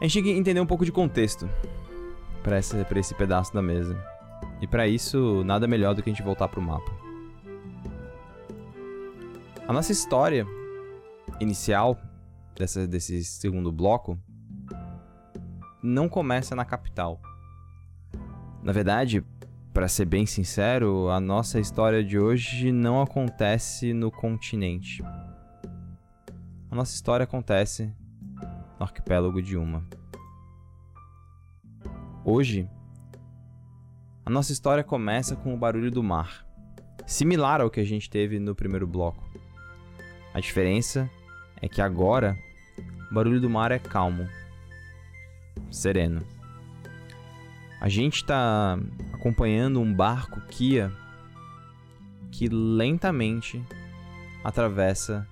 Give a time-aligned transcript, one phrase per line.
[0.00, 1.46] A gente tem que entender um pouco de contexto
[2.42, 3.94] para esse, esse pedaço da mesa.
[4.58, 6.90] E para isso, nada melhor do que a gente voltar pro mapa.
[9.68, 10.46] A nossa história
[11.38, 11.98] inicial
[12.56, 14.18] dessa, desse segundo bloco
[15.82, 17.20] não começa na capital.
[18.62, 19.22] Na verdade,
[19.72, 25.02] para ser bem sincero, a nossa história de hoje não acontece no continente.
[26.70, 27.92] A nossa história acontece
[28.80, 29.86] no arquipélago de Uma.
[32.24, 32.66] Hoje,
[34.24, 36.46] a nossa história começa com o barulho do mar,
[37.06, 39.22] similar ao que a gente teve no primeiro bloco.
[40.32, 41.10] A diferença
[41.60, 42.38] é que agora
[43.10, 44.26] o barulho do mar é calmo,
[45.70, 46.22] sereno.
[47.80, 48.78] A gente está
[49.12, 50.90] acompanhando um barco Kia
[52.30, 53.62] que lentamente
[54.42, 55.26] atravessa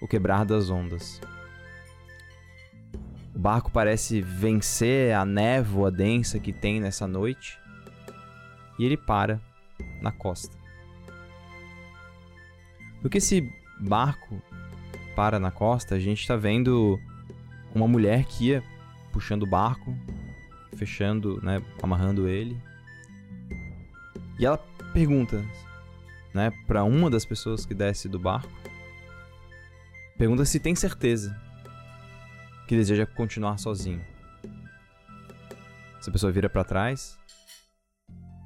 [0.00, 1.20] o quebrar das ondas.
[3.36, 7.60] O barco parece vencer a névoa densa que tem nessa noite
[8.78, 9.38] e ele para
[10.00, 10.56] na costa.
[13.02, 13.46] No que esse
[13.78, 14.40] barco
[15.14, 16.98] para na costa, a gente está vendo
[17.74, 18.64] uma mulher que ia
[19.12, 19.94] puxando o barco,
[20.74, 22.58] fechando, né, amarrando ele.
[24.38, 24.56] E ela
[24.94, 25.44] pergunta,
[26.32, 28.50] né, para uma das pessoas que desce do barco,
[30.16, 31.45] pergunta se tem certeza
[32.66, 34.04] que deseja continuar sozinho.
[35.98, 37.18] Essa pessoa vira para trás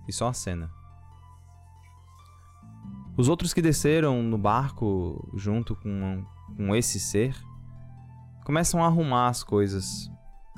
[0.09, 0.71] e só acena.
[3.17, 6.25] Os outros que desceram no barco junto com,
[6.57, 7.37] com esse ser
[8.45, 10.11] começam a arrumar as coisas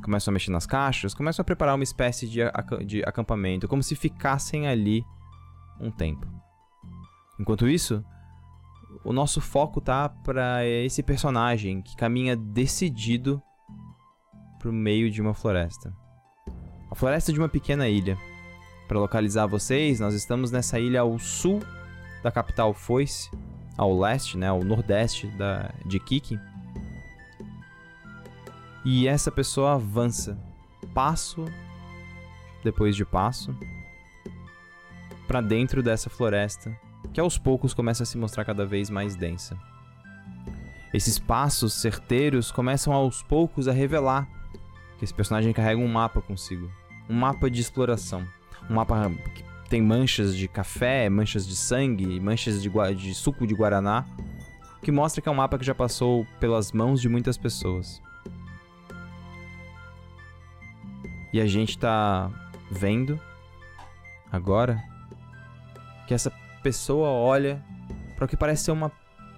[0.02, 2.40] começam a mexer nas caixas, começam a preparar uma espécie de,
[2.84, 5.04] de acampamento, como se ficassem ali
[5.80, 6.26] um tempo.
[7.38, 8.04] Enquanto isso,
[9.04, 13.42] o nosso foco tá para esse personagem que caminha decidido
[14.62, 15.92] pro meio de uma floresta.
[16.88, 18.16] A floresta de uma pequena ilha.
[18.86, 21.60] Para localizar vocês, nós estamos nessa ilha ao sul
[22.22, 23.28] da capital Foice,
[23.76, 26.38] ao leste, né, ao nordeste da, de Kiki.
[28.84, 30.38] E essa pessoa avança
[30.94, 31.44] passo
[32.62, 33.56] depois de passo
[35.26, 36.76] para dentro dessa floresta,
[37.12, 39.58] que aos poucos começa a se mostrar cada vez mais densa.
[40.94, 44.41] Esses passos certeiros começam aos poucos a revelar
[45.02, 46.70] esse personagem carrega um mapa consigo,
[47.10, 48.26] um mapa de exploração,
[48.70, 53.54] um mapa que tem manchas de café, manchas de sangue, manchas de, de suco de
[53.54, 54.06] guaraná,
[54.80, 58.00] que mostra que é um mapa que já passou pelas mãos de muitas pessoas.
[61.32, 62.30] E a gente tá
[62.70, 63.18] vendo
[64.30, 64.82] agora
[66.06, 66.30] que essa
[66.62, 67.64] pessoa olha
[68.14, 68.92] para o que parece ser uma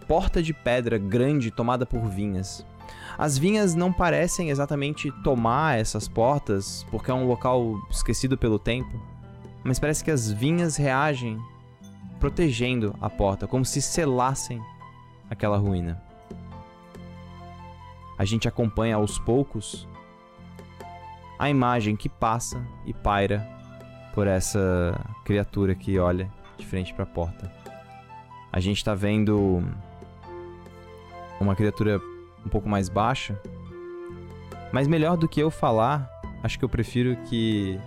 [0.06, 2.66] porta de pedra grande tomada por vinhas.
[3.16, 9.00] As vinhas não parecem exatamente tomar essas portas porque é um local esquecido pelo tempo,
[9.62, 11.40] mas parece que as vinhas reagem
[12.18, 14.60] protegendo a porta, como se selassem
[15.30, 16.02] aquela ruína.
[18.16, 19.88] A gente acompanha aos poucos
[21.38, 23.46] a imagem que passa e paira
[24.14, 27.52] por essa criatura que olha de frente para a porta.
[28.52, 29.62] A gente está vendo
[31.40, 32.00] uma criatura
[32.44, 33.40] um pouco mais baixa,
[34.72, 36.10] mas melhor do que eu falar,
[36.42, 37.78] acho que eu prefiro que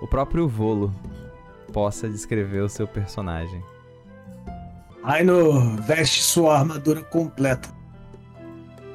[0.00, 0.94] o próprio Volo
[1.72, 3.62] possa descrever o seu personagem.
[5.02, 7.68] Aino veste sua armadura completa.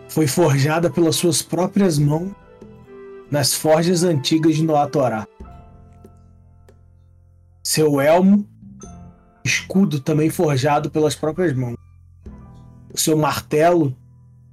[0.07, 2.31] Foi forjada pelas suas próprias mãos
[3.29, 5.27] nas forjas antigas de Noatorá.
[7.61, 8.47] Seu elmo,
[9.43, 11.75] escudo também forjado pelas próprias mãos.
[12.93, 13.95] O seu martelo,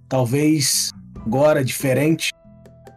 [0.09, 2.33] talvez agora diferente,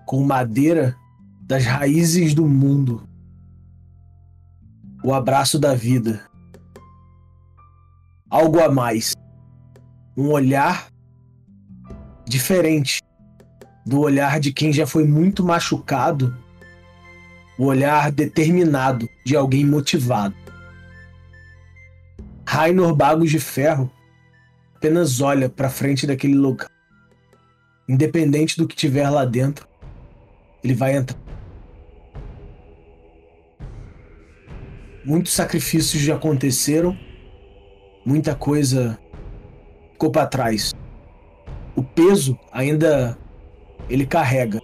[0.06, 0.96] com madeira
[1.42, 3.08] das raízes do mundo.
[5.04, 6.22] O abraço da vida.
[8.30, 9.14] Algo a mais.
[10.16, 10.90] Um olhar
[12.26, 13.02] diferente
[13.86, 16.36] do olhar de quem já foi muito machucado,
[17.58, 20.36] o olhar determinado de alguém motivado.
[22.46, 23.90] Rainor Bagos de Ferro
[24.76, 26.70] apenas olha para frente daquele lugar.
[27.88, 29.68] Independente do que tiver lá dentro,
[30.64, 31.18] ele vai entrar.
[35.06, 36.98] Muitos sacrifícios já aconteceram,
[38.06, 39.00] muita coisa
[39.94, 40.74] ficou para trás.
[41.78, 43.18] O peso ainda
[43.90, 44.60] ele carrega.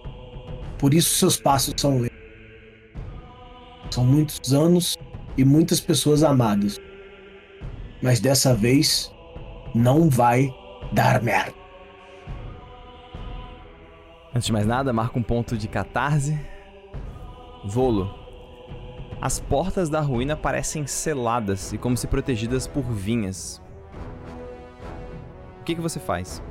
[0.78, 2.18] Por isso seus passos são lentos.
[3.90, 4.98] São muitos anos
[5.38, 6.78] e muitas pessoas amadas.
[8.02, 9.10] Mas dessa vez
[9.74, 10.52] não vai
[10.92, 11.63] dar merda.
[14.34, 16.36] Antes de mais nada, marca um ponto de catarse.
[17.64, 18.12] Volo.
[19.20, 23.62] As portas da ruína parecem seladas e como se protegidas por vinhas.
[25.60, 26.42] O que, que você faz?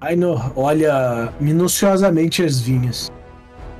[0.00, 3.12] Ainor olha minuciosamente as vinhas.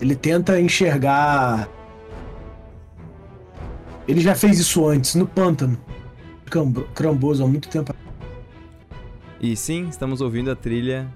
[0.00, 1.68] Ele tenta enxergar.
[4.06, 5.76] Ele já fez isso antes, no pântano.
[6.94, 7.92] Cramboso, há muito tempo.
[9.40, 11.06] E sim, estamos ouvindo a trilha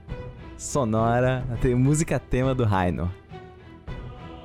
[0.56, 3.08] sonora, a música tema do Rainor.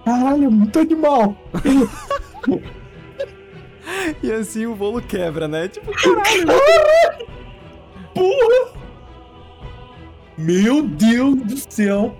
[0.03, 1.37] Caralho, muito animal!
[4.23, 5.67] e assim o bolo quebra, né?
[5.67, 6.47] Tipo, caralho!
[8.15, 8.73] Porra!
[10.39, 12.17] Meu Deus do céu!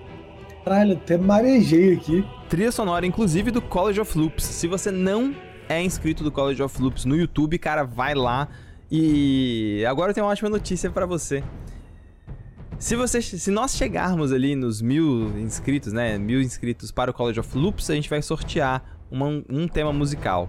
[0.64, 2.24] Caralho, até marejei aqui.
[2.48, 4.44] Trilha sonora, inclusive, do College of Loops.
[4.44, 5.34] Se você não
[5.68, 8.46] é inscrito do College of Loops no YouTube, cara, vai lá.
[8.90, 11.42] E agora eu tenho uma ótima notícia para você.
[12.78, 16.16] Se, você, se nós chegarmos ali nos mil inscritos, né?
[16.16, 20.48] Mil inscritos para o College of Loops, a gente vai sortear uma, um tema musical.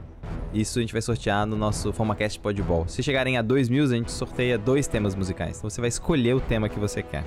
[0.53, 2.87] Isso a gente vai sortear no nosso FormaCast Podball.
[2.87, 5.57] Se chegarem a dois mil, a gente sorteia dois temas musicais.
[5.57, 7.23] Então você vai escolher o tema que você quer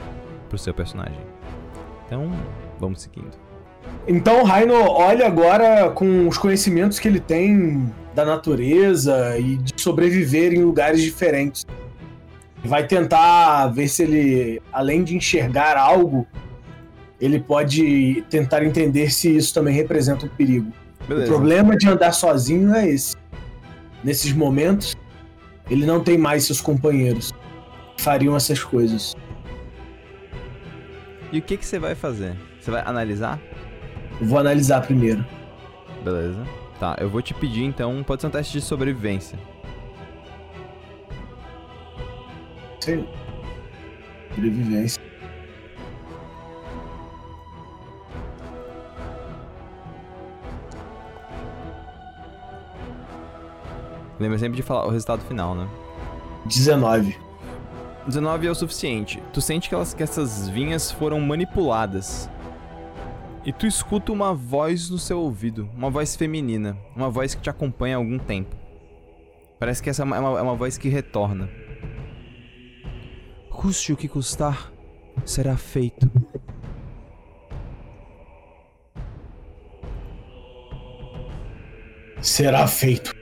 [0.49, 1.21] pro seu personagem.
[2.07, 2.31] Então,
[2.79, 3.52] vamos seguindo.
[4.07, 9.81] Então o Raino olha agora com os conhecimentos que ele tem da natureza e de
[9.81, 11.65] sobreviver em lugares diferentes.
[12.65, 16.27] Vai tentar ver se ele, além de enxergar algo,
[17.21, 20.73] ele pode tentar entender se isso também representa um perigo.
[21.09, 21.27] Beleza.
[21.27, 23.17] O problema de andar sozinho é esse.
[24.03, 24.97] Nesses momentos,
[25.71, 27.33] ele não tem mais seus companheiros
[27.97, 29.15] que fariam essas coisas.
[31.33, 32.37] E o que, que você vai fazer?
[32.61, 33.41] Você vai analisar?
[34.23, 35.25] Vou analisar primeiro.
[36.05, 36.47] Beleza.
[36.79, 39.39] Tá, eu vou te pedir então, pode ser um teste de sobrevivência.
[42.81, 43.07] Sim.
[44.35, 45.03] Sobrevivência.
[54.21, 55.69] Lembra sempre de falar o resultado final, né?
[56.47, 57.19] 19.
[58.07, 59.21] 19 é o suficiente.
[59.33, 62.31] Tu sente que, elas, que essas vinhas foram manipuladas.
[63.45, 67.51] E tu escuta uma voz no seu ouvido, uma voz feminina, uma voz que te
[67.51, 68.55] acompanha há algum tempo.
[69.59, 71.49] Parece que essa é uma, é uma voz que retorna.
[73.51, 74.73] Custe o que custar,
[75.25, 76.11] será feito.
[82.21, 83.15] Será feito.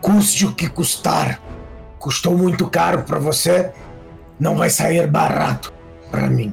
[0.00, 1.40] Custe o que custar.
[1.98, 3.72] Custou muito caro para você?
[4.38, 5.72] não vai sair barato
[6.10, 6.52] para mim.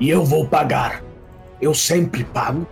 [0.00, 1.03] E eu vou pagar.
[1.60, 2.66] Eu sempre pago.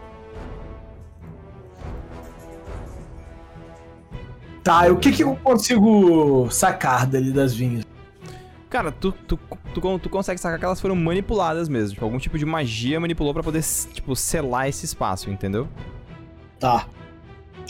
[4.62, 7.84] Tá, o que, que eu consigo sacar dali das vinhas?
[8.70, 9.38] Cara, tu, tu,
[9.74, 11.94] tu, tu, consegue sacar que elas foram manipuladas mesmo.
[11.94, 13.62] Tipo, algum tipo de magia manipulou para poder,
[13.92, 15.68] tipo, selar esse espaço, entendeu?
[16.58, 16.86] Tá.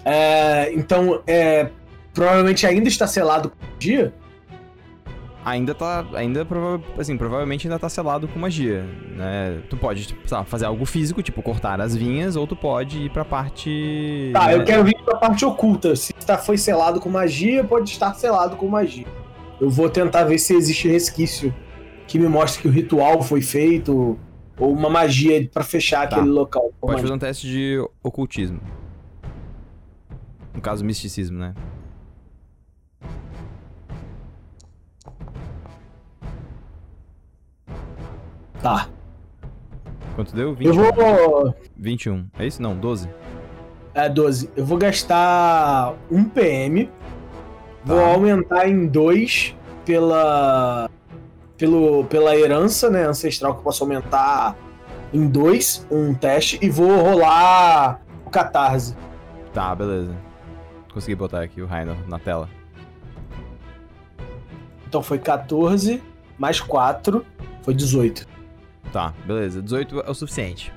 [0.05, 1.71] É, então, é,
[2.13, 4.15] provavelmente ainda está selado com magia?
[5.45, 6.05] Ainda tá.
[6.15, 6.47] Ainda
[6.99, 8.83] assim, provavelmente ainda tá selado com magia.
[9.17, 9.63] Né?
[9.69, 13.25] Tu pode, tipo, fazer algo físico, tipo cortar as vinhas, ou tu pode ir pra
[13.25, 14.31] parte.
[14.33, 14.55] Tá, né?
[14.55, 15.95] eu quero vir pra parte oculta.
[15.97, 19.07] Se está, foi selado com magia, pode estar selado com magia.
[19.61, 21.55] Eu vou tentar ver se existe resquício
[22.07, 24.19] que me mostre que o ritual foi feito,
[24.59, 26.17] ou uma magia para fechar tá.
[26.17, 26.73] aquele local.
[26.81, 27.03] Pode magia.
[27.03, 28.61] fazer um teste de ocultismo.
[30.55, 31.55] No caso, misticismo, né?
[38.63, 38.89] Tá.
[40.15, 40.55] Quanto deu?
[40.55, 40.85] 21.
[40.85, 41.55] Eu vou.
[41.77, 42.27] 21.
[42.39, 42.63] É isso?
[42.63, 43.09] Não, 12.
[43.95, 44.51] É, 12.
[44.57, 46.87] Eu vou gastar 1 PM.
[46.87, 46.93] Tá.
[47.85, 50.89] Vou aumentar em 2 pela.
[51.59, 53.05] Pelo, pela herança, né?
[53.05, 54.57] Ancestral que eu posso aumentar
[55.13, 58.97] em 2, um teste, e vou rolar o catarse.
[59.53, 60.15] Tá, beleza.
[60.93, 62.49] Consegui botar aqui o Rainer na tela.
[64.89, 66.03] Então foi 14
[66.39, 67.25] mais 4,
[67.63, 68.27] foi 18.
[68.93, 69.63] Tá, beleza.
[69.63, 70.73] 18 é o suficiente.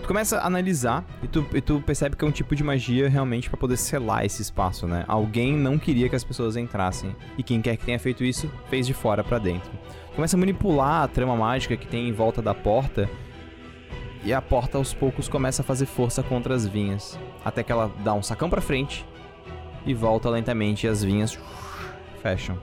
[0.00, 3.08] Tu começa a analisar e tu, e tu percebe que é um tipo de magia
[3.08, 5.04] realmente para poder selar esse espaço, né?
[5.08, 7.14] Alguém não queria que as pessoas entrassem.
[7.36, 9.70] E quem quer que tenha feito isso, fez de fora para dentro.
[10.14, 13.10] Começa a manipular a trama mágica que tem em volta da porta.
[14.24, 17.18] E a porta aos poucos começa a fazer força contra as vinhas.
[17.44, 19.04] Até que ela dá um sacão pra frente
[19.84, 21.36] e volta lentamente e as vinhas
[22.22, 22.58] fecham.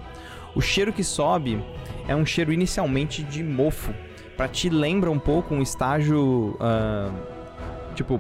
[0.56, 1.62] O cheiro que sobe
[2.08, 3.94] é um cheiro inicialmente de mofo
[4.36, 7.14] para ti lembra um pouco um estágio, uh,
[7.96, 8.20] tipo,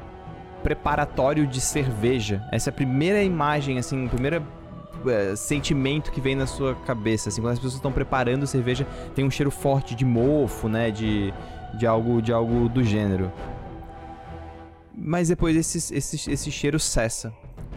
[0.61, 2.43] preparatório de cerveja.
[2.51, 4.43] Essa é a primeira imagem, assim, a primeira
[5.05, 7.29] é, sentimento que vem na sua cabeça.
[7.29, 10.91] Assim, quando as pessoas estão preparando cerveja, tem um cheiro forte de mofo, né?
[10.91, 11.33] De,
[11.77, 13.31] de, algo, de algo do gênero.
[14.95, 17.33] Mas depois esse, esse, esse cheiro cessa.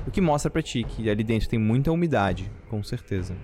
[0.06, 3.34] O que mostra pra ti que ali dentro tem muita umidade, com certeza.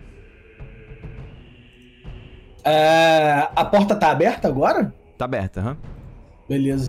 [2.64, 4.94] É, a porta tá aberta agora?
[5.18, 5.76] Tá aberta, aham.
[6.48, 6.88] Beleza.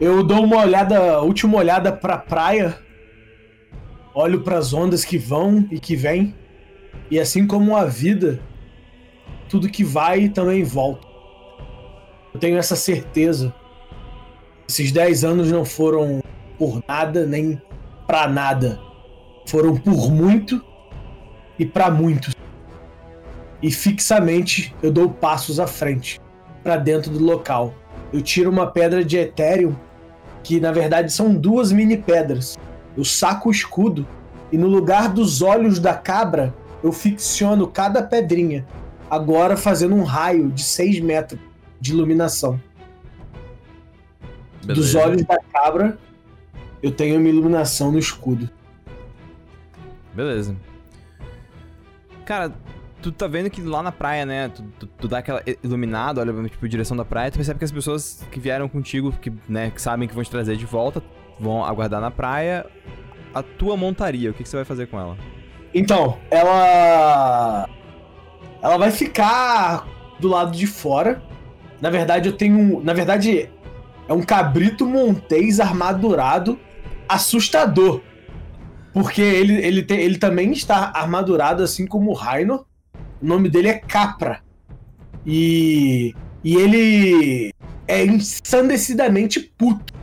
[0.00, 2.78] Eu dou uma olhada, última olhada pra praia.
[4.14, 6.34] Olho para as ondas que vão e que vêm.
[7.10, 8.40] E assim como a vida,
[9.48, 11.06] tudo que vai também volta.
[12.32, 13.54] Eu tenho essa certeza.
[14.68, 16.22] Esses 10 anos não foram
[16.58, 17.60] por nada nem
[18.06, 18.80] para nada.
[19.46, 20.64] Foram por muito
[21.58, 22.31] e para muitos.
[23.62, 26.20] E fixamente eu dou passos à frente,
[26.62, 27.72] para dentro do local.
[28.12, 29.74] Eu tiro uma pedra de Ethereum,
[30.42, 32.58] que na verdade são duas mini pedras.
[32.96, 34.06] Eu saco o escudo
[34.50, 36.52] e no lugar dos olhos da cabra
[36.82, 38.66] eu ficciono cada pedrinha,
[39.08, 41.40] agora fazendo um raio de 6 metros
[41.80, 42.60] de iluminação.
[44.64, 44.80] Beleza.
[44.80, 45.96] Dos olhos da cabra
[46.82, 48.50] eu tenho uma iluminação no escudo.
[50.14, 50.56] Beleza.
[52.24, 52.52] Cara,
[53.02, 54.48] tu tá vendo que lá na praia, né?
[54.48, 57.72] Tu, tu, tu, dá aquela iluminada, olha tipo direção da praia, tu percebe que as
[57.72, 61.02] pessoas que vieram contigo, que, né, que sabem que vão te trazer de volta,
[61.38, 62.64] vão aguardar na praia.
[63.34, 65.16] A tua montaria, o que, que você vai fazer com ela?
[65.74, 67.68] Então, ela.
[68.62, 69.86] Ela vai ficar
[70.20, 71.22] do lado de fora.
[71.80, 72.82] Na verdade, eu tenho.
[72.84, 73.50] Na verdade,
[74.08, 76.58] é um cabrito montês armadurado
[77.08, 78.00] assustador.
[78.92, 82.64] Porque ele, ele, te, ele também está armadurado, assim como o Rainor.
[83.22, 84.40] O nome dele é Capra.
[85.24, 86.12] E,
[86.42, 87.54] e ele
[87.86, 89.94] é ensandecidamente puto.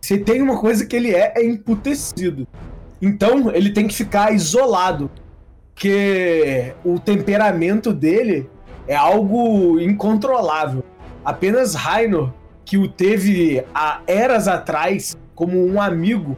[0.00, 2.46] Se tem uma coisa que ele é, é emputecido.
[3.00, 5.10] Então ele tem que ficar isolado.
[5.74, 8.48] Porque o temperamento dele
[8.86, 10.84] é algo incontrolável.
[11.24, 12.32] Apenas Rainor,
[12.64, 16.36] que o teve há eras atrás como um amigo,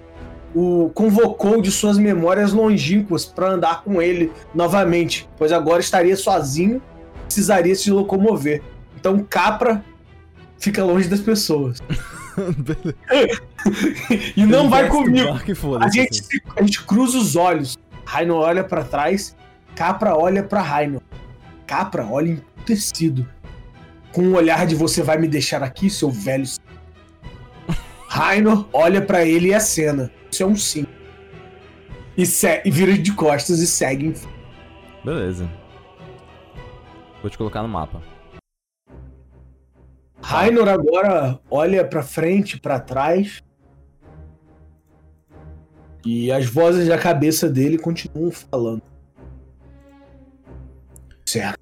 [0.54, 6.80] o convocou de suas memórias longínquas para andar com ele novamente, pois agora estaria sozinho,
[7.25, 8.62] precisaria se locomover.
[8.96, 9.84] Então Capra
[10.58, 11.82] fica longe das pessoas.
[14.37, 15.28] e não vai comigo.
[15.80, 16.38] A gente, assim.
[16.56, 17.78] a gente cruza os olhos.
[18.04, 19.34] Raino olha para trás,
[19.75, 21.02] Capra olha para Raino.
[21.66, 23.26] Capra olha emputecido.
[24.12, 26.44] Com um olhar de você vai me deixar aqui, seu velho.
[28.06, 30.11] Raino olha para ele e a cena.
[30.35, 30.85] Isso é um sim.
[32.19, 32.25] E,
[32.64, 34.14] e vira de costas e segue.
[35.05, 35.49] Beleza.
[37.23, 38.03] Vou te colocar no mapa.
[40.21, 43.45] Rainor agora olha para frente, para trás.
[46.05, 48.83] E as vozes da cabeça dele continuam falando.
[51.25, 51.61] Certo.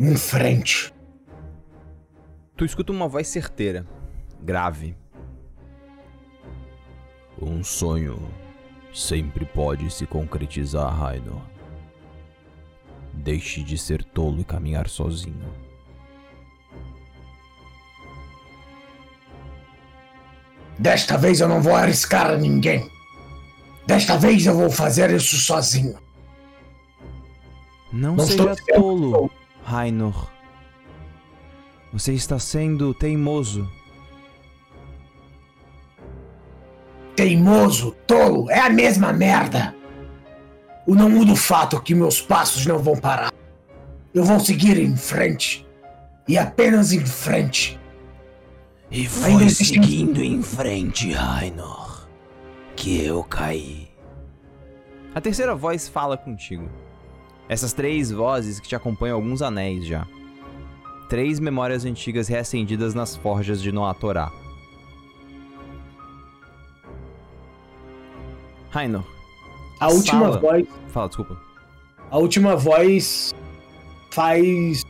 [0.00, 0.92] Em frente.
[2.56, 3.86] Tu escuta uma voz certeira,
[4.42, 5.00] grave.
[7.44, 8.22] Um sonho
[8.94, 11.40] sempre pode se concretizar, Rainor.
[13.12, 15.52] Deixe de ser tolo e caminhar sozinho.
[20.78, 22.88] Desta vez eu não vou arriscar a ninguém.
[23.88, 25.98] Desta vez eu vou fazer isso sozinho.
[27.92, 29.28] Não, não seja tolo,
[29.64, 30.30] Rainor.
[31.92, 33.68] Você está sendo teimoso.
[37.14, 39.74] Teimoso, tolo, é a mesma merda.
[40.86, 43.32] O não muda o fato que meus passos não vão parar.
[44.14, 45.66] Eu vou seguir em frente.
[46.26, 47.78] E apenas em frente.
[48.90, 52.06] E foi seguindo em frente, Rainor,
[52.76, 53.88] que eu caí.
[55.14, 56.68] A terceira voz fala contigo.
[57.48, 60.06] Essas três vozes que te acompanham alguns anéis já.
[61.08, 64.32] Três memórias antigas reacendidas nas forjas de Noatorá.
[68.72, 69.04] Rainor.
[69.78, 70.40] A última sala...
[70.40, 70.66] voz.
[70.88, 71.40] Fala, desculpa.
[72.10, 73.34] A última voz
[74.10, 74.82] faz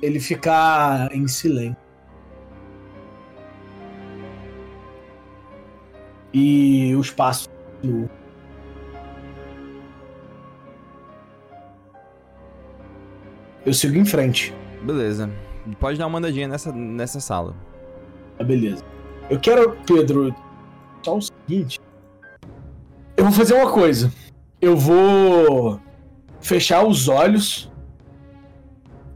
[0.00, 1.76] ele ficar em silêncio.
[6.32, 7.48] E os passos.
[13.64, 14.54] Eu sigo em frente.
[14.82, 15.30] Beleza.
[15.80, 17.56] Pode dar uma andadinha nessa, nessa sala.
[18.38, 18.84] Ah, beleza.
[19.28, 20.32] Eu quero, Pedro,
[21.02, 21.80] só o seguinte.
[23.26, 24.12] Vou fazer uma coisa.
[24.60, 25.80] Eu vou
[26.40, 27.68] fechar os olhos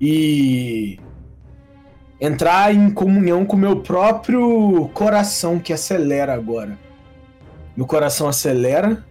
[0.00, 0.99] e
[2.21, 6.76] entrar em comunhão com meu próprio coração que acelera agora.
[7.76, 9.07] Meu coração acelera,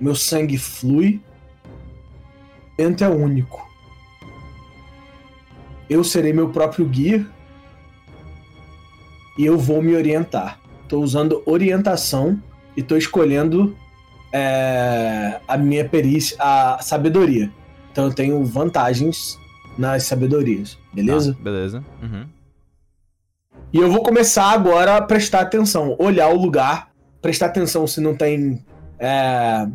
[0.00, 1.20] meu sangue flui.
[2.78, 3.68] O é único.
[5.90, 7.26] Eu serei meu próprio guia
[9.36, 10.58] e eu vou me orientar.
[10.84, 12.42] Estou usando orientação
[12.74, 13.76] e estou escolhendo
[14.32, 17.50] é, a minha perícia, a sabedoria.
[17.90, 19.38] Então eu tenho vantagens
[19.76, 21.34] nas sabedorias, beleza?
[21.34, 21.84] Tá, beleza.
[22.02, 22.26] Uhum.
[23.72, 28.14] E eu vou começar agora a prestar atenção, olhar o lugar, prestar atenção se não
[28.14, 28.64] tem.
[28.98, 29.68] É,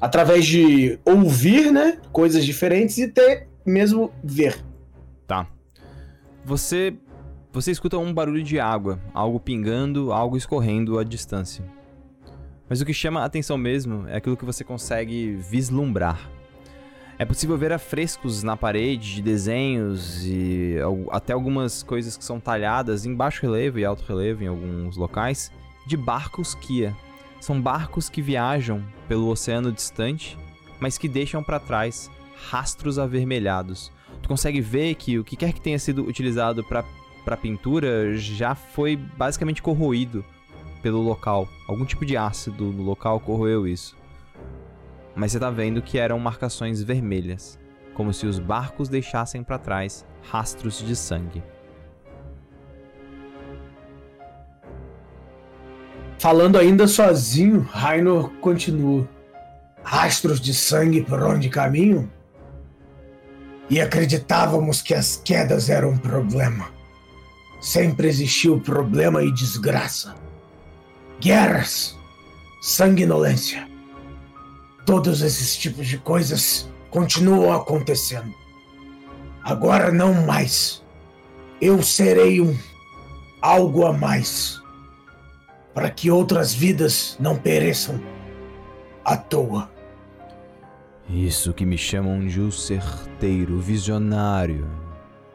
[0.00, 1.98] através de ouvir, né?
[2.12, 4.62] Coisas diferentes e ter mesmo ver.
[5.26, 5.46] Tá.
[6.44, 6.94] Você.
[7.50, 11.64] Você escuta um barulho de água, algo pingando, algo escorrendo à distância.
[12.68, 16.30] Mas o que chama a atenção mesmo é aquilo que você consegue vislumbrar.
[17.18, 20.76] É possível ver afrescos na parede de desenhos e
[21.10, 25.50] até algumas coisas que são talhadas em baixo relevo e alto relevo em alguns locais
[25.86, 26.94] de barcos Kia.
[27.40, 30.38] São barcos que viajam pelo oceano distante,
[30.78, 32.10] mas que deixam para trás
[32.50, 33.90] rastros avermelhados.
[34.22, 38.96] Tu consegue ver que o que quer que tenha sido utilizado para pintura já foi
[38.96, 40.24] basicamente corroído
[40.78, 41.48] pelo local.
[41.66, 43.96] Algum tipo de ácido no local corroeu isso.
[45.14, 47.58] Mas você tá vendo que eram marcações vermelhas,
[47.94, 51.42] como se os barcos deixassem para trás rastros de sangue.
[56.18, 59.08] Falando ainda sozinho, Rainor continua.
[59.82, 62.08] Rastros de sangue por onde caminham?
[63.70, 66.70] E acreditávamos que as quedas eram um problema.
[67.60, 70.27] Sempre existiu problema e desgraça
[71.20, 71.98] guerras,
[72.60, 73.68] sanguinolência.
[74.86, 78.32] Todos esses tipos de coisas continuam acontecendo.
[79.42, 80.82] Agora não mais.
[81.60, 82.56] Eu serei um
[83.42, 84.60] algo a mais
[85.74, 88.00] para que outras vidas não pereçam
[89.04, 89.70] à toa.
[91.08, 94.68] Isso que me chamam de o certeiro, visionário.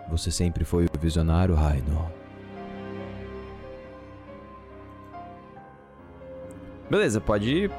[0.10, 2.23] Você sempre foi o visionário, Rainor.
[6.94, 7.72] Beleza, pode,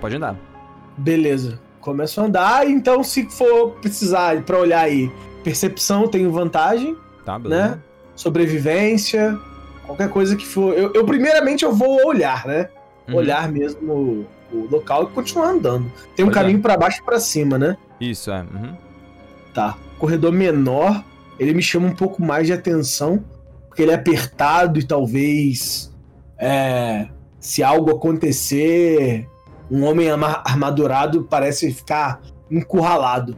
[0.00, 0.36] pode andar.
[0.96, 1.58] Beleza.
[1.80, 5.10] Começo a andar, então se for precisar para olhar aí,
[5.42, 6.96] percepção tenho vantagem.
[7.24, 7.68] Tá, beleza.
[7.68, 7.78] Né?
[8.14, 9.36] Sobrevivência,
[9.84, 10.72] qualquer coisa que for.
[10.74, 12.68] Eu, eu primeiramente eu vou olhar, né?
[13.08, 13.16] Uhum.
[13.16, 15.90] Olhar mesmo o, o, local e continuar andando.
[16.14, 17.76] Tem um Pode caminho para baixo e pra cima, né?
[18.00, 18.42] Isso, é.
[18.42, 18.76] Uhum.
[19.52, 19.76] Tá.
[19.98, 21.02] Corredor menor,
[21.40, 23.24] ele me chama um pouco mais de atenção,
[23.66, 25.92] porque ele é apertado e talvez
[26.38, 27.08] é,
[27.40, 29.26] se algo acontecer,
[29.70, 33.36] um homem armadurado parece ficar encurralado.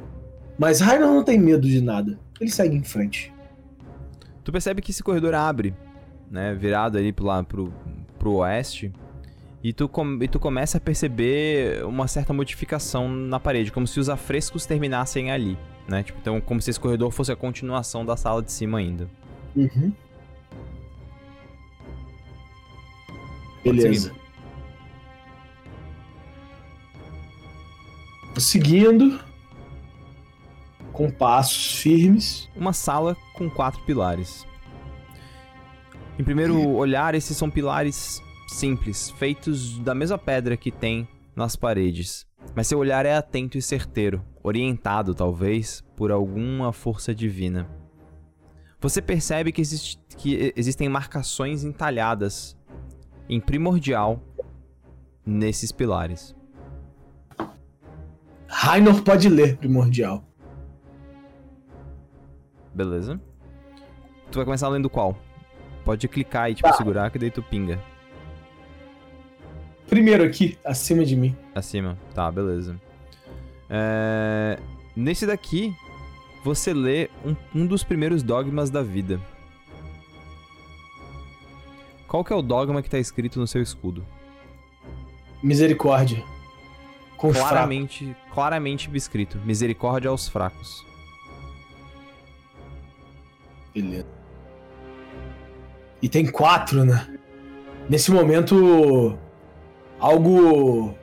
[0.59, 2.19] Mas Rainer não tem medo de nada.
[2.41, 3.33] Ele segue em frente.
[4.43, 5.75] Tu percebe que esse corredor abre,
[6.31, 6.55] né?
[6.55, 7.73] Virado ali pro, lá, pro,
[8.19, 8.93] pro oeste.
[9.63, 14.01] E tu, com, e tu começa a perceber uma certa modificação na parede, como se
[14.01, 15.57] os afrescos terminassem ali,
[15.89, 16.03] né?
[16.03, 19.09] Tipo, então, como se esse corredor fosse a continuação da sala de cima ainda.
[19.55, 19.93] Uhum.
[23.65, 24.13] Beleza.
[28.39, 29.21] Seguindo.
[30.93, 32.49] Com passos firmes.
[32.55, 34.47] Uma sala com quatro pilares.
[36.19, 42.27] Em primeiro olhar, esses são pilares simples, feitos da mesma pedra que tem nas paredes.
[42.55, 47.69] Mas seu olhar é atento e certeiro, orientado talvez por alguma força divina.
[48.81, 52.57] Você percebe que, existe, que existem marcações entalhadas
[53.29, 54.21] em primordial
[55.25, 56.35] nesses pilares.
[58.47, 60.25] Rainor pode ler primordial.
[62.75, 63.21] Beleza.
[64.31, 65.17] Tu vai começar lendo qual?
[65.85, 66.75] Pode clicar e tipo tá.
[66.75, 67.83] segurar que daí tu pinga.
[69.89, 71.37] Primeiro aqui, acima de mim.
[71.55, 72.81] Acima, tá, beleza.
[73.69, 74.59] É...
[74.97, 75.75] Nesse daqui,
[76.45, 79.21] você lê um, um dos primeiros dogmas da vida.
[82.13, 84.07] Qual que é o dogma que tá escrito no seu escudo?
[85.43, 86.23] Misericórdia.
[87.17, 89.39] Com claramente, claramente escrito.
[89.47, 90.85] Misericórdia aos fracos.
[93.75, 94.07] Beleza.
[96.03, 97.19] E tem quatro, né?
[97.89, 99.19] Nesse momento,
[99.99, 100.95] algo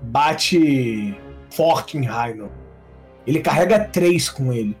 [0.00, 1.16] bate
[1.50, 2.50] forte em Raino.
[3.24, 4.76] Ele carrega três com ele.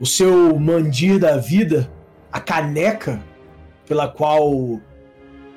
[0.00, 1.88] O seu mandir da vida,
[2.32, 3.22] a caneca
[3.88, 4.50] pela qual,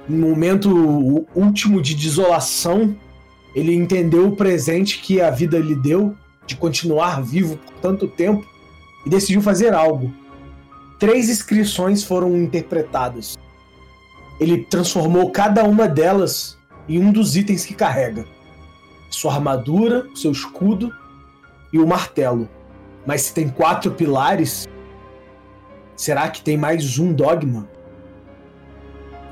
[0.07, 2.95] no momento último de desolação,
[3.53, 6.15] ele entendeu o presente que a vida lhe deu,
[6.47, 8.45] de continuar vivo por tanto tempo,
[9.05, 10.13] e decidiu fazer algo.
[10.97, 13.37] Três inscrições foram interpretadas.
[14.39, 18.25] Ele transformou cada uma delas em um dos itens que carrega:
[19.09, 20.91] sua armadura, seu escudo
[21.73, 22.47] e o martelo.
[23.05, 24.67] Mas se tem quatro pilares,
[25.95, 27.67] será que tem mais um dogma?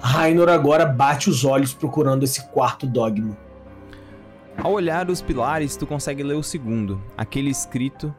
[0.02, 3.38] Rainor agora bate os olhos procurando esse quarto dogma.
[4.58, 8.14] Ao olhar os pilares, tu consegue ler o segundo, aquele escrito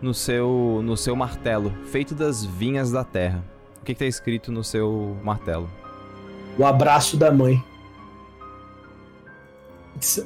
[0.00, 3.44] no seu no seu martelo, feito das vinhas da terra.
[3.80, 5.68] O que, que tá escrito no seu martelo?
[6.58, 7.62] O abraço da mãe.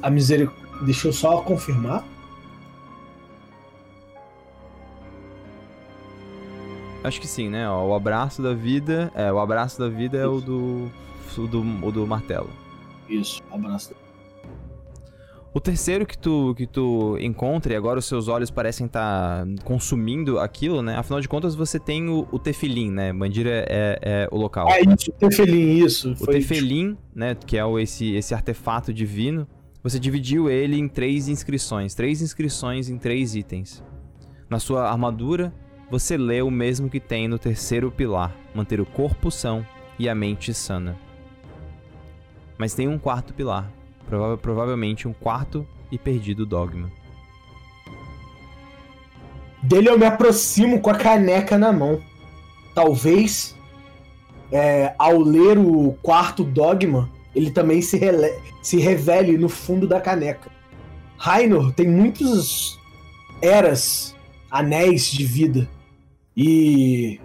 [0.01, 0.67] A misericórdia.
[0.81, 2.03] Deixa eu só confirmar.
[7.07, 7.69] Acho que sim, né?
[7.69, 9.11] Ó, o abraço da vida.
[9.15, 10.91] É, o abraço da vida é o do.
[11.37, 12.49] O do, o do martelo.
[13.07, 13.93] Isso, abraço.
[15.53, 19.63] O terceiro que tu, que tu encontra, e agora os seus olhos parecem estar tá
[19.63, 20.95] consumindo aquilo, né?
[20.95, 23.11] Afinal de contas, você tem o, o tefilim, né?
[23.11, 24.67] Mandira é, é, o local.
[24.69, 26.15] É isso, o tefilim, isso.
[26.19, 27.33] O tefilim, né?
[27.33, 29.47] Que é o, esse, esse artefato divino.
[29.81, 31.95] Você dividiu ele em três inscrições.
[31.95, 33.83] Três inscrições em três itens.
[34.49, 35.53] Na sua armadura,
[35.89, 39.65] você lê o mesmo que tem no terceiro pilar: manter o corpo são
[39.97, 40.97] e a mente sana.
[42.57, 43.71] Mas tem um quarto pilar,
[44.07, 46.91] prova provavelmente um quarto e perdido dogma.
[49.61, 52.01] Dele eu me aproximo com a caneca na mão.
[52.73, 53.55] Talvez,
[54.51, 57.99] é, ao ler o quarto dogma, ele também se,
[58.61, 60.51] se revele no fundo da caneca.
[61.17, 62.79] Rainor tem muitos
[63.41, 64.15] eras,
[64.51, 65.67] anéis de vida.
[66.39, 67.19] E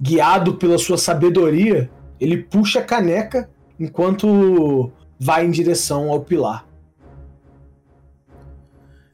[0.00, 6.66] guiado pela sua sabedoria, ele puxa a caneca enquanto vai em direção ao pilar.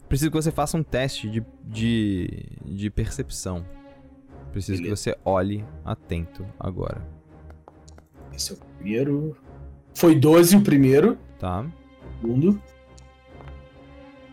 [0.09, 3.67] Preciso que você faça um teste de, de, de percepção.
[4.53, 5.11] Preciso Beleza.
[5.11, 7.05] que você olhe atento agora.
[8.33, 9.37] Esse é o primeiro.
[9.93, 11.19] Foi 12 o primeiro.
[11.41, 11.67] Tá.
[12.21, 12.63] Segundo.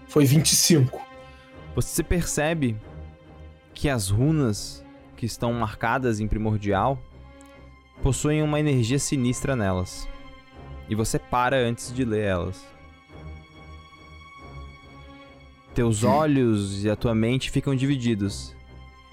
[0.07, 1.01] Foi 25.
[1.73, 2.77] Você percebe
[3.73, 4.80] que as runas
[5.21, 6.99] que estão marcadas em primordial
[8.01, 10.09] possuem uma energia sinistra nelas.
[10.89, 12.65] E você para antes de ler elas.
[15.75, 18.55] Teus olhos e a tua mente ficam divididos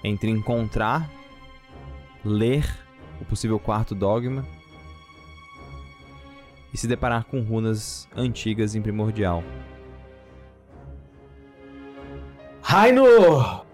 [0.03, 1.07] entre encontrar,
[2.25, 2.65] ler
[3.21, 4.43] o possível quarto dogma
[6.73, 9.43] e se deparar com runas antigas em primordial.
[12.63, 13.68] Rainor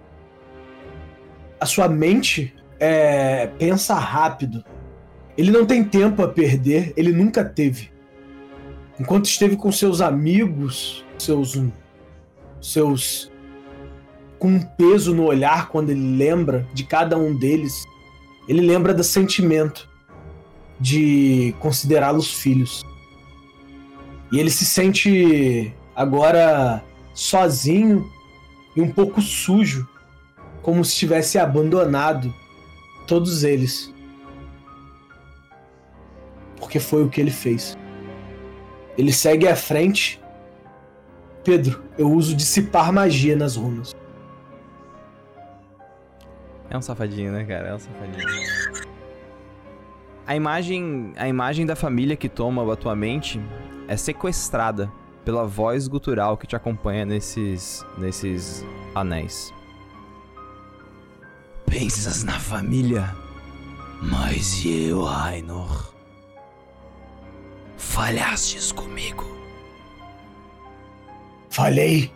[1.60, 4.63] a sua mente é, pensa rápido.
[5.38, 7.91] Ele não tem tempo a perder, ele nunca teve.
[9.00, 11.62] Enquanto esteve com seus amigos, seus
[12.62, 13.32] seus
[14.39, 17.84] com um peso no olhar quando ele lembra de cada um deles,
[18.48, 19.89] ele lembra do sentimento
[20.80, 22.84] de considerá-los filhos.
[24.32, 28.10] E ele se sente agora sozinho
[28.76, 29.88] e um pouco sujo
[30.65, 32.34] como se tivesse abandonado
[33.06, 33.93] todos eles.
[36.58, 37.78] Porque foi o que ele fez.
[38.97, 40.19] Ele segue à frente.
[41.43, 43.95] Pedro, eu uso dissipar magia nas runas.
[46.67, 47.67] É um safadinho, né, cara?
[47.67, 48.28] É um safadinho.
[50.25, 53.39] A imagem, a imagem da família que toma a tua mente
[53.88, 54.91] é sequestrada
[55.23, 59.54] pela voz gutural que te acompanha nesses, nesses anéis.
[61.65, 63.15] Pensas na família,
[64.01, 65.93] mas eu, Rainor,
[67.78, 69.25] falhastes comigo.
[71.49, 72.12] Falhei.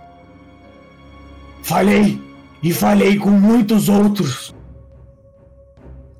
[1.63, 2.21] Falhei
[2.61, 4.55] e falhei com muitos outros.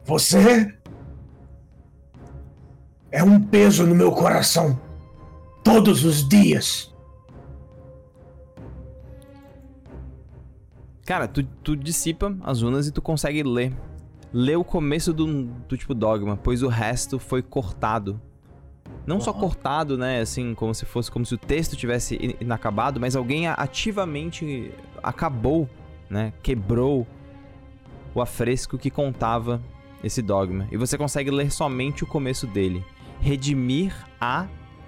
[0.05, 0.73] Você
[3.11, 4.79] é um peso no meu coração
[5.63, 6.93] todos os dias.
[11.09, 13.73] Cara, tu, tu dissipa as runas e tu consegue ler.
[14.31, 18.21] Ler o começo do, do tipo dogma, pois o resto foi cortado.
[19.07, 19.21] Não uhum.
[19.21, 23.47] só cortado, né, assim, como se fosse como se o texto tivesse inacabado, mas alguém
[23.47, 25.67] ativamente acabou,
[26.07, 27.07] né, quebrou
[28.13, 29.59] o afresco que contava
[30.03, 30.67] esse dogma.
[30.71, 32.85] E você consegue ler somente o começo dele.
[33.19, 34.45] Redimir a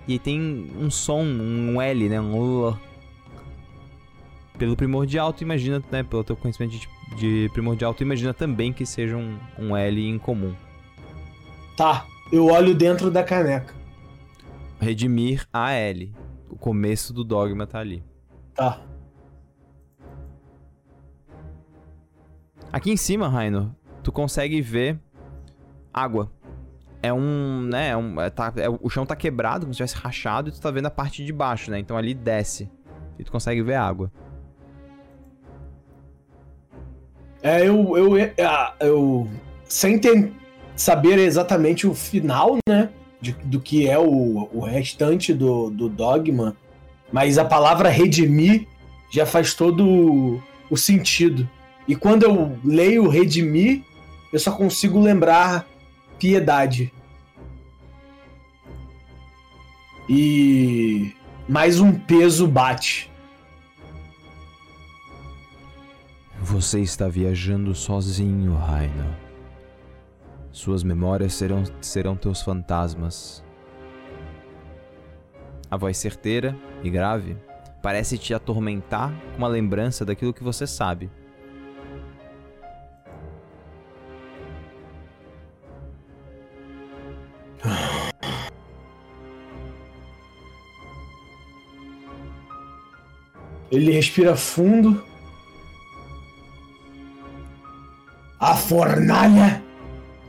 [0.07, 2.90] e tem um som, um L, né, um L
[4.61, 8.85] pelo primordial, tu imagina, né, pelo teu conhecimento de, de primordial, tu imagina também que
[8.85, 10.53] seja um, um L em comum.
[11.75, 13.73] Tá, eu olho dentro da caneca.
[14.79, 16.13] Redimir a L.
[16.47, 18.03] O começo do dogma tá ali.
[18.53, 18.83] Tá.
[22.71, 24.99] Aqui em cima, Raino, tu consegue ver
[25.91, 26.31] água.
[27.01, 29.95] é um, né, é um, é, tá, é, o chão tá quebrado, como se tivesse
[29.95, 31.79] rachado, e tu tá vendo a parte de baixo, né?
[31.79, 32.69] Então ali desce.
[33.17, 34.11] E tu consegue ver água.
[37.43, 39.27] É, eu, eu, ah, eu
[39.65, 40.31] sem ter,
[40.75, 46.55] saber exatamente o final, né, de, do que é o, o restante do, do dogma,
[47.11, 48.67] mas a palavra redimir
[49.11, 51.47] já faz todo o, o sentido.
[51.87, 53.83] E quando eu leio redimir,
[54.31, 55.67] eu só consigo lembrar
[56.17, 56.93] piedade.
[60.07, 61.13] E
[61.47, 63.10] mais um peso bate.
[66.43, 69.15] Você está viajando sozinho, Raino.
[70.51, 73.43] Suas memórias serão, serão teus fantasmas.
[75.69, 77.37] A voz certeira e grave
[77.83, 81.11] parece te atormentar com uma lembrança daquilo que você sabe.
[93.71, 95.10] Ele respira fundo.
[98.41, 99.61] A fornalha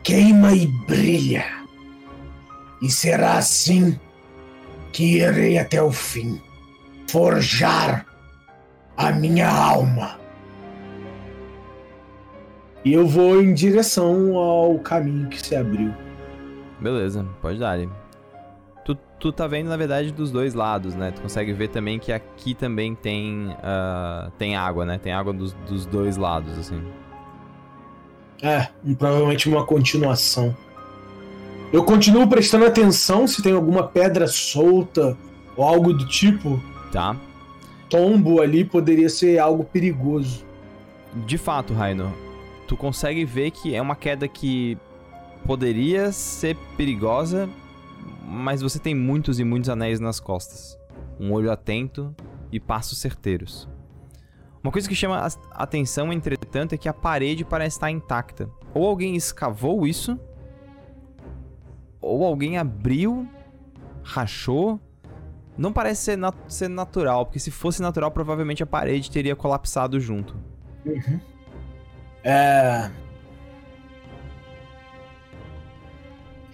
[0.03, 1.47] queima e brilha.
[2.83, 3.99] E será assim
[4.93, 6.39] que irei até o fim
[7.09, 8.05] forjar
[8.99, 10.21] a minha alma.
[12.85, 15.95] E eu vou em direção ao caminho que se abriu.
[16.79, 17.79] Beleza, pode dar.
[18.85, 21.13] Tu, tu tá vendo, na verdade, dos dois lados, né?
[21.13, 24.99] Tu consegue ver também que aqui também tem, uh, tem água, né?
[24.99, 26.83] Tem água dos, dos dois lados, assim.
[28.43, 30.55] É, provavelmente uma continuação.
[31.73, 35.17] Eu continuo prestando atenção se tem alguma pedra solta
[35.57, 36.61] ou algo do tipo.
[36.91, 37.17] Tá.
[37.89, 40.45] Tombo ali poderia ser algo perigoso.
[41.25, 42.13] De fato, Raino,
[42.67, 44.77] tu consegue ver que é uma queda que
[45.47, 47.49] poderia ser perigosa,
[48.27, 50.79] mas você tem muitos e muitos anéis nas costas.
[51.19, 52.15] Um olho atento
[52.51, 53.69] e passos certeiros.
[54.63, 58.49] Uma coisa que chama a atenção, entretanto, é que a parede parece estar intacta.
[58.73, 60.19] Ou alguém escavou isso,
[62.01, 63.29] ou alguém abriu,
[64.03, 64.81] rachou.
[65.59, 70.01] Não parece ser, nat ser natural, porque se fosse natural, provavelmente a parede teria colapsado
[70.01, 70.37] junto.
[70.87, 71.21] Uhum.
[72.25, 72.91] É.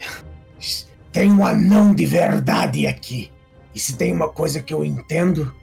[1.13, 3.31] Tem um anão de verdade aqui.
[3.75, 5.55] E se tem uma coisa que eu entendo,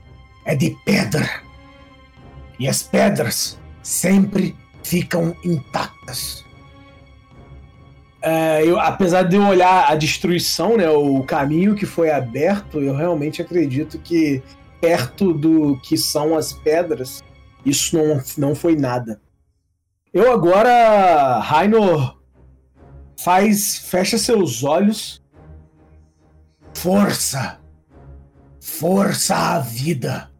[0.44, 1.45] é de pedra.
[2.58, 6.44] E as pedras sempre ficam intactas.
[8.22, 12.94] É, eu, apesar de eu olhar a destruição, né, o caminho que foi aberto, eu
[12.94, 14.42] realmente acredito que
[14.80, 17.22] perto do que são as pedras,
[17.64, 19.20] isso não, não foi nada.
[20.12, 22.18] Eu agora, Rainor,
[23.16, 25.22] faz, fecha seus olhos
[26.76, 27.58] Força!
[28.60, 30.30] Força à vida!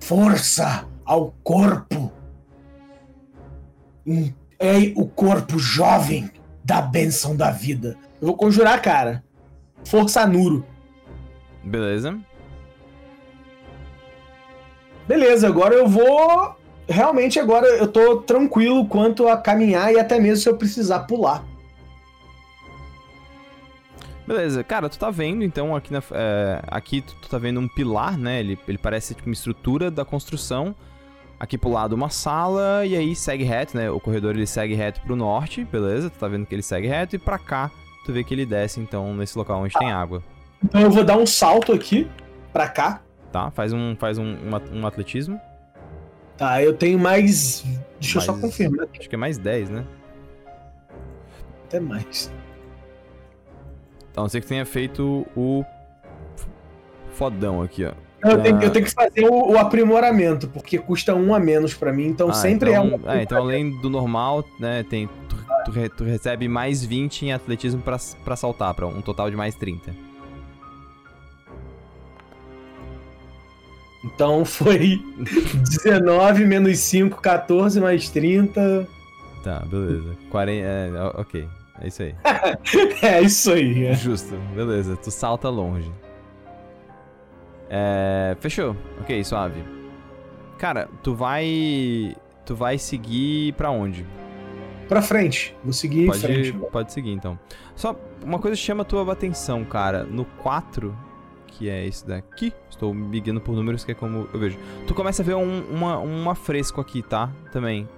[0.00, 2.12] Força ao corpo!
[4.58, 6.30] É o corpo jovem
[6.64, 7.96] da bênção da vida.
[8.20, 9.22] Eu vou conjurar, cara.
[9.84, 10.64] Força Nuro.
[11.62, 12.18] Beleza.
[15.06, 16.56] Beleza, agora eu vou.
[16.88, 21.44] Realmente, agora eu tô tranquilo quanto a caminhar e até mesmo se eu precisar pular.
[24.26, 27.68] Beleza, cara, tu tá vendo então aqui na, é, aqui tu, tu, tá vendo um
[27.68, 28.40] pilar, né?
[28.40, 30.74] Ele, ele parece tipo uma estrutura da construção.
[31.38, 33.90] Aqui pro lado uma sala e aí segue reto, né?
[33.90, 36.08] O corredor ele segue reto pro norte, beleza?
[36.08, 37.70] Tu tá vendo que ele segue reto e pra cá
[38.06, 40.22] tu vê que ele desce então nesse local onde tem água.
[40.64, 42.08] Então eu vou dar um salto aqui
[42.52, 43.02] pra cá.
[43.30, 45.38] Tá, faz um faz um, um, um atletismo.
[46.38, 47.62] Tá, eu tenho mais.
[48.00, 48.86] Deixa mais, eu só confirmar.
[48.98, 49.84] Acho que é mais 10, né?
[51.66, 52.32] Até mais.
[54.16, 55.64] Não ser que tenha feito o
[57.10, 57.92] fodão aqui, ó.
[58.22, 61.92] Eu, tenho, eu tenho que fazer o, o, aprimoramento, porque custa um a menos para
[61.92, 63.10] mim, então ah, sempre então, é um.
[63.10, 67.32] É, então além do normal, né, tem, tu, tu, re, tu recebe mais 20 em
[67.32, 69.94] atletismo para saltar, para um total de mais 30.
[74.04, 75.00] Então foi
[75.54, 78.88] 19 menos 5, 14 mais 30.
[79.42, 80.16] Tá, beleza.
[80.30, 81.48] 40, é, ok.
[81.80, 82.14] É isso aí.
[83.02, 83.86] é isso aí.
[83.86, 83.94] É.
[83.94, 84.96] Justo, beleza.
[84.96, 85.90] Tu salta longe.
[87.68, 88.76] É, fechou.
[89.00, 89.62] Ok, suave.
[90.58, 92.16] Cara, tu vai.
[92.44, 94.06] Tu vai seguir pra onde?
[94.88, 95.54] Pra frente.
[95.64, 96.52] Vou seguir pode, em frente.
[96.70, 97.38] Pode seguir então.
[97.74, 100.04] Só uma coisa chama a tua atenção, cara.
[100.04, 100.96] No 4,
[101.46, 102.52] que é esse daqui.
[102.70, 104.58] Estou me guiando por números, que é como eu vejo.
[104.86, 107.30] Tu começa a ver um, uma, uma fresco aqui, tá?
[107.52, 107.88] Também.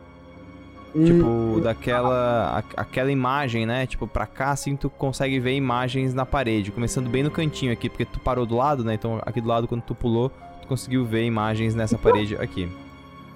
[0.93, 3.87] Tipo, Hum, daquela a- aquela imagem, né?
[3.87, 6.73] Tipo, pra cá, assim, tu consegue ver imagens na parede.
[6.73, 8.95] Começando bem no cantinho aqui, porque tu parou do lado, né?
[8.95, 10.31] Então, aqui do lado, quando tu pulou,
[10.63, 12.69] tu conseguiu ver imagens nessa parede aqui.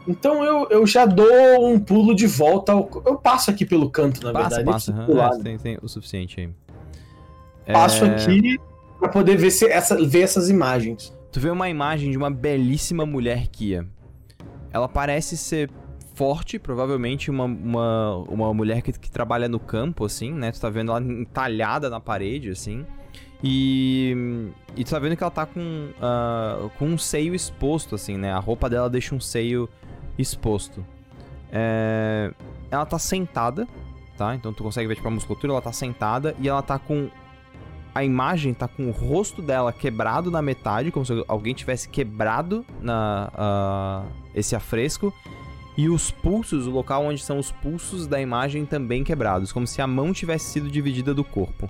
[0.09, 2.73] Então eu, eu já dou um pulo de volta.
[2.73, 4.65] Ao, eu passo aqui pelo canto, na Passa, verdade.
[4.67, 4.93] passa.
[4.93, 5.41] preciso é, né?
[5.45, 7.73] tem, tem o suficiente aí.
[7.73, 8.59] Passo É, aqui
[8.99, 11.17] pra poder ver, se essa, ver essas imagens.
[11.31, 13.87] Tu vê uma imagem de uma belíssima mulher Kia.
[14.73, 15.71] Ela parece ser
[16.15, 20.53] forte, provavelmente uma, uma, uma mulher que, que trabalha no campo, assim, né?
[20.53, 22.87] Tu tá vendo ela entalhada na parede, assim.
[23.43, 28.17] E, e tu tá vendo que ela tá com, ah, com um seio exposto, assim,
[28.17, 28.33] né?
[28.33, 29.69] A roupa dela deixa um seio
[30.19, 30.85] exposto.
[31.51, 32.33] É,
[32.71, 33.67] ela tá sentada,
[34.17, 34.35] tá?
[34.35, 37.11] Então tu consegue ver, tipo, a musculatura, ela tá sentada e ela tá com
[37.95, 42.65] a imagem tá com o rosto dela quebrado na metade, como se alguém tivesse quebrado
[42.81, 45.13] na, ah, esse afresco.
[45.77, 49.81] E os pulsos, o local onde são os pulsos da imagem também quebrados, como se
[49.81, 51.69] a mão tivesse sido dividida do corpo.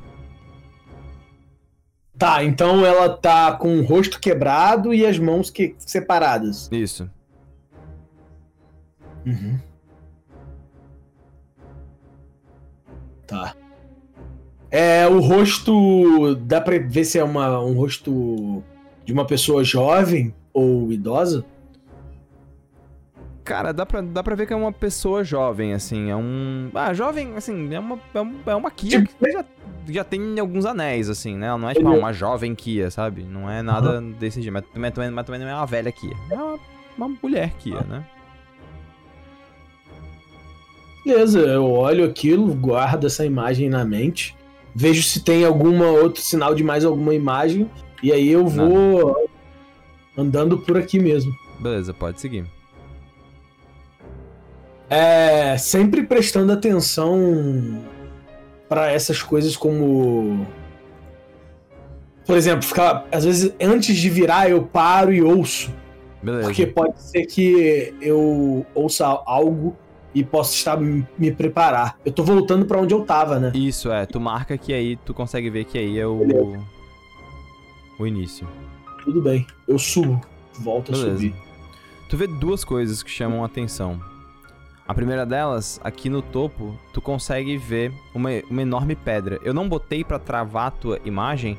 [2.19, 6.69] Tá, então ela tá com o rosto quebrado e as mãos que, separadas.
[6.71, 7.11] Isso.
[9.25, 9.59] Uhum.
[13.27, 13.55] Tá.
[14.71, 16.35] É, o rosto.
[16.37, 18.63] Dá pra ver se é uma, um rosto
[19.05, 21.45] de uma pessoa jovem ou idosa?
[23.45, 26.11] Cara, dá pra, dá pra ver que é uma pessoa jovem, assim.
[26.11, 26.71] É um.
[26.75, 29.45] Ah, jovem, assim, é uma, é um- é uma Kia Tipo- que já,
[29.89, 31.49] já tem alguns anéis, assim, né?
[31.49, 33.25] Ela não é tipo ah, uma jovem Kia, sabe?
[33.25, 34.53] Não é nada desse jeito.
[34.53, 36.15] Mas, também- também- mas também não é uma velha Kia.
[36.31, 36.59] É uma,
[36.97, 38.05] uma mulher Kia, né?
[41.05, 44.37] Beleza, eu olho aquilo, guardo essa imagem na mente,
[44.73, 47.69] vejo se tem alguma outro sinal de mais alguma imagem,
[48.01, 49.29] e aí eu vou
[50.17, 51.35] andando por aqui mesmo.
[51.59, 52.45] Beleza, pode seguir.
[54.95, 57.83] É, sempre prestando atenção
[58.69, 60.47] pra essas coisas como
[62.27, 65.73] por exemplo, ficar às vezes antes de virar eu paro e ouço,
[66.23, 66.45] Beleza.
[66.45, 69.75] porque pode ser que eu ouça algo
[70.15, 71.99] e possa estar me preparar.
[72.05, 73.51] Eu tô voltando pra onde eu tava, né?
[73.55, 74.05] Isso, é.
[74.05, 76.63] Tu marca que aí tu consegue ver que aí é o.
[77.99, 78.47] O início.
[79.05, 80.21] Tudo bem, eu subo,
[80.59, 81.17] volto a Beleza.
[81.17, 81.35] subir.
[82.11, 84.12] Tu vê duas coisas que chamam a atenção.
[84.93, 89.41] A primeira delas, aqui no topo, tu consegue ver uma, uma enorme pedra.
[89.43, 91.59] Eu não botei pra travar a tua imagem,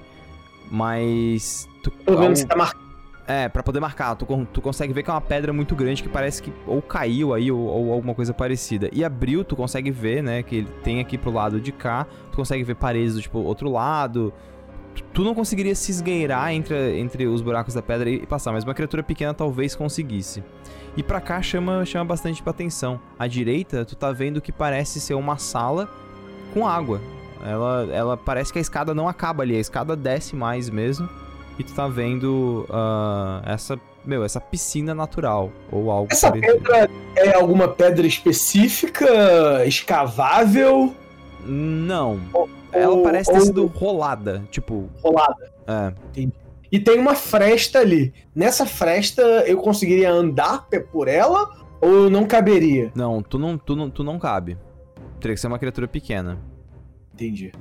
[0.70, 1.68] mas.
[1.82, 1.92] Tu,
[2.36, 2.84] se tá marcado.
[3.26, 6.10] É, pra poder marcar, tu, tu consegue ver que é uma pedra muito grande que
[6.10, 8.88] parece que ou caiu aí ou, ou alguma coisa parecida.
[8.94, 12.36] E abriu, tu consegue ver, né, que ele tem aqui pro lado de cá, tu
[12.36, 14.32] consegue ver paredes do tipo outro lado.
[14.94, 18.52] Tu- Tu não conseguiria se esgueirar entre, entre os buracos da pedra e, e passar,
[18.52, 20.44] mas uma criatura pequena talvez conseguisse.
[20.96, 23.00] E pra cá chama, chama bastante atenção.
[23.18, 25.90] À direita, tu tá vendo que parece ser uma sala
[26.54, 27.02] com água.
[27.46, 31.10] Ela, ela parece que a escada não acaba ali, a escada desce mais mesmo.
[31.58, 36.62] E tu tá vendo ah, essa, meu, essa piscina natural ou algo Essa parecido.
[36.64, 39.06] pedra é alguma pedra específica,
[39.66, 40.94] escavável,
[41.46, 42.20] Não.
[42.72, 45.52] Ela ou- parece ter ou sido rolada, tipo, rolada?
[45.68, 45.94] é.
[46.74, 48.12] E tem uma fresta ali.
[48.34, 51.48] Nessa fresta eu conseguiria andar por ela
[51.80, 52.92] ou não caberia?
[52.96, 54.58] Não, tu não, tu não, tu não cabe.
[55.20, 56.40] Teria que ser uma criatura pequena.
[57.14, 57.52] Entendi.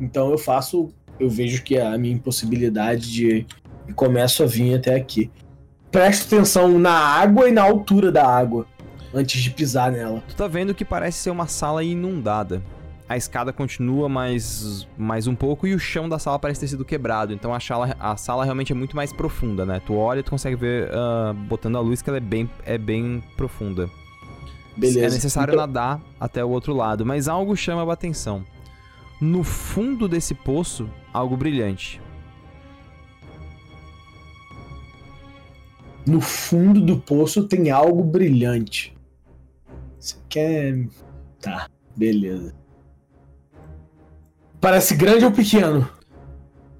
[0.00, 3.46] Então eu faço, eu vejo que a minha impossibilidade de
[3.86, 5.30] e começo a vir até aqui.
[5.92, 8.66] Presto atenção na água e na altura da água
[9.14, 10.24] antes de pisar nela.
[10.26, 12.60] Tu tá vendo que parece ser uma sala inundada.
[13.10, 16.84] A escada continua mais, mais um pouco e o chão da sala parece ter sido
[16.84, 17.32] quebrado.
[17.32, 19.82] Então a sala, a sala realmente é muito mais profunda, né?
[19.84, 22.78] Tu olha e tu consegue ver, ah, botando a luz, que ela é bem, é
[22.78, 23.90] bem profunda.
[24.76, 25.00] Beleza.
[25.00, 28.44] É necessário Então- nadar até o outro lado, mas algo chama a atenção.
[29.20, 32.00] No fundo desse poço, algo brilhante.
[36.06, 38.96] No fundo do poço tem algo brilhante.
[39.98, 40.86] Você quer.
[41.40, 42.59] Tá, beleza.
[44.60, 45.88] Parece grande ou pequeno?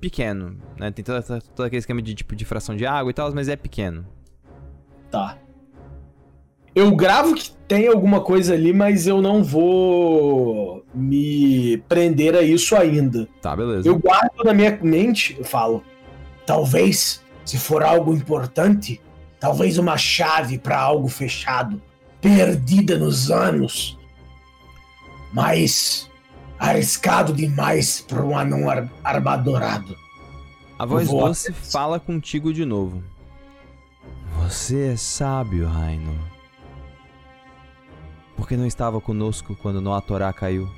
[0.00, 0.90] Pequeno, né?
[0.90, 1.22] Tem todo,
[1.54, 4.06] todo aquele esquema de tipo de fração de água e tal, mas é pequeno.
[5.10, 5.38] Tá.
[6.74, 12.76] Eu gravo que tem alguma coisa ali, mas eu não vou me prender a isso
[12.76, 13.26] ainda.
[13.40, 13.88] Tá, beleza.
[13.88, 15.82] Eu guardo na minha mente, eu falo.
[16.46, 19.00] Talvez, se for algo importante,
[19.38, 21.80] talvez uma chave para algo fechado,
[22.20, 23.98] perdida nos anos.
[25.32, 26.09] Mas
[26.60, 29.96] arriscado demais para um anão ar armadorado.
[30.78, 33.02] A voz vou doce fala contigo de novo.
[34.42, 36.14] Você é sábio, Raino.
[38.36, 40.68] Por que não estava conosco quando Noa Torá caiu?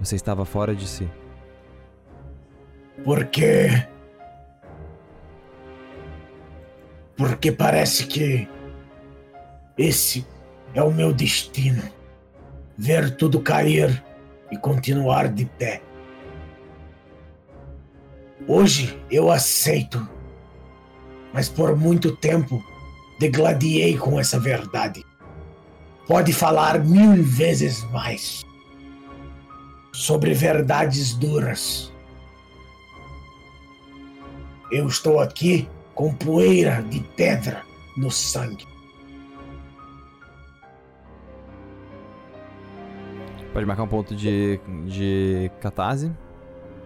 [0.00, 1.08] Você estava fora de si.
[3.04, 3.86] Por quê?
[7.16, 8.48] Porque parece que
[9.76, 10.26] esse
[10.74, 11.97] é o meu destino.
[12.80, 14.04] Ver tudo cair
[14.52, 15.82] e continuar de pé.
[18.46, 20.08] Hoje eu aceito,
[21.34, 22.62] mas por muito tempo
[23.18, 25.04] degladiei com essa verdade.
[26.06, 28.42] Pode falar mil vezes mais
[29.92, 31.92] sobre verdades duras.
[34.70, 37.62] Eu estou aqui com poeira de pedra
[37.96, 38.77] no sangue.
[43.58, 46.12] Pode marcar um ponto de, de catarse.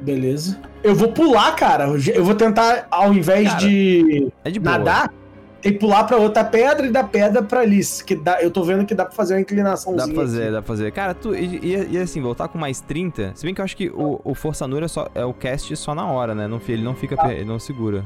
[0.01, 0.59] Beleza.
[0.83, 1.85] Eu vou pular, cara.
[2.15, 5.13] Eu vou tentar, ao invés Cara, de, É de nadar,
[5.61, 7.81] tem que pular pra outra pedra e da pedra pra ali.
[8.07, 9.95] Que dá, eu tô vendo que dá pra fazer uma inclinação.
[9.95, 10.91] Dá pra fazer, dá pra fazer.
[10.93, 11.35] Cara, tu.
[11.35, 13.33] E, e- e assim, voltar com mais 30.
[13.35, 15.77] Se bem que eu acho que o, o Força Nura é, só, é o cast
[15.77, 16.49] só na hora, né?
[16.49, 17.17] Não, ele não fica.
[17.17, 18.03] per- Ele não segura.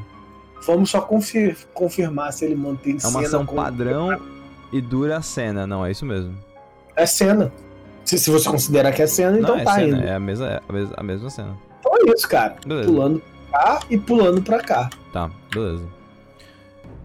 [0.67, 4.21] Vamos só confir- confirmar se ele mantém É uma cena ação padrão
[4.73, 5.67] e dura a cena.
[5.69, 6.35] Não, é isso mesmo.
[6.97, 7.53] É cena.
[8.07, 10.07] Se, se você considerar que é cena, então não, é tá cena, indo.
[10.07, 11.57] é a mesma, é a mesma, a mesma cena.
[11.81, 12.57] Então é isso, cara.
[12.67, 12.89] Beleza.
[12.89, 14.91] Pulando pra cá e pulando pra cá.
[15.13, 15.87] Tá, beleza.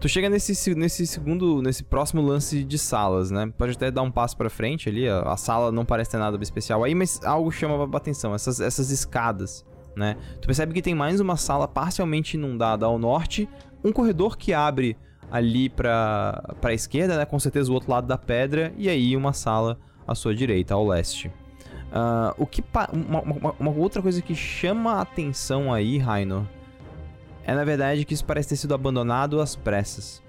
[0.00, 3.52] Tu chega nesse, se- nesse segundo, nesse próximo lance de salas, né?
[3.56, 5.28] Pode até dar um passo pra frente ali, ó.
[5.28, 8.90] a sala não parece ter nada especial aí, mas algo chama a atenção, essas, essas
[8.90, 9.64] escadas,
[9.96, 10.16] né?
[10.40, 13.48] Tu percebe que tem mais uma sala parcialmente inundada ao norte,
[13.84, 14.96] um corredor que abre
[15.30, 17.24] ali pra, pra esquerda, né?
[17.24, 20.86] Com certeza o outro lado da pedra, e aí uma sala à sua direita, ao
[20.86, 21.30] leste.
[21.92, 26.44] Ah, o que uma, uma- uma outra coisa que chama a atenção aí, Rainor,
[27.44, 30.22] é na verdade que isso parece ter sido abandonado às pressas.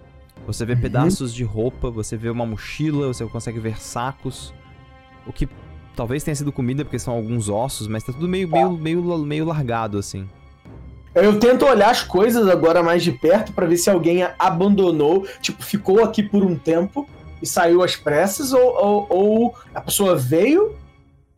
[0.45, 0.81] Você vê Uhum.
[0.81, 4.53] pedaços de roupa, você vê uma mochila, você consegue ver sacos.
[5.25, 5.47] O que
[5.95, 9.45] talvez tenha sido comida, porque são alguns ossos, mas tá tudo meio, meio, meio, meio
[9.45, 10.27] largado, assim.
[11.15, 15.63] Eu tento olhar as coisas agora mais de perto pra ver se alguém abandonou, tipo,
[15.63, 17.07] ficou aqui por um tempo
[17.43, 20.75] e saiu às pressas, ou, ou, ou a pessoa veio.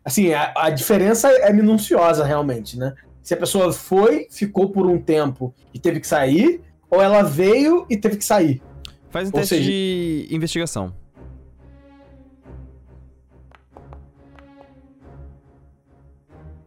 [0.06, 2.94] Assim, a, a diferença é minuciosa realmente, né?
[3.24, 7.86] Se a pessoa foi, ficou por um tempo e teve que sair, ou ela veio
[7.90, 8.62] e teve que sair.
[9.10, 10.94] Faz um Ou teste seja- de investigação.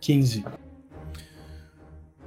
[0.01, 0.45] Quinze.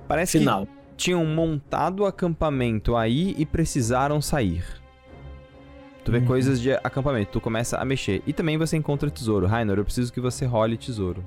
[0.07, 0.65] Parece Final.
[0.65, 4.63] que tinham montado acampamento aí e precisaram sair.
[6.03, 6.25] Tu vê Uhum.
[6.25, 8.23] coisas de acampamento, tu começa a mexer.
[8.25, 9.45] E também você encontra tesouro.
[9.45, 11.23] Rainer, eu preciso que você role tesouro.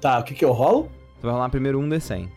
[0.00, 0.90] Tá, o que que eu rolo?
[1.20, 2.28] Tu vai rolar primeiro um D100.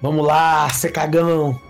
[0.00, 1.60] Vamos lá, ser cagão.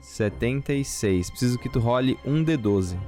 [0.00, 1.30] 76.
[1.30, 2.98] Preciso que tu role um D12.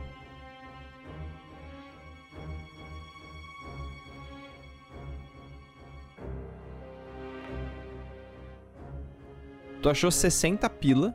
[9.84, 11.14] Tu achou 60 pila.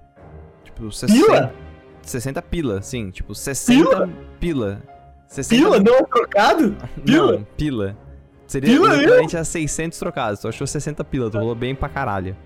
[0.64, 1.54] Tipo, 60, Pila?
[2.04, 3.10] 60 pila, sim.
[3.10, 4.08] Tipo, 60
[4.40, 4.84] pila.
[5.28, 5.80] 60 Pila?
[5.80, 6.78] Não é trocado?
[7.04, 7.32] Pila?
[7.32, 7.98] Não, pila.
[8.46, 10.42] Seria Pila o equivalente a 600 trocados.
[10.42, 12.38] Tu achou 60 pila, tu rolou bem pra caralho.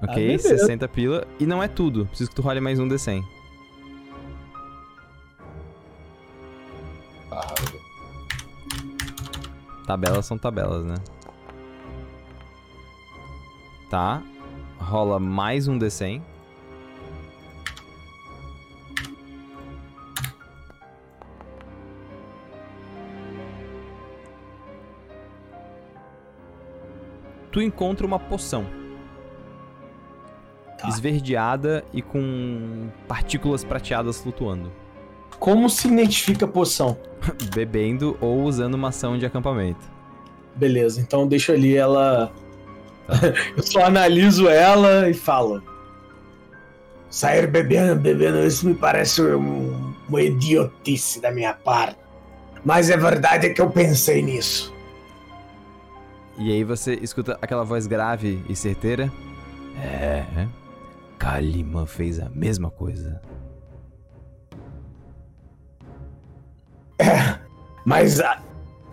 [0.00, 0.56] Ok, beleza.
[0.58, 1.26] 60 pila.
[1.40, 2.06] E não é tudo.
[2.06, 3.20] Preciso que tu role mais um D100.
[9.88, 10.94] Tabelas são tabelas, né?
[13.94, 14.20] Tá.
[14.76, 16.20] Rola mais um D100.
[27.52, 28.66] Tu encontra uma poção.
[30.76, 30.88] Tá.
[30.88, 34.72] Esverdeada e com partículas prateadas flutuando.
[35.38, 36.98] Como se identifica a poção?
[37.54, 39.88] Bebendo ou usando uma ação de acampamento.
[40.56, 42.32] Beleza, então deixa ali ela.
[43.56, 45.62] eu só analiso ela e falo.
[47.10, 51.96] Sair bebendo, bebendo, isso me parece um, uma idiotice da minha parte.
[52.64, 54.74] Mas a verdade é que eu pensei nisso.
[56.36, 59.12] E aí você escuta aquela voz grave e certeira.
[59.80, 60.24] É.
[61.18, 63.20] Kalima fez a mesma coisa.
[67.84, 68.42] Mas a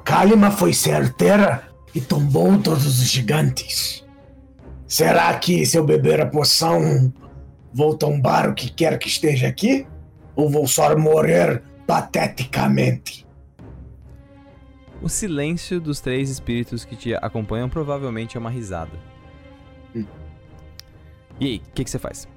[0.04, 1.64] Kalima foi certeira
[1.96, 4.01] e tombou todos os gigantes.
[4.96, 7.14] Será que se eu beber a poção
[7.74, 9.88] vou tombar o que quer que esteja aqui?
[10.36, 13.26] Ou vou só morrer pateticamente?
[15.02, 18.92] O silêncio dos três espíritos que te acompanham provavelmente é uma risada.
[21.40, 22.28] E aí, o que, que você faz?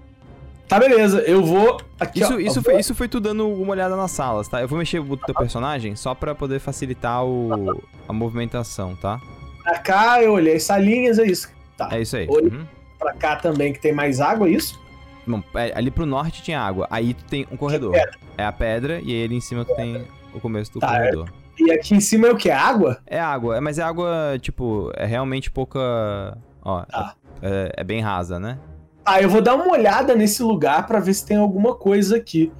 [0.68, 1.22] Tá, beleza.
[1.22, 1.80] Eu vou.
[1.98, 4.46] Aqui, Isso, ó, isso, eu foi, vou- isso foi tu dando uma olhada nas salas,
[4.46, 4.62] tá?
[4.62, 9.20] Eu vou mexer o teu personagem só pra poder facilitar o, a movimentação, tá?
[9.64, 11.52] Pra cá, eu olhei as salinhas, é isso.
[11.76, 11.88] Tá.
[11.92, 12.26] É isso aí.
[12.28, 12.42] Oi.
[12.42, 12.64] Uhum.
[12.98, 14.80] Pra cá também, que tem mais água, é isso?
[15.26, 17.94] Bom, é, ali pro norte tinha água, aí tu tem um corredor.
[18.36, 21.28] É a pedra e ali em cima tu tem o começo do Tá, corredor.
[21.58, 22.50] E aqui em cima é o que?
[22.50, 22.98] Água?
[23.06, 26.36] É água, é- mas é água, tipo, é realmente pouca.
[26.62, 27.14] Ó, Tá.
[27.42, 28.58] é, é bem rasa, né?
[29.04, 32.50] Ah, eu vou dar uma olhada nesse lugar pra ver se tem alguma coisa aqui.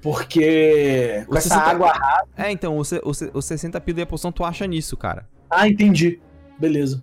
[0.00, 2.26] Porque com Você essa tá- água rasa.
[2.36, 5.26] É, então, os, os, os 60 pila e a poção tu acha nisso, cara.
[5.50, 6.20] Ah, entendi.
[6.58, 7.02] Beleza.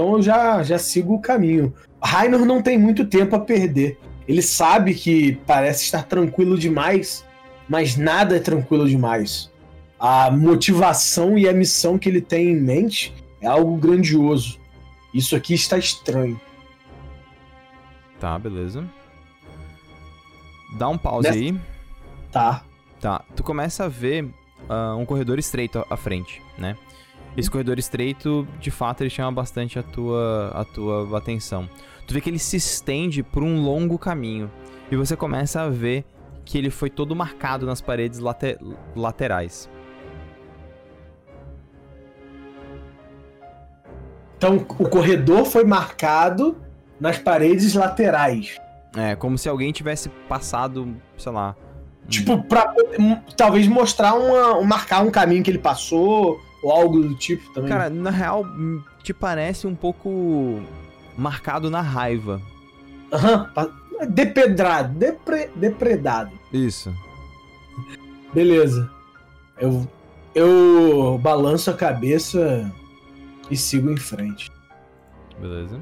[0.00, 1.74] Então eu já, já sigo o caminho.
[2.02, 3.98] Rainer não tem muito tempo a perder.
[4.26, 7.22] Ele sabe que parece estar tranquilo demais,
[7.68, 9.50] mas nada é tranquilo demais.
[9.98, 14.58] A motivação e a missão que ele tem em mente é algo grandioso.
[15.12, 16.40] Isso aqui está estranho.
[18.18, 18.88] Tá, beleza.
[20.78, 21.60] Dá um pause Nessa- aí.
[22.32, 22.64] Tá.
[22.98, 24.26] Tá, tu começa a ver
[24.66, 26.74] ah, um corredor estreito à frente, né?
[27.36, 31.68] Esse corredor estreito, de fato, ele chama bastante a tua, a tua atenção.
[32.06, 34.50] Tu vê que ele se estende por um longo caminho.
[34.90, 36.04] E você começa a ver
[36.44, 38.58] que ele foi todo marcado nas paredes late-
[38.96, 39.70] laterais.
[44.36, 46.56] Então o corredor foi marcado
[46.98, 48.56] nas paredes laterais.
[48.96, 51.54] É, como se alguém tivesse passado, sei lá.
[52.08, 54.58] Tipo, pra hum, talvez mostrar uma.
[54.58, 57.68] um- marcar um caminho que ele passou, ou algo do tipo também.
[57.70, 60.60] Cara, na real, hum, te parece um pouco
[61.16, 62.40] marcado na raiva.
[63.12, 63.50] Aham.
[63.54, 63.70] pa-
[64.08, 64.94] Depedrado.
[64.98, 66.30] Depre, depredado.
[66.52, 66.94] Isso.
[68.32, 68.90] Beleza.
[69.58, 69.86] Eu,
[70.34, 72.70] eu balanço a cabeça
[73.50, 74.50] e sigo em frente.
[75.38, 75.78] Beleza.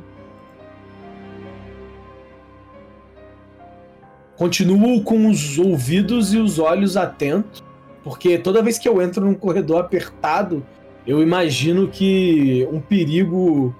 [4.36, 7.62] Continuo com os ouvidos e os olhos atentos,
[8.08, 10.64] porque toda vez que eu entro num corredor apertado,
[11.06, 13.74] eu imagino que um perigo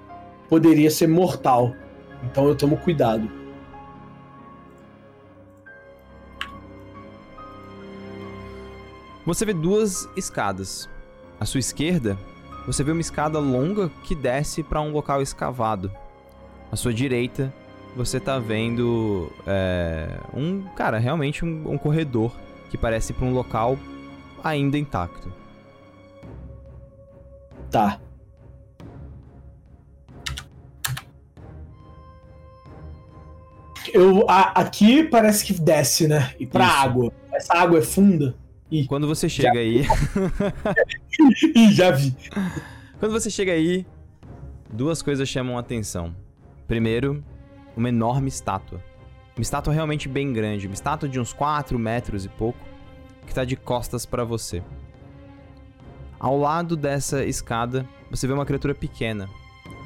[0.47, 1.73] poderia ser mortal.
[2.23, 3.27] Então eu tomo cuidado.
[9.25, 10.87] Você vê duas escadas.
[11.39, 12.15] À sua esquerda,
[12.67, 15.91] você vê uma escada longa que desce para um local escavado.
[16.71, 17.51] À sua direita,
[17.95, 22.31] você tá vendo é, um, cara, realmente um, um corredor
[22.69, 23.75] que parece para um local
[24.43, 25.31] ainda intacto.
[27.71, 27.99] Tá.
[33.93, 36.33] Eu, a- aqui parece que desce, né?
[36.39, 36.73] E pra Isso.
[36.77, 37.13] água.
[37.33, 38.35] Essa água é funda.
[38.87, 39.83] Quando você chega aí,
[41.55, 42.15] Ih, já vi.
[42.99, 43.83] quando você chega aí,
[44.71, 46.15] duas coisas chamam a atenção.
[46.67, 47.23] Primeiro,
[47.75, 48.79] uma enorme estátua.
[49.35, 52.59] Uma estátua realmente bem grande, uma estátua de uns 4 metros e pouco,
[53.29, 54.63] que tá de costas para você.
[56.19, 59.29] Ao lado dessa escada, você vê uma criatura pequena.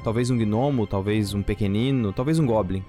[0.02, 2.82] Talvez um gnomo, talvez um pequenino, talvez um goblin.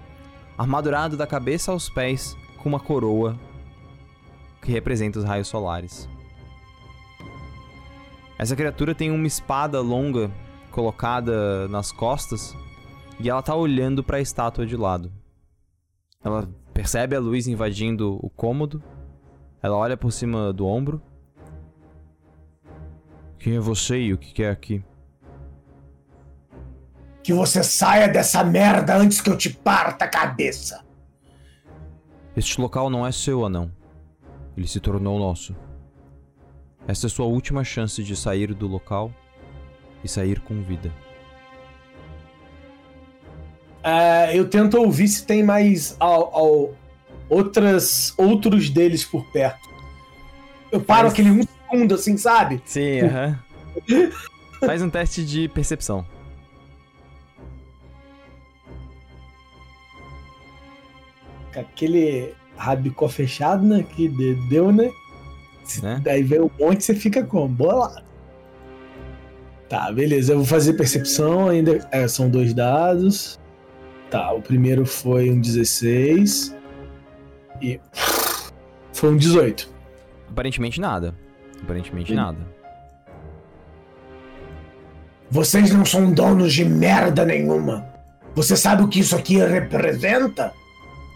[0.58, 3.38] Armadurado da cabeça aos pés, com uma coroa
[4.62, 6.10] que representa os raios solares.
[8.40, 10.32] Essa criatura tem uma espada longa
[10.72, 12.56] colocada nas costas
[13.20, 15.12] e ela tá olhando para a estátua de lado.
[16.24, 18.82] Ela percebe a luz invadindo o cômodo.
[19.66, 21.02] Ela olha por cima do ombro.
[23.40, 24.84] Quem é você e o que quer aqui?
[27.24, 30.86] Que você saia dessa merda antes que eu te parta a cabeça.
[32.38, 33.72] Este local não é seu, anão.
[34.56, 35.56] Ele se tornou nosso.
[36.88, 39.12] Esta é sua última chance de sair do local
[40.04, 40.94] e sair com vida.
[43.84, 46.74] É, eu tento ouvir se tem mais ao, ao-
[47.30, 49.70] outras, outros deles por perto.
[50.72, 52.62] Eu paro Faz- aquele um segundo, assim, sabe?
[52.66, 53.40] Sim, aham.
[54.60, 56.06] Faz um teste de percepção.
[61.54, 63.84] Com aquele rabicó fechado, né?
[63.84, 64.90] Que de- deu, né?
[65.82, 66.00] Né?
[66.04, 67.48] Daí vem um monte você fica como?
[67.48, 68.04] Bolado.
[69.68, 70.34] Tá, beleza.
[70.34, 71.88] Eu vou fazer percepção ainda.
[71.92, 73.40] é, são dois dados.
[74.12, 76.56] Tá, o primeiro foi um 16.
[77.62, 77.80] E.
[78.94, 79.70] Foi um 18.
[80.30, 81.14] Aparentemente nada.
[81.62, 82.26] Aparentemente Beleza.
[82.26, 82.56] nada.
[85.30, 87.86] Vocês não são donos de merda nenhuma.
[88.36, 90.54] Você sabe o que isso aqui representa?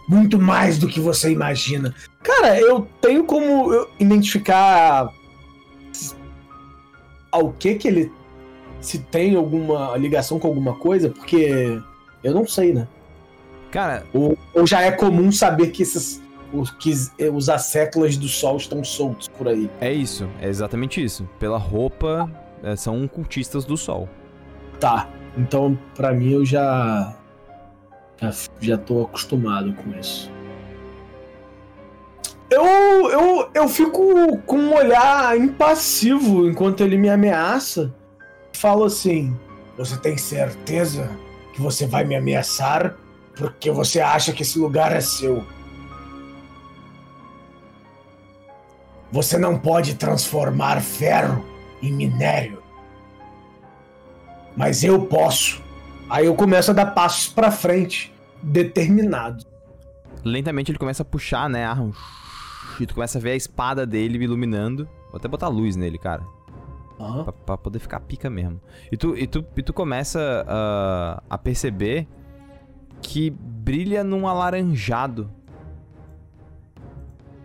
[0.08, 1.94] Muito mais do que você imagina.
[2.22, 5.08] Cara, eu tenho como eu identificar
[7.30, 8.12] ao que que ele
[8.80, 11.80] se tem alguma ligação com alguma coisa, porque
[12.24, 12.88] eu não sei, né?
[13.70, 16.20] Cara, Ou, ou já é comum saber que esses.
[16.52, 16.92] Os, que
[17.32, 19.70] os asseclas do sol estão soltos por aí.
[19.80, 20.28] é isso.
[20.40, 21.28] É exatamente isso.
[21.38, 22.28] Pela roupa,
[22.62, 24.08] é, são cultistas do sol.
[24.78, 25.08] Tá.
[25.36, 27.14] Então, pra mim, eu já.
[28.20, 30.30] Já, já tô acostumado com isso.
[32.50, 32.64] Eu,
[33.10, 37.94] eu, eu fico com um olhar impassivo enquanto ele me ameaça.
[38.52, 39.34] Falo assim:
[39.78, 41.08] Você tem certeza
[41.54, 42.96] que você vai me ameaçar
[43.36, 45.44] porque você acha que esse lugar é seu?
[49.12, 51.44] Você não pode transformar ferro
[51.82, 52.62] em minério.
[54.56, 55.62] Mas eu posso.
[56.08, 59.44] Aí eu começo a dar passos pra frente, determinado.
[60.24, 61.92] Lentamente ele começa a puxar, né, a arma.
[62.78, 64.88] E tu começa a ver a espada dele iluminando.
[65.08, 66.22] Vou até botar luz nele, cara.
[67.24, 68.60] Pra, pra poder ficar pica mesmo.
[68.92, 72.06] E tu, e tu, e tu começa ah, a perceber
[73.00, 75.30] que brilha num alaranjado.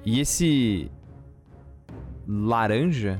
[0.05, 0.91] E esse
[2.27, 3.19] laranja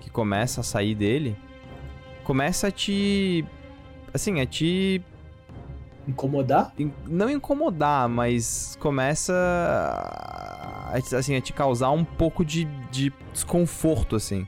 [0.00, 1.36] que começa a sair dele
[2.24, 3.44] começa a te.
[4.12, 5.02] Assim, a te.
[6.08, 6.72] Incomodar?
[6.78, 9.32] in- Não incomodar, mas começa.
[9.34, 14.46] A, assim, a te causar um pouco de, de desconforto, assim.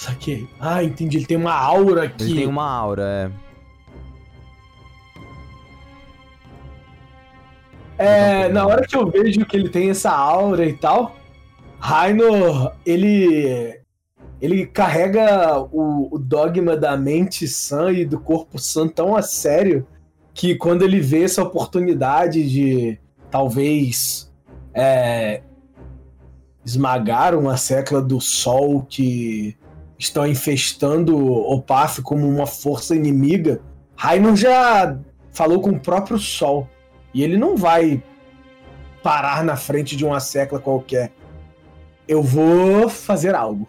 [0.00, 0.48] Saquei.
[0.60, 1.18] Ah, entendi.
[1.18, 2.34] Ele tem uma aura Ele que.
[2.34, 3.48] tem uma aura, é.
[8.44, 11.16] É, na hora que eu vejo que ele tem essa aura e tal,
[11.78, 13.78] Rainor, ele.
[14.40, 19.84] Ele carrega o, o dogma da mente sã e do corpo sã tão a sério
[20.32, 23.00] que quando ele vê essa oportunidade de
[23.32, 24.32] talvez
[24.72, 25.42] é,
[26.64, 29.56] esmagar uma secla do sol que
[29.98, 33.60] estão infestando Opaf como uma força inimiga,
[33.96, 34.96] Rainor já
[35.32, 36.68] falou com o próprio sol.
[37.12, 38.00] E ele não vai
[39.02, 41.10] parar na frente de uma secla qualquer.
[42.08, 43.68] Eu vou fazer algo.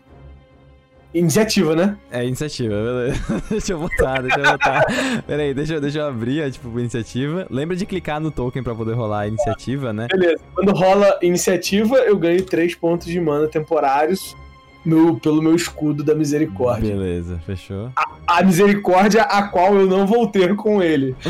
[1.13, 1.97] Iniciativa, né?
[2.11, 3.41] É iniciativa, beleza.
[3.49, 4.83] deixa eu botar, deixa eu botar.
[5.25, 7.47] Pera aí, deixa, eu- deixa eu abrir, tipo, iniciativa.
[7.49, 10.07] Lembra de clicar no token pra poder rolar a iniciativa, né?
[10.11, 10.39] Beleza.
[10.53, 14.37] Quando rola iniciativa, eu ganho 3 pontos de mana temporários
[14.85, 16.95] no- pelo meu escudo da misericórdia.
[16.95, 17.91] Beleza, fechou.
[18.27, 21.15] A misericórdia a qual eu não vou ter com ele.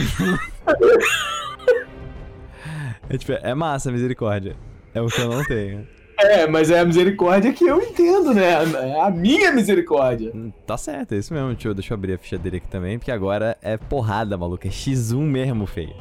[3.12, 4.56] É, tipo, é massa a misericórdia.
[4.94, 5.88] É o que eu não tenho.
[6.22, 8.52] É, mas é a misericórdia que eu entendo, né?
[8.94, 10.32] É a minha misericórdia.
[10.36, 11.74] Hum, Tá certo, é isso mesmo, tio.
[11.74, 14.68] Deixa eu abrir a ficha dele aqui também, porque agora é porrada, maluco.
[14.68, 15.96] É X1 mesmo, feio.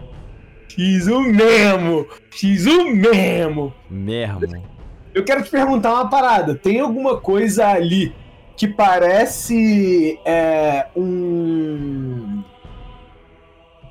[0.69, 2.07] X1 mesmo!
[2.31, 3.73] X1 mesmo!
[3.89, 4.63] Mesmo.
[5.15, 6.55] Eu quero te perguntar uma parada.
[6.55, 8.15] Tem alguma coisa ali
[8.57, 12.43] que parece é, um.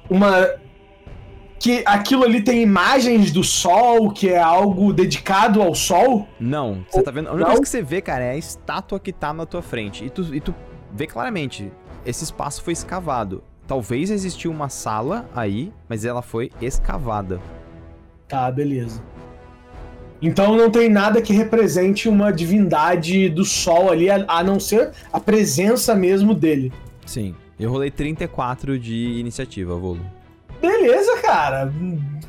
[0.09, 0.47] Uma.
[1.59, 6.27] Que aquilo ali tem imagens do sol, que é algo dedicado ao sol?
[6.39, 7.29] Não, você tá vendo?
[7.29, 10.05] A única coisa que você vê, cara, é a estátua que tá na tua frente.
[10.05, 10.53] E tu, e tu
[10.93, 11.71] vê claramente,
[12.05, 13.43] esse espaço foi escavado.
[13.67, 17.41] Talvez existiu uma sala aí, mas ela foi escavada.
[18.27, 19.01] Tá, beleza.
[20.21, 24.91] Então não tem nada que represente uma divindade do sol ali, a, a não ser
[25.11, 26.71] a presença mesmo dele.
[27.05, 27.35] Sim.
[27.59, 30.05] Eu rolei 34 de iniciativa, Volo.
[30.61, 31.71] Beleza, cara.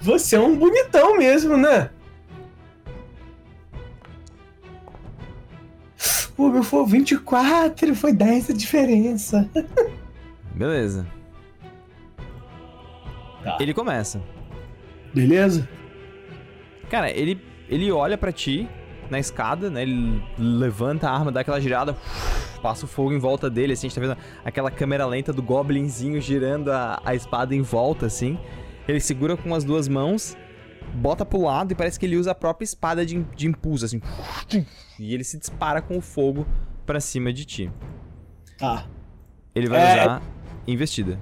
[0.00, 1.90] Você é um bonitão mesmo, né?
[6.36, 9.50] Pô, meu foi 24, foi 10 a diferença.
[10.54, 11.04] Beleza.
[13.42, 13.56] Tá.
[13.60, 14.22] Ele começa.
[15.12, 15.68] Beleza?
[16.88, 18.68] Cara, ele, ele olha pra ti
[19.10, 19.82] na escada, né?
[19.82, 21.96] Ele levanta a arma, dá aquela girada,
[22.62, 25.42] passa o fogo em volta dele, assim, a gente tá vendo aquela câmera lenta do
[25.42, 28.38] goblinzinho girando a, a espada em volta, assim.
[28.86, 30.36] Ele segura com as duas mãos,
[30.94, 34.00] bota pro lado e parece que ele usa a própria espada de, de impulso, assim.
[34.98, 36.46] E ele se dispara com o fogo
[36.86, 37.72] pra cima de ti.
[38.58, 38.86] Tá.
[39.54, 40.22] Ele vai É- usar
[40.66, 41.18] investida.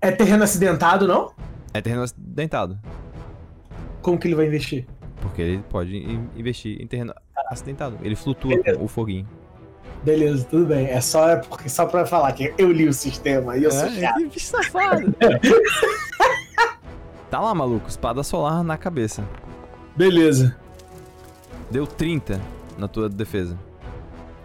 [0.00, 1.32] É terreno acidentado, não?
[1.72, 2.78] É terreno acidentado.
[4.02, 4.86] Como que ele vai investir?
[5.22, 7.14] Porque ele pode in- investir em terreno
[7.48, 7.96] acidentado.
[8.02, 9.26] Ele flutua com o foguinho.
[10.02, 10.86] Beleza, tudo bem.
[10.88, 13.88] É só, é porque, só pra falar que eu li o sistema e eu sou
[13.90, 14.28] chato.
[14.28, 15.14] que safado.
[17.30, 17.88] tá lá, maluco.
[17.88, 19.24] Espada solar na cabeça.
[19.96, 20.56] Beleza.
[21.70, 22.40] Deu 30
[22.76, 23.56] na tua defesa.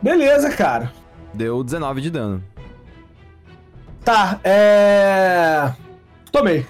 [0.01, 0.93] Beleza, cara.
[1.33, 2.43] Deu 19 de dano.
[4.05, 5.73] Tá, é.
[6.31, 6.65] Tomei.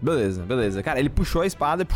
[0.00, 0.82] Beleza, beleza.
[0.82, 1.86] Cara, ele puxou a espada,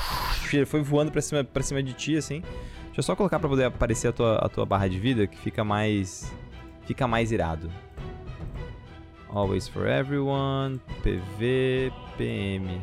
[0.53, 2.41] ele foi voando pra cima, pra cima de ti, assim.
[2.87, 5.39] Deixa eu só colocar pra poder aparecer a tua, a tua barra de vida, que
[5.39, 6.33] fica mais...
[6.85, 7.71] Fica mais irado.
[9.31, 12.81] Always for everyone, PV, PM.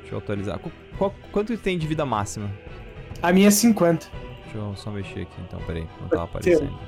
[0.00, 0.58] Deixa eu atualizar.
[0.58, 2.50] Qu- qual- quanto tem de vida máxima?
[3.22, 4.06] A minha é 50.
[4.44, 5.86] Deixa eu só mexer aqui então, peraí.
[6.00, 6.78] Não tava aparecendo.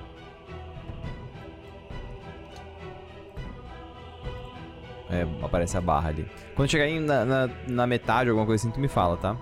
[5.12, 6.26] É, aparece a barra ali.
[6.56, 9.36] Quando chegar aí na, na, na metade, alguma coisa assim, tu me fala, tá?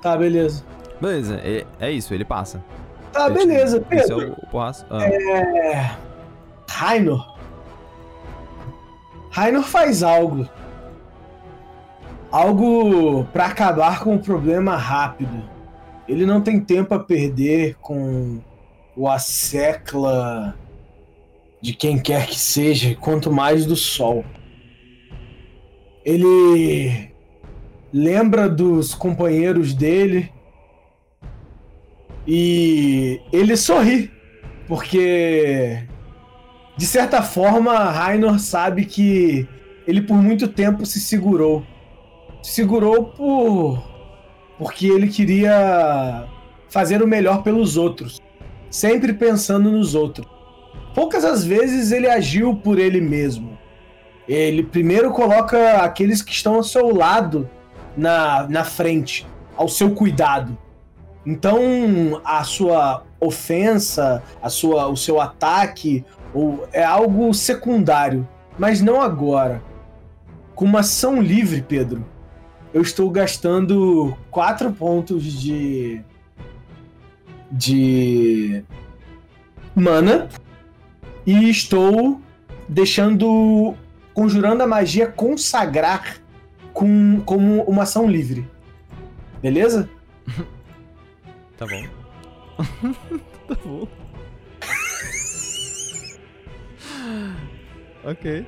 [0.00, 0.64] Tá, beleza.
[1.00, 2.64] Beleza, é, é isso, ele passa.
[3.12, 4.30] Tá, beleza, Esse é Pedro.
[4.30, 4.86] o, o porraço.
[4.88, 5.96] Ah, É.
[6.70, 7.36] Rainor.
[9.30, 10.48] Rainor faz algo.
[12.30, 15.42] Algo pra acabar com o problema rápido.
[16.08, 18.40] Ele não tem tempo a perder com
[18.96, 20.54] o assecla
[21.60, 24.24] de quem quer que seja, quanto mais do sol.
[26.04, 27.10] Ele
[27.92, 30.32] lembra dos companheiros dele
[32.26, 34.10] e ele sorri
[34.66, 35.86] porque
[36.76, 39.46] de certa forma Rainor sabe que
[39.86, 41.64] ele por muito tempo se segurou.
[42.42, 43.92] Se segurou por
[44.58, 46.26] porque ele queria
[46.68, 48.20] fazer o melhor pelos outros,
[48.70, 50.26] sempre pensando nos outros.
[50.94, 53.51] Poucas as vezes ele agiu por ele mesmo.
[54.28, 57.48] Ele primeiro coloca aqueles que estão ao seu lado
[57.96, 60.56] na, na frente, ao seu cuidado.
[61.24, 66.04] Então, a sua ofensa, a sua, o seu ataque,
[66.34, 68.26] ou é algo secundário,
[68.58, 69.62] mas não agora.
[70.54, 72.04] Com uma ação livre, Pedro,
[72.74, 76.02] eu estou gastando quatro pontos de
[77.50, 78.64] de
[79.74, 80.28] mana
[81.26, 82.18] e estou
[82.66, 83.74] deixando
[84.14, 86.16] conjurando a magia consagrar
[86.72, 88.48] com como uma ação livre.
[89.40, 89.88] Beleza?
[91.56, 91.84] tá bom.
[93.48, 93.88] tá bom.
[98.04, 98.46] ok,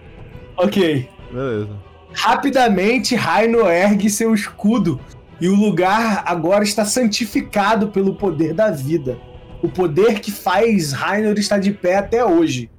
[0.56, 1.08] Ok.
[1.32, 1.76] beleza.
[2.12, 5.00] Rapidamente, Raino ergue seu escudo
[5.40, 9.18] e o lugar agora está santificado pelo poder da vida.
[9.62, 12.70] O poder que faz Rainor estar de pé até hoje.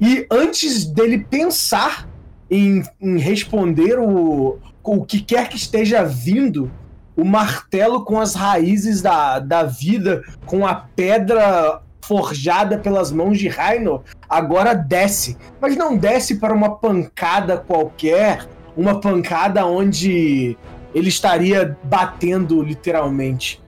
[0.00, 2.08] E antes dele pensar
[2.54, 6.70] em, em responder o, o que quer que esteja vindo,
[7.16, 13.48] o martelo com as raízes da, da vida, com a pedra forjada pelas mãos de
[13.48, 15.36] Rainor, agora desce.
[15.60, 18.46] Mas não desce para uma pancada qualquer,
[18.76, 20.56] uma pancada onde
[20.94, 23.62] ele estaria batendo literalmente.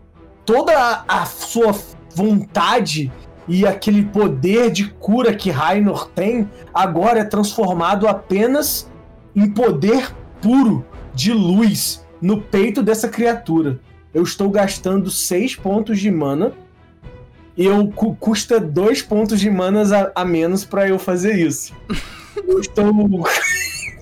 [0.45, 1.75] Toda a, a sua
[2.15, 3.11] vontade
[3.49, 8.91] e aquele poder de cura que Rainor tem agora é transformado apenas
[9.35, 10.85] em poder puro
[11.15, 13.79] de luz no peito dessa criatura.
[14.13, 16.53] Eu estou gastando 6 pontos de mana
[17.57, 21.75] e eu cu- custa 2 pontos de manas a, a menos para eu fazer isso.
[22.47, 22.93] Eu estou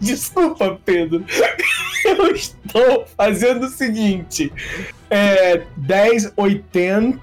[0.00, 1.24] Desculpa, Pedro.
[2.04, 4.52] Eu estou fazendo o seguinte:
[5.08, 7.18] é 10, 80,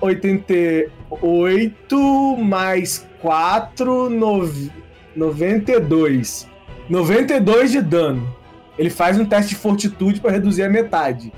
[0.00, 4.72] 88 mais 4, 9,
[5.14, 6.48] 92.
[6.88, 8.36] 92 de dano.
[8.78, 11.32] Ele faz um teste de fortitude para reduzir a metade.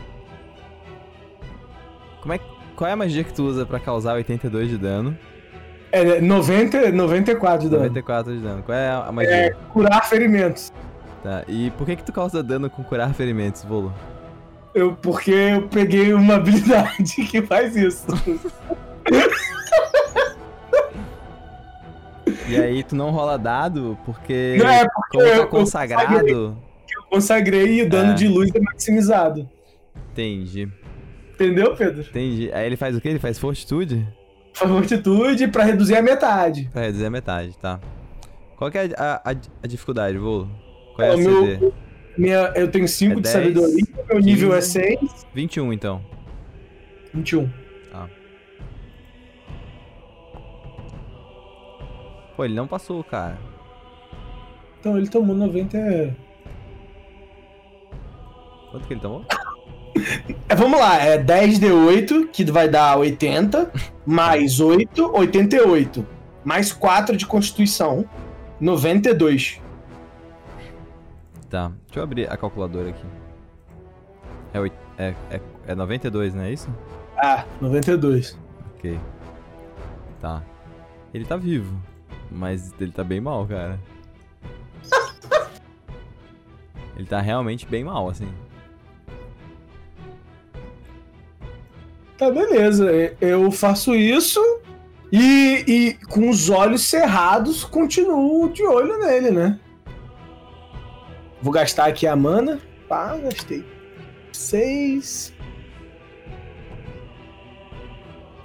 [2.20, 2.40] Como é,
[2.74, 5.16] qual é a magia que tu usa pra causar 82 de dano?
[5.90, 7.84] É 90, 94 de dano.
[7.84, 8.62] 94 de dano.
[8.62, 9.32] Qual é a magia?
[9.32, 10.70] É curar ferimentos.
[11.22, 13.92] Tá, e por que que tu causa dano com curar ferimentos, Volo?
[14.78, 18.06] Eu, porque eu peguei uma habilidade que faz isso.
[22.48, 26.28] E aí tu não rola dado porque, Não, é porque como eu- tá eu consagrado...
[26.28, 28.14] Eu consagrei e o dano É.
[28.14, 29.48] de luz é maximizado.
[30.12, 30.68] Entendi,
[31.34, 32.00] Entendeu, Pedro?
[32.02, 32.50] entendi.
[32.52, 33.08] Aí ele faz o quê?
[33.08, 34.06] Ele faz fortitude?
[34.54, 36.68] Faz fortitude pra reduzir a metade.
[36.72, 37.78] Pra reduzir a metade, tá.
[38.56, 40.48] Qual que é a, a, a dificuldade, Volo?
[40.96, 41.72] Qual é É, a o meu- CD?
[42.18, 44.70] Minha, eu tenho 5 É de 10, sabedoria, meu nível é 15.
[44.70, 46.04] 6, 21, então.
[47.14, 47.48] 21.
[52.38, 53.36] Pô, ele não passou, cara.
[54.78, 56.16] Então ele tomou 90.
[58.70, 59.24] Quanto que ele tomou?
[60.48, 63.70] É, vamos lá, é 10 de 8, que vai dar 80,
[64.06, 66.06] mais 8, 88.
[66.44, 68.08] Mais 4 de constituição,
[68.60, 69.60] 92.
[71.50, 73.06] Tá, deixa eu abrir a calculadora aqui.
[74.52, 76.68] É, oit- é, é, é 92, não é isso?
[77.16, 78.38] Ah, 92.
[78.76, 78.98] Ok.
[80.20, 80.42] Tá.
[81.14, 81.74] Ele tá vivo,
[82.30, 83.78] mas ele tá bem mal, cara.
[86.96, 88.28] ele tá realmente bem mal, assim.
[92.18, 92.90] Tá, beleza.
[93.20, 94.40] Eu faço isso
[95.10, 99.58] e, e com os olhos cerrados continuo de olho nele, né?
[101.42, 102.60] Vou gastar aqui a mana.
[102.88, 103.64] Pá, gastei.
[104.32, 105.34] 6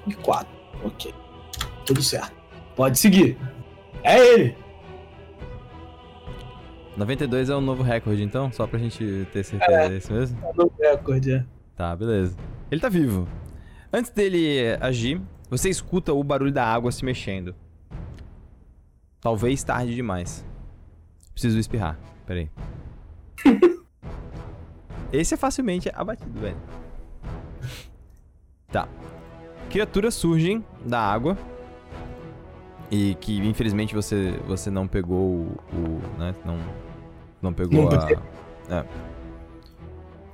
[0.07, 0.47] e 4.
[0.83, 1.13] Ok.
[1.85, 2.33] Tudo certo.
[2.75, 3.37] Pode seguir.
[4.03, 4.57] É ele!
[6.97, 8.51] 92 é um novo recorde, então?
[8.51, 10.39] Só pra gente ter certeza, é, é isso mesmo?
[10.43, 11.45] É um novo recorde, é.
[11.75, 12.35] Tá, beleza.
[12.69, 13.27] Ele tá vivo.
[13.91, 17.55] Antes dele agir, você escuta o barulho da água se mexendo.
[19.19, 20.45] Talvez tarde demais.
[21.33, 21.97] Preciso espirrar.
[22.25, 22.49] Peraí.
[25.11, 26.57] Esse é facilmente abatido, velho.
[28.71, 28.87] Tá.
[29.69, 31.37] Criaturas surgem da água.
[32.89, 35.57] E que infelizmente você, você não pegou o.
[35.73, 36.35] o né?
[36.45, 36.59] Não,
[37.41, 38.11] não pegou não a.
[38.69, 38.85] É,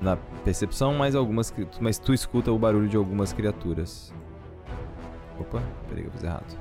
[0.02, 1.54] na percepção, mas algumas.
[1.80, 4.14] Mas tu escuta o barulho de algumas criaturas.
[5.40, 6.58] Opa, peraí que eu fiz errado.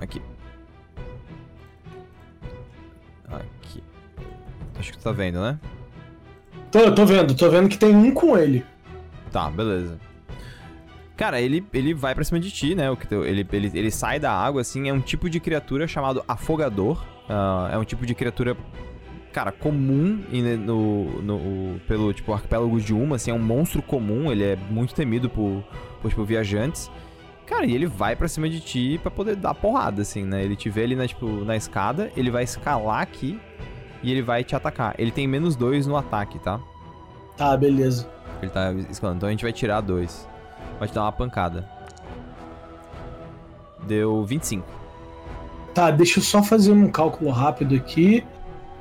[0.00, 0.22] Aqui.
[3.30, 3.82] Aqui.
[4.78, 5.58] Acho que tu tá vendo, né?
[6.70, 8.64] Tô, tô vendo, tô vendo que tem um com ele.
[9.32, 9.98] Tá, beleza.
[11.16, 12.84] Cara, ele, ele vai pra cima de ti, né?
[13.24, 14.88] Ele, ele, ele sai da água, assim.
[14.88, 17.02] É um tipo de criatura chamado afogador.
[17.28, 18.54] Uh, é um tipo de criatura,
[19.32, 20.22] cara, comum
[20.64, 23.30] no, no, pelo, tipo, arquipélago de Uma, assim.
[23.30, 24.30] É um monstro comum.
[24.30, 25.64] Ele é muito temido por,
[26.02, 26.90] por tipo, viajantes.
[27.46, 30.42] Cara, e ele vai pra cima de ti pra poder dar porrada, assim, né?
[30.42, 33.40] Ele te vê ali na, tipo, na escada, ele vai escalar aqui
[34.02, 34.94] e ele vai te atacar.
[34.98, 36.60] Ele tem menos dois no ataque, tá?
[37.36, 38.08] Tá, beleza.
[38.42, 39.18] Ele tá escalando.
[39.18, 40.28] Então a gente vai tirar dois.
[40.78, 41.68] Vai te dar uma pancada.
[43.86, 44.66] Deu 25.
[45.72, 48.24] Tá, deixa eu só fazer um cálculo rápido aqui.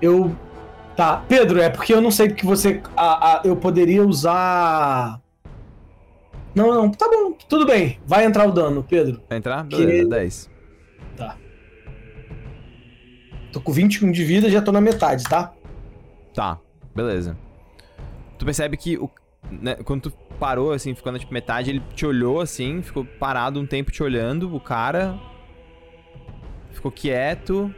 [0.01, 0.35] Eu.
[0.95, 2.81] Tá, Pedro, é porque eu não sei que você.
[2.95, 5.19] A, a, eu poderia usar.
[6.55, 7.99] Não, não, tá bom, tudo bem.
[8.07, 9.21] Vai entrar o dano, Pedro.
[9.27, 9.63] Vai entrar?
[9.63, 10.09] Beleza, que...
[10.09, 10.51] 10.
[11.17, 11.37] Tá.
[13.51, 15.53] Tô com 21 de vida já tô na metade, tá?
[16.33, 16.59] Tá,
[16.95, 17.37] beleza.
[18.37, 19.09] Tu percebe que o,
[19.49, 23.59] né, quando tu parou, assim, ficou na tipo, metade, ele te olhou assim, ficou parado
[23.59, 25.19] um tempo te olhando, o cara.
[26.71, 27.73] Ficou quieto.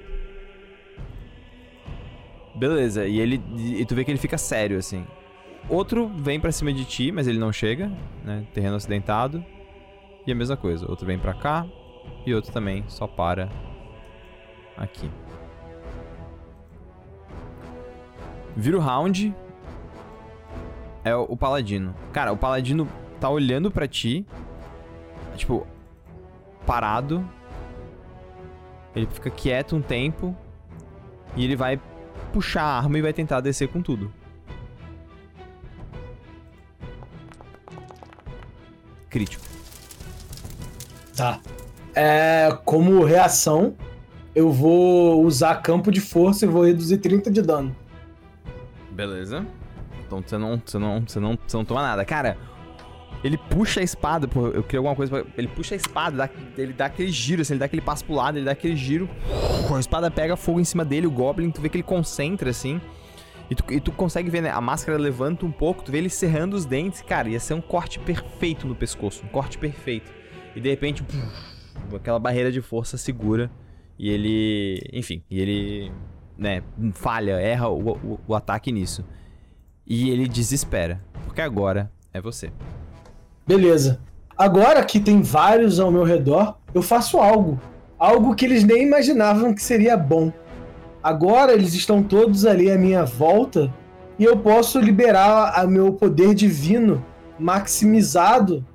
[2.56, 3.42] Beleza, e ele.
[3.58, 5.06] E tu vê que ele fica sério, assim.
[5.70, 7.92] Outro vem pra cima de ti, mas ele não chega,
[8.24, 8.46] né?
[8.54, 9.44] Terreno acidentado.
[10.26, 11.66] E a mesma coisa, outro vem pra cá.
[12.26, 13.50] E outro também só para
[14.78, 15.10] aqui.
[18.56, 19.34] Vira o round
[21.04, 21.96] é o, o paladino.
[22.12, 22.88] Cara, o paladino
[23.20, 24.26] tá olhando para ti,
[25.36, 25.66] tipo,
[26.66, 27.28] parado.
[28.96, 30.36] Ele fica quieto um tempo
[31.36, 31.80] e ele vai
[32.34, 34.12] puxar a arma e vai tentar descer com tudo.
[39.18, 39.44] Crítico.
[41.16, 41.40] Tá.
[41.96, 43.76] É, como reação,
[44.36, 47.76] eu vou usar campo de força e vou reduzir 30 de dano.
[48.92, 49.44] Beleza.
[50.06, 52.06] Então você não, você não, você não, você não toma nada.
[52.06, 52.38] Cara,
[53.24, 55.32] ele puxa a espada, pô, eu queria alguma coisa pra...
[55.36, 58.14] Ele puxa a espada, dá, ele dá aquele giro, assim, ele dá aquele passo pro
[58.14, 59.10] lado, ele dá aquele giro.
[59.76, 62.80] A espada pega fogo em cima dele, o Goblin, tu vê que ele concentra, assim.
[63.50, 64.50] E tu, e tu consegue ver, né?
[64.50, 67.02] A máscara levanta um pouco, tu vê ele cerrando os dentes.
[67.02, 69.26] Cara, ia ser um corte perfeito no pescoço.
[69.26, 70.12] Um corte perfeito.
[70.56, 73.50] E de repente, puf, aquela barreira de força segura.
[73.98, 74.82] E ele.
[74.92, 75.92] Enfim, e ele.
[76.38, 76.62] Né,
[76.94, 79.04] falha, erra o, o, o ataque nisso.
[79.86, 82.52] E ele desespera, porque agora é você.
[83.48, 84.00] Beleza.
[84.38, 87.60] Agora que tem vários ao meu redor, eu faço algo.
[87.98, 90.32] Algo que eles nem imaginavam que seria bom.
[91.08, 93.74] Agora eles estão todos ali à minha volta
[94.20, 97.02] e eu posso liberar o meu poder divino
[97.40, 98.66] maximizado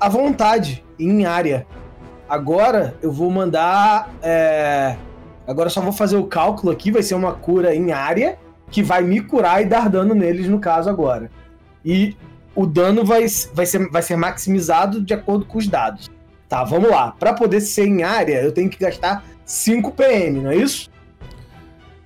[0.00, 1.66] à vontade, em área.
[2.26, 4.10] Agora eu vou mandar.
[4.22, 4.96] É...
[5.46, 8.38] Agora só vou fazer o cálculo aqui, vai ser uma cura em área
[8.70, 11.30] que vai me curar e dar dano neles, no caso, agora.
[11.84, 12.16] E
[12.54, 16.10] o dano vai, vai, ser, vai ser maximizado de acordo com os dados.
[16.48, 17.14] Tá, vamos lá.
[17.18, 20.90] Para poder ser em área, eu tenho que gastar 5 PM, não é isso?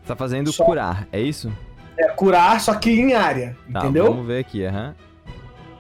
[0.06, 0.64] Tá fazendo só...
[0.64, 1.52] curar, é isso?
[1.98, 4.06] É, curar, só que em área, tá, entendeu?
[4.06, 4.88] Vamos ver aqui, aham.
[4.88, 5.06] Uhum.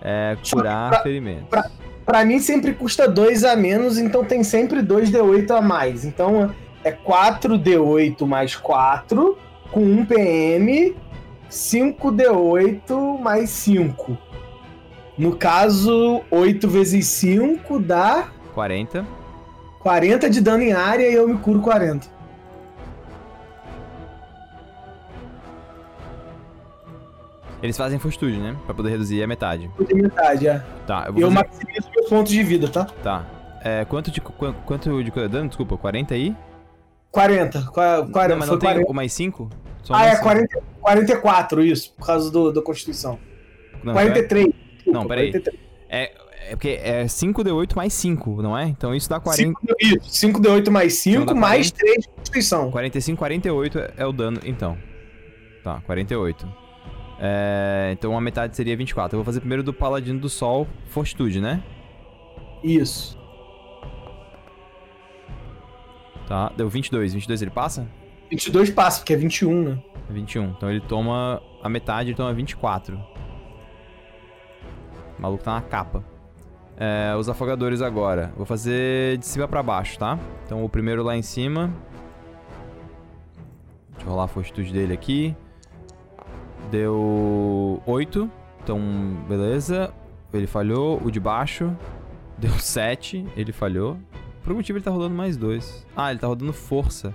[0.02, 1.48] É, curar pra, ferimentos.
[1.48, 1.70] Pra,
[2.04, 6.04] pra mim sempre custa 2 a menos, então tem sempre 2d8 a mais.
[6.04, 6.54] Então
[6.84, 9.36] é 4d8 mais 4
[9.70, 10.96] com 1 PM,
[11.50, 14.16] 5D8 mais 5.
[15.18, 18.28] No caso, 8 vezes 5 dá.
[18.54, 19.06] 40.
[19.80, 22.15] 40 de dano em área e eu me curo 40.
[27.66, 28.56] Eles fazem fortitude, né?
[28.64, 29.68] Pra poder reduzir a metade.
[29.76, 30.64] Reduzir metade, é.
[30.86, 31.48] Tá, eu vou Eu fazer...
[31.48, 32.84] maximizo meus pontos de vida, tá?
[33.02, 33.26] Tá.
[33.64, 35.48] É, quanto de, quanto de dano?
[35.48, 36.36] Desculpa, 40 aí?
[37.10, 37.62] 40.
[37.72, 38.88] 40 não, mas não tem 40.
[38.90, 39.50] o mais 5?
[39.82, 43.18] Só Ah, é mais 40, 44, isso, por causa do, da Constituição.
[43.82, 44.46] Não, 43.
[44.46, 45.32] desculpa, Não, peraí.
[45.32, 45.60] 43.
[45.88, 46.12] É,
[46.50, 48.64] é porque é 5d8 mais 5, não é?
[48.66, 52.70] Então isso dá 40, 5, isso, 5D8 mais 5, Então mais 3 de Constituição.
[52.70, 54.78] 45, 48 é o dano, então.
[55.64, 56.65] Tá, 48.
[57.18, 59.14] É, então a metade seria 24.
[59.14, 61.62] Eu vou fazer primeiro do Paladino do Sol, Fortitude, né?
[62.62, 63.18] Isso.
[66.26, 67.14] Tá, deu 22.
[67.14, 67.86] 22 ele passa?
[68.30, 69.82] 22 passa, porque é 21, né?
[70.10, 70.50] 21.
[70.50, 72.96] Então ele toma a metade, ele toma 24.
[75.18, 76.04] O maluco tá na capa.
[76.76, 78.32] É, os afogadores agora.
[78.36, 80.18] Vou fazer de cima pra baixo, tá?
[80.44, 81.72] Então o primeiro lá em cima.
[83.92, 85.34] Deixa eu rolar a fortitude dele aqui.
[86.70, 88.30] Deu 8.
[88.62, 88.80] Então,
[89.28, 89.92] beleza.
[90.32, 91.00] Ele falhou.
[91.04, 91.74] O de baixo
[92.38, 93.26] deu 7.
[93.36, 93.96] Ele falhou.
[94.42, 95.86] Por algum motivo ele tá rodando mais 2.
[95.96, 97.14] Ah, ele tá rodando força.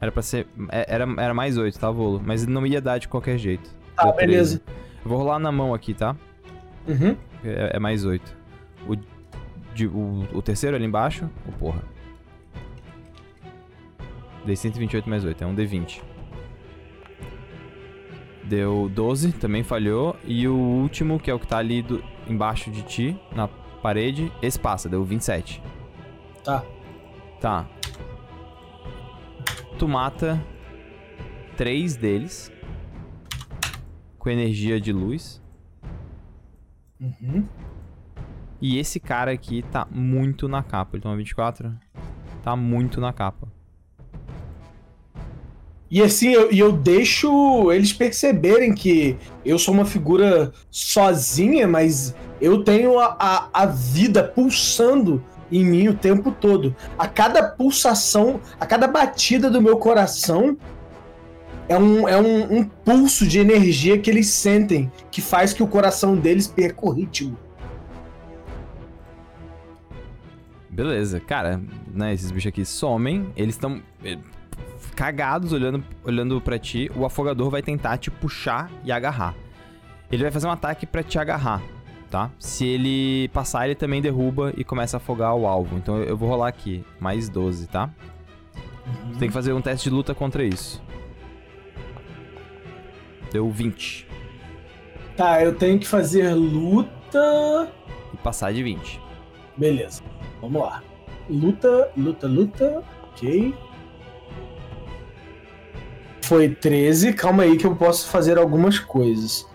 [0.00, 0.46] Era pra ser.
[0.70, 2.20] é- Era, era mais 8, tá, Volo?
[2.24, 3.68] Mas ele não ia dar de qualquer jeito.
[3.94, 4.26] Tá, Deu 13.
[4.26, 4.62] beleza.
[5.04, 6.14] Eu vou rolar na mão aqui, tá?
[6.86, 7.16] Uhum.
[7.44, 8.36] É, é mais 8.
[8.88, 8.94] O,
[9.74, 11.28] de- o, o terceiro ali embaixo.
[11.48, 11.82] Oh, porra.
[14.44, 16.00] Dei 128 mais 8, é um D20.
[18.48, 20.16] Deu 12, também falhou.
[20.24, 24.32] E o último, que é o que tá ali do, embaixo de ti, na parede,
[24.40, 25.62] esse passa, deu 27.
[26.44, 26.64] Tá.
[27.40, 27.68] Tá.
[29.78, 30.42] Tu mata
[31.56, 32.52] três deles
[34.18, 35.42] com energia de luz.
[37.00, 37.46] Uhum.
[38.60, 40.96] E esse cara aqui tá muito na capa.
[40.96, 41.76] Ele toma 24?
[42.42, 43.55] Tá muito na capa.
[45.90, 52.64] E assim, eu, eu deixo eles perceberem que eu sou uma figura sozinha, mas eu
[52.64, 56.74] tenho a, a, a vida pulsando em mim o tempo todo.
[56.98, 60.56] A cada pulsação, a cada batida do meu coração
[61.68, 65.66] é um, é um, um pulso de energia que eles sentem, que faz que o
[65.68, 67.38] coração deles perca o ritmo.
[70.68, 71.60] Beleza, cara,
[71.92, 72.12] né?
[72.12, 73.26] Esses bichos aqui somem.
[73.34, 73.80] Eles estão
[74.94, 76.90] cagados olhando, olhando pra ti.
[76.96, 79.34] O afogador vai tentar te puxar e agarrar.
[80.10, 81.62] Ele vai fazer um ataque pra te agarrar,
[82.10, 82.30] tá?
[82.38, 85.76] Se ele passar, ele também derruba e começa a afogar o alvo.
[85.76, 86.84] Então eu- vou rolar aqui.
[87.00, 87.90] Mais 12, tá?
[89.10, 90.80] Você tem que fazer um teste de luta contra isso.
[93.32, 94.06] Deu 20.
[95.16, 97.68] Tá, eu tenho que fazer luta.
[98.12, 99.00] E passar de 20.
[99.56, 100.02] Beleza,
[100.40, 100.82] vamos lá.
[101.28, 102.84] Luta, luta, luta.
[103.10, 103.54] Ok.
[106.26, 107.12] Foi 13.
[107.12, 109.46] Calma aí que eu posso fazer algumas coisas.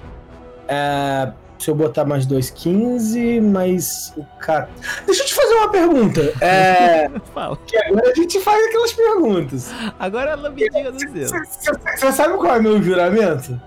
[0.67, 4.69] É, se eu botar mais dois, 15, mais o cara.
[5.05, 6.21] Deixa eu te fazer uma pergunta.
[6.39, 7.57] É, Fala.
[7.67, 9.71] que agora a gente faz aquelas perguntas.
[9.99, 10.97] Agora é a lambidinha do.
[10.97, 13.59] Você sabe qual é o meu juramento?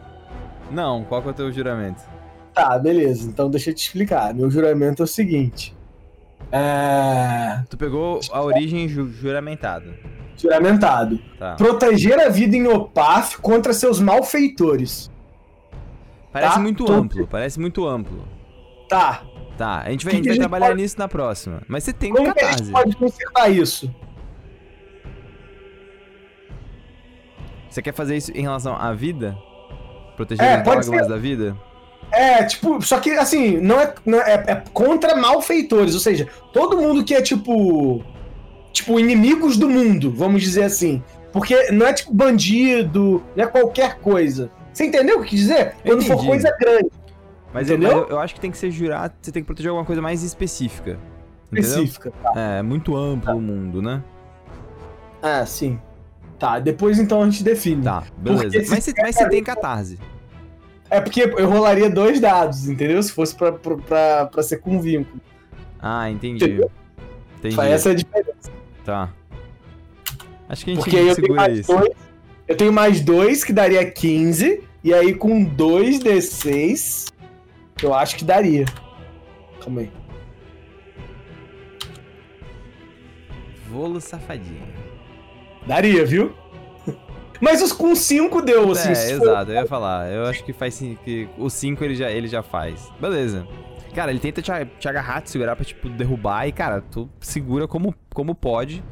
[0.71, 2.03] Não, qual que é o teu juramento?
[2.55, 3.29] Tá, beleza.
[3.29, 4.33] Então deixa eu te explicar.
[4.33, 5.77] Meu juramento é o seguinte.
[6.51, 9.93] É, Tu pegou a origem ju juramentada.
[10.37, 11.19] Juramentado.
[11.39, 11.55] Tá.
[11.57, 15.11] proteger a vida em Opaf contra seus malfeitores.
[16.33, 18.25] Parece Tá, muito tô- amplo, parece muito amplo.
[18.89, 19.23] Tá.
[19.57, 21.63] Tá, a gente vai, Que a gente vai a gente trabalhar pode- nisso na próxima.
[21.69, 22.65] Mas você tem Como que a catarse.
[22.65, 23.95] gente pode consertar isso?
[27.71, 29.37] Você quer fazer isso em relação à vida?
[30.17, 31.09] Proteger É, os dogmas ser.
[31.09, 31.57] da vida?
[32.13, 36.77] É, tipo, só que assim, não é, não é, é contra malfeitores, ou seja, todo
[36.77, 38.05] mundo que é tipo.
[38.75, 41.03] Tipo, inimigos do mundo, vamos dizer assim.
[41.33, 44.51] Porque não é tipo bandido, não é qualquer coisa.
[44.73, 45.75] Você entendeu o que dizer?
[45.85, 46.29] Quando for entendi.
[46.29, 46.91] coisa grande,
[47.53, 47.99] Mas, eu, Entendeu?
[47.99, 50.23] eu- eu acho que tem que ser jurado, você tem que proteger alguma coisa mais
[50.25, 50.99] específica.
[51.53, 51.71] Entendeu?
[51.71, 52.13] específica.
[52.35, 54.03] É, muito amplo o mundo, né?
[55.23, 55.79] Ah, sim.
[56.37, 57.83] Tá, depois então a gente define.
[57.85, 58.51] Tá, beleza.
[58.65, 59.99] Se Mas você, mas você tem catarse.
[60.91, 63.01] É porque eu rolaria dois dados, entendeu?
[63.03, 65.21] Se fosse pra, pra, pra, pra ser com vínculo.
[65.81, 66.45] Ah, entendi.
[66.45, 66.71] Entendeu?
[67.39, 67.61] Entendi.
[67.61, 68.51] Essa é a diferença.
[68.85, 69.11] Tá.
[70.49, 71.73] Acho que a gente Porque eu tenho segura mais isso.
[71.77, 71.91] dois.
[72.47, 74.63] Eu tenho mais dois, que daria 15.
[74.83, 77.11] E aí com 2d6,
[77.83, 78.67] eu acho que daria.
[79.63, 79.91] Calma aí.
[83.71, 84.63] Volo safadinho.
[85.67, 86.35] Daria, viu?
[87.41, 88.91] Mas os com 5 deu, assim.
[88.91, 90.11] é, se for- exato, eu ia falar.
[90.13, 92.89] Eu acho que faz sim, que o 5 ele já, ele já faz.
[93.01, 93.47] Beleza.
[93.95, 96.49] Cara, ele tenta te, te agarrar, te segurar pra, tipo, derrubar.
[96.49, 98.83] E, cara, tu segura como, como pode.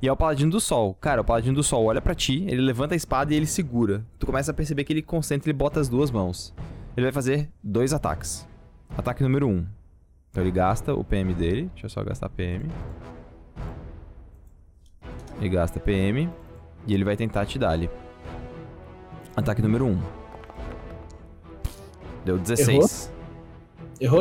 [0.00, 0.94] E é o Paladino do Sol.
[0.94, 4.04] Cara, o Paladino do Sol olha pra ti, ele levanta a espada e ele segura.
[4.18, 6.54] Tu começa a perceber que ele concentra e bota as duas mãos.
[6.96, 8.48] Ele vai fazer dois ataques.
[8.96, 9.50] Ataque número 1.
[9.50, 9.66] Um.
[10.30, 11.70] Então ele gasta o PM dele.
[11.72, 12.68] Deixa eu só gastar PM.
[15.38, 16.28] Ele gasta PM.
[16.86, 17.88] E ele vai tentar te dar ali.
[19.36, 20.02] Ataque número 1.
[22.24, 22.68] Deu 16.
[22.68, 23.11] Errou,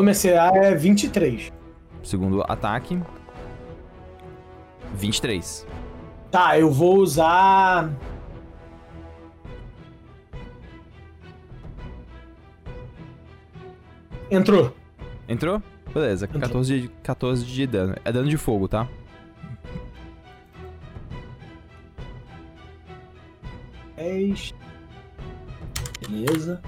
[0.02, 1.52] minha CA é 23.
[2.04, 3.02] Segundo ataque.
[4.96, 5.66] 23.
[6.30, 7.92] Tá, eu vou usar.
[14.30, 14.74] Entrou.
[15.28, 15.62] Entrou?
[15.94, 16.42] Beleza, Entrou.
[16.42, 17.96] 14 de, 14 de dano.
[18.06, 18.88] É dano de fogo, tá?
[26.10, 26.62] Beleza.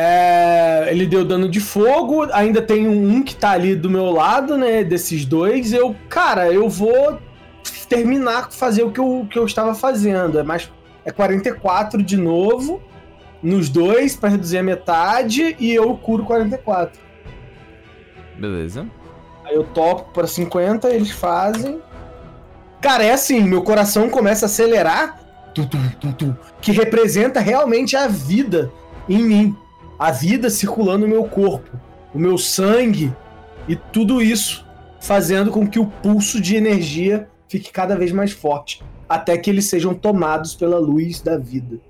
[0.00, 4.56] É, ele deu dano de fogo, ainda tem um que tá ali do meu lado,
[4.56, 4.84] né?
[4.84, 5.72] Desses dois.
[5.72, 7.18] Eu, cara, eu vou
[7.88, 10.38] terminar, fazer o que eu, que eu estava fazendo.
[10.38, 10.70] É mais.
[11.04, 12.80] É 44 de novo.
[13.42, 17.00] Nos dois, pra reduzir a metade, e eu curo 44.
[18.38, 18.86] Beleza.
[19.44, 21.80] Aí eu toco pra 50, eles fazem.
[22.80, 25.20] Cara, é assim, meu coração começa a acelerar,
[26.60, 28.70] que representa realmente a vida
[29.08, 29.56] em mim.
[29.98, 31.76] A vida circulando no meu corpo,
[32.14, 33.12] o meu sangue
[33.66, 34.66] e tudo isso
[35.00, 39.66] fazendo com que o pulso de energia fique cada vez mais forte, até que eles
[39.66, 41.80] sejam tomados pela luz da vida.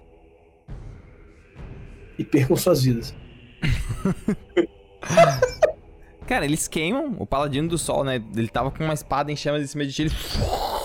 [2.18, 3.14] E percam suas vidas.
[6.26, 7.16] Cara, eles queimam.
[7.18, 8.22] O Paladino do Sol, né?
[8.36, 10.02] Ele tava com uma espada em chamas em cima de ti.
[10.02, 10.10] Ele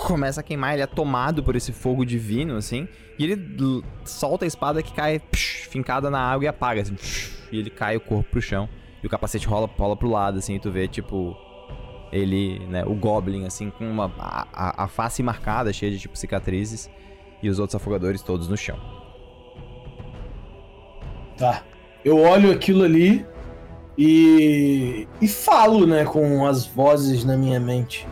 [0.04, 0.74] começa a queimar.
[0.74, 2.88] Ele é tomado por esse fogo divino, assim.
[3.18, 6.94] E ele solta a espada que cai psh, fincada na água e apaga, assim.
[6.94, 8.68] psh, E ele cai o corpo pro chão.
[9.02, 10.54] E o capacete rola, rola pro lado, assim.
[10.54, 11.36] E tu vê, tipo...
[12.12, 12.84] Ele, né?
[12.84, 14.12] O Goblin, assim, com uma...
[14.18, 16.88] A- a face marcada, cheia de, tipo, cicatrizes.
[17.42, 18.78] E os outros afogadores todos no chão.
[21.36, 21.62] Tá.
[22.04, 23.26] Eu olho aquilo ali
[23.96, 25.08] e.
[25.20, 28.06] e falo, né, com as vozes na minha mente.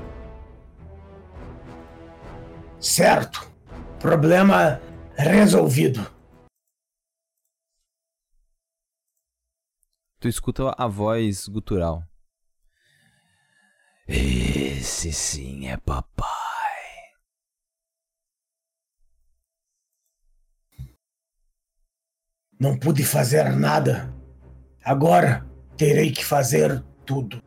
[2.82, 3.48] Certo.
[4.00, 4.82] Problema
[5.16, 6.00] resolvido.
[10.18, 12.02] Tu escuta a voz gutural.
[14.08, 16.28] Esse sim é papai.
[22.58, 24.12] Não pude fazer nada.
[24.84, 27.40] Agora terei que fazer tudo.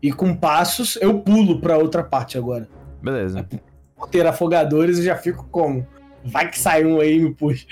[0.00, 2.68] E com passos eu pulo pra outra parte agora.
[3.02, 3.42] Beleza.
[3.42, 3.71] Por
[4.08, 5.86] ter afogadores eu já fico como?
[6.24, 7.66] Vai que sai um aí e me puxa.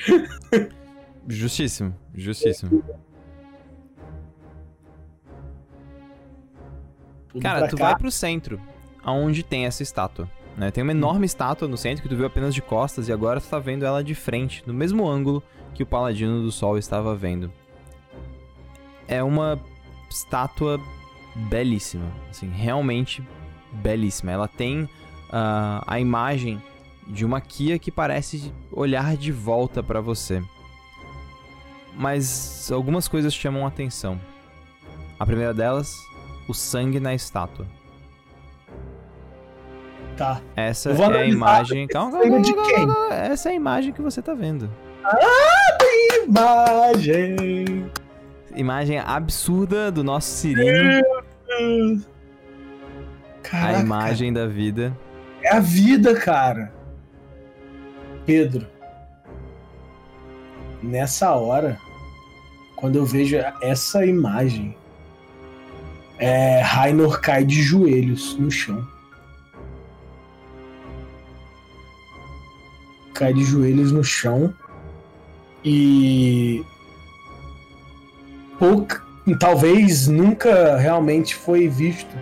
[1.28, 1.94] Justíssimo.
[2.14, 2.82] Justíssimo.
[7.28, 7.84] Pulo Cara, tu cá.
[7.84, 8.60] vai pro centro,
[9.02, 10.28] aonde tem essa estátua.
[10.56, 10.70] Né?
[10.70, 13.48] Tem uma enorme estátua no centro que tu viu apenas de costas e agora tu
[13.48, 17.52] tá vendo ela de frente, no mesmo ângulo que o Paladino do Sol estava vendo.
[19.06, 19.60] É uma
[20.10, 20.80] estátua
[21.48, 23.22] belíssima, assim, realmente
[23.72, 24.32] belíssima.
[24.32, 24.88] Ela tem
[25.30, 26.62] ah, a imagem
[27.06, 30.42] de uma Kia que parece olhar de volta pra você.
[31.94, 34.20] Mas algumas coisas chamam a atenção.
[35.18, 35.94] A primeira delas,
[36.48, 37.66] o sangue na estátua.
[40.16, 40.40] Tá.
[40.54, 41.86] Essa é a imagem.
[41.88, 42.88] Calma, calma, de quem?
[43.10, 44.70] Essa é a imagem que você tá vendo.
[46.26, 47.90] Imagem.
[48.54, 51.02] Imagem absurda do nosso Cirino.
[53.42, 54.96] Caraca, a imagem da vida.
[55.42, 56.72] É a vida, cara.
[58.26, 58.66] Pedro.
[60.82, 61.78] Nessa hora,
[62.76, 64.76] quando eu vejo essa imagem,
[66.18, 68.86] é, Rainor cai de joelhos no chão.
[73.14, 74.54] Cai de joelhos no chão
[75.64, 76.64] e
[79.38, 82.14] talvez nunca realmente foi visto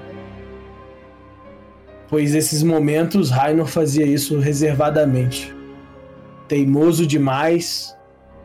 [2.08, 5.54] pois esses momentos Rainor fazia isso reservadamente.
[6.48, 7.94] Teimoso demais,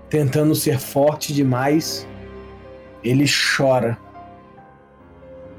[0.10, 2.08] tentando ser forte demais,
[3.04, 3.98] ele chora.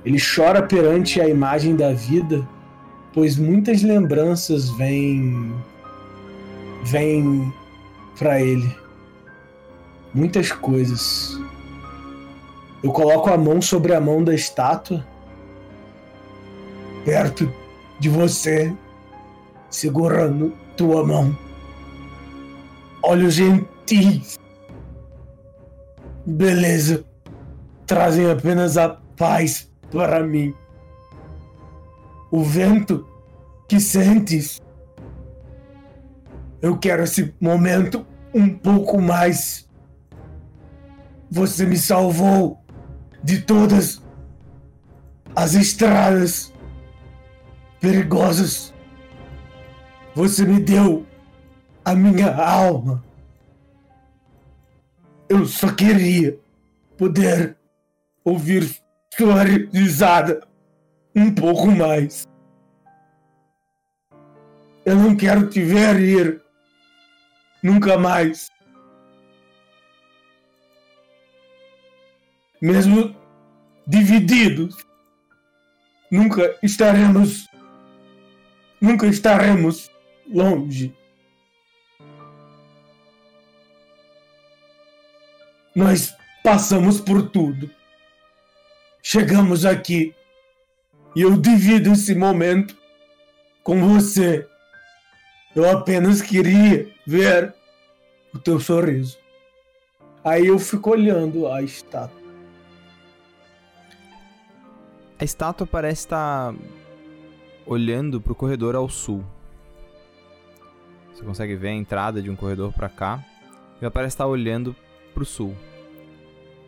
[0.04, 2.46] Ele chora perante a imagem da vida,
[3.12, 5.54] pois muitas lembranças vêm
[6.84, 7.50] vêm
[8.18, 8.76] para ele.
[10.12, 11.40] Muitas coisas.
[12.82, 15.02] Eu coloco a mão sobre a mão da estátua,
[17.02, 17.50] perto
[17.98, 18.74] de você,
[19.70, 21.36] segurando tua mão.
[23.02, 24.38] Olhos gentis.
[26.24, 27.04] Beleza.
[27.86, 30.54] Trazem apenas a paz para mim.
[32.30, 33.06] O vento
[33.68, 34.60] que sentes.
[36.62, 39.68] Eu quero esse momento um pouco mais.
[41.30, 42.58] Você me salvou
[43.22, 44.02] de todas
[45.36, 46.53] as estradas
[47.84, 48.72] perigosas.
[50.14, 51.06] Você me deu
[51.84, 53.04] a minha alma.
[55.28, 56.38] Eu só queria
[56.96, 57.58] poder
[58.24, 58.80] ouvir
[59.14, 60.48] sua risada
[61.14, 62.26] um pouco mais.
[64.86, 66.42] Eu não quero te ver ir.
[67.62, 68.50] Nunca mais.
[72.62, 73.14] Mesmo
[73.86, 74.74] divididos,
[76.10, 77.46] nunca estaremos.
[78.84, 79.90] Nunca estaremos
[80.30, 80.94] longe.
[85.74, 87.70] Nós passamos por tudo.
[89.02, 90.14] Chegamos aqui
[91.16, 92.76] e eu divido esse momento
[93.62, 94.46] com você.
[95.56, 97.54] Eu apenas queria ver
[98.34, 99.18] o teu sorriso.
[100.22, 102.22] Aí eu fico olhando a estátua.
[105.18, 106.54] A estátua parece estar
[107.66, 109.24] olhando para o corredor ao sul.
[111.12, 113.24] Você consegue ver a entrada de um corredor para cá.
[113.80, 114.74] E ela parece estar olhando
[115.12, 115.54] para o sul.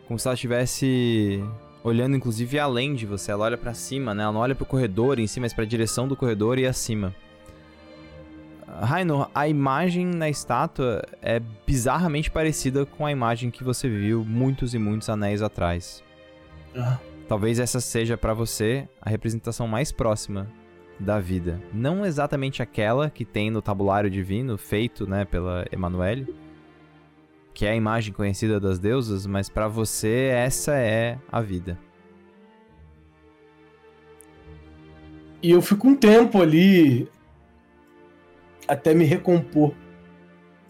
[0.07, 1.43] Como se ela estivesse
[1.83, 3.31] olhando inclusive além de você.
[3.31, 4.23] Ela olha para cima, né?
[4.23, 6.65] Ela não olha para o corredor em si, mas para a direção do corredor e
[6.65, 7.13] acima.
[8.81, 14.73] Rainor, a imagem na estátua é bizarramente parecida com a imagem que você viu muitos
[14.73, 16.03] e muitos anéis atrás.
[16.75, 16.99] Ah.
[17.27, 20.47] Talvez essa seja para você a representação mais próxima
[20.99, 21.61] da vida.
[21.73, 26.33] Não exatamente aquela que tem no tabulário divino feito, né, pela Emanuele,
[27.53, 31.77] que é a imagem conhecida das deusas, mas para você essa é a vida.
[35.41, 37.07] E eu fico um tempo ali
[38.67, 39.73] até me recompor,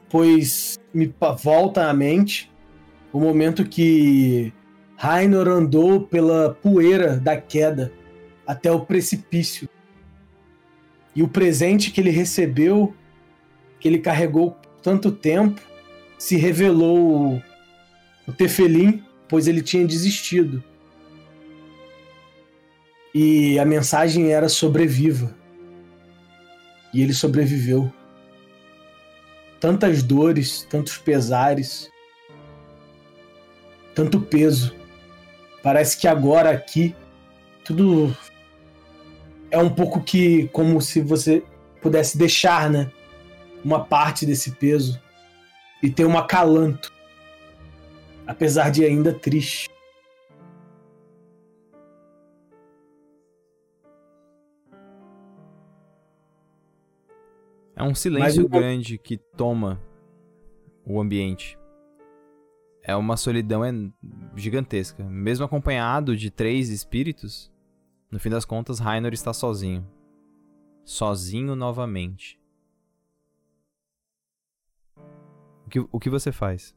[0.10, 2.52] pois me volta à mente
[3.12, 4.54] o momento que
[4.96, 7.92] Rainor andou pela poeira da queda
[8.46, 9.70] até o precipício.
[11.18, 12.94] E o presente que ele recebeu,
[13.80, 15.60] que ele carregou tanto tempo,
[16.16, 17.42] se revelou
[18.28, 20.64] o Tefelim, pois ele tinha desistido.
[23.16, 25.36] E a mensagem era sobreviva.
[26.94, 27.92] E ele sobreviveu.
[29.60, 31.90] Tantas dores, tantos pesares,
[33.96, 34.76] tanto peso.
[35.64, 36.96] Parece que agora aqui
[37.66, 38.16] tudo
[39.50, 41.44] é um pouco que como se você
[41.82, 42.92] pudesse deixar, né,
[43.64, 45.02] uma parte desse peso
[45.82, 46.92] e ter um acalanto,
[48.26, 49.70] apesar de ainda triste.
[57.76, 59.80] É um silêncio grande que toma
[60.84, 61.58] o ambiente.
[62.82, 63.62] É uma solidão
[64.36, 65.04] gigantesca.
[65.04, 67.52] Mesmo acompanhado de três espíritos,
[68.12, 69.86] no fim das contas, Rainor está sozinho.
[70.86, 72.40] Sozinho novamente.
[75.66, 76.74] O que, o que você faz?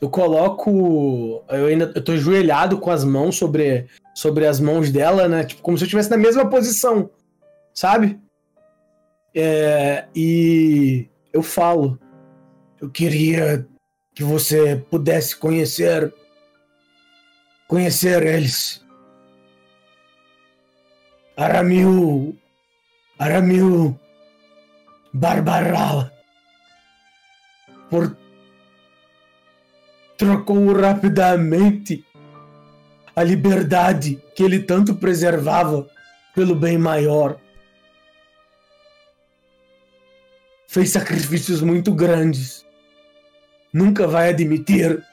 [0.00, 1.44] Eu coloco.
[1.48, 5.44] Eu ainda eu tô ajoelhado com as mãos sobre, sobre as mãos dela, né?
[5.44, 7.10] Tipo, como se eu estivesse na mesma posição.
[7.74, 8.20] Sabe?
[9.34, 11.98] É, e eu falo.
[12.80, 13.66] Eu queria
[14.14, 16.12] que você pudesse conhecer.
[17.68, 18.81] Conhecer eles.
[21.36, 22.36] Aramil.
[23.18, 23.98] Aramil.
[25.12, 26.12] Barbarala.
[27.90, 28.16] Por.
[30.16, 32.04] Trocou rapidamente
[33.14, 35.88] a liberdade que ele tanto preservava
[36.34, 37.38] pelo bem maior.
[40.72, 42.64] fez sacrifícios muito grandes.
[43.70, 45.04] Nunca vai admitir,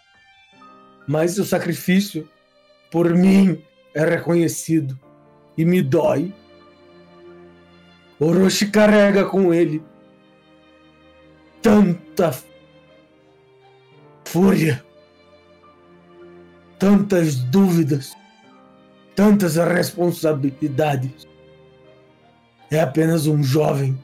[1.05, 2.29] mas o sacrifício
[2.89, 3.61] por mim
[3.93, 4.97] é reconhecido
[5.60, 6.34] e me dói.
[8.18, 9.84] Orochi carrega com ele
[11.61, 12.34] tanta
[14.23, 14.81] fúria,
[16.77, 18.15] tantas dúvidas,
[19.14, 21.27] tantas responsabilidades.
[22.72, 23.98] É apenas um jovem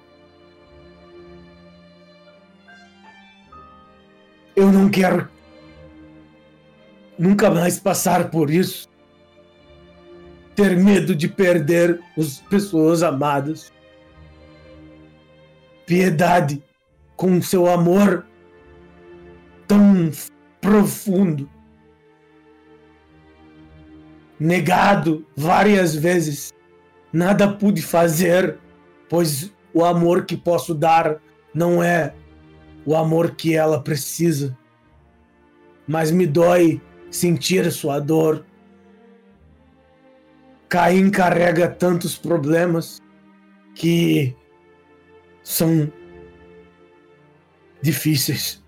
[4.56, 5.28] Eu não quero
[7.20, 8.90] nunca mais passar por isso.
[10.56, 13.74] Ter medo de perder as pessoas amadas.
[15.86, 16.64] Piedade
[17.16, 18.26] com seu amor
[19.68, 20.12] tão
[20.62, 21.50] profundo.
[24.40, 26.54] Negado várias vezes.
[27.12, 28.58] Nada pude fazer,
[29.10, 31.22] pois o amor que posso dar
[31.54, 32.14] não é
[32.86, 34.58] o amor que ela precisa.
[35.88, 38.46] Mas me dói sentir sua dor.
[40.68, 43.02] Caim carrega tantos problemas
[43.76, 44.36] que
[45.44, 45.92] são
[47.82, 48.64] difíceis.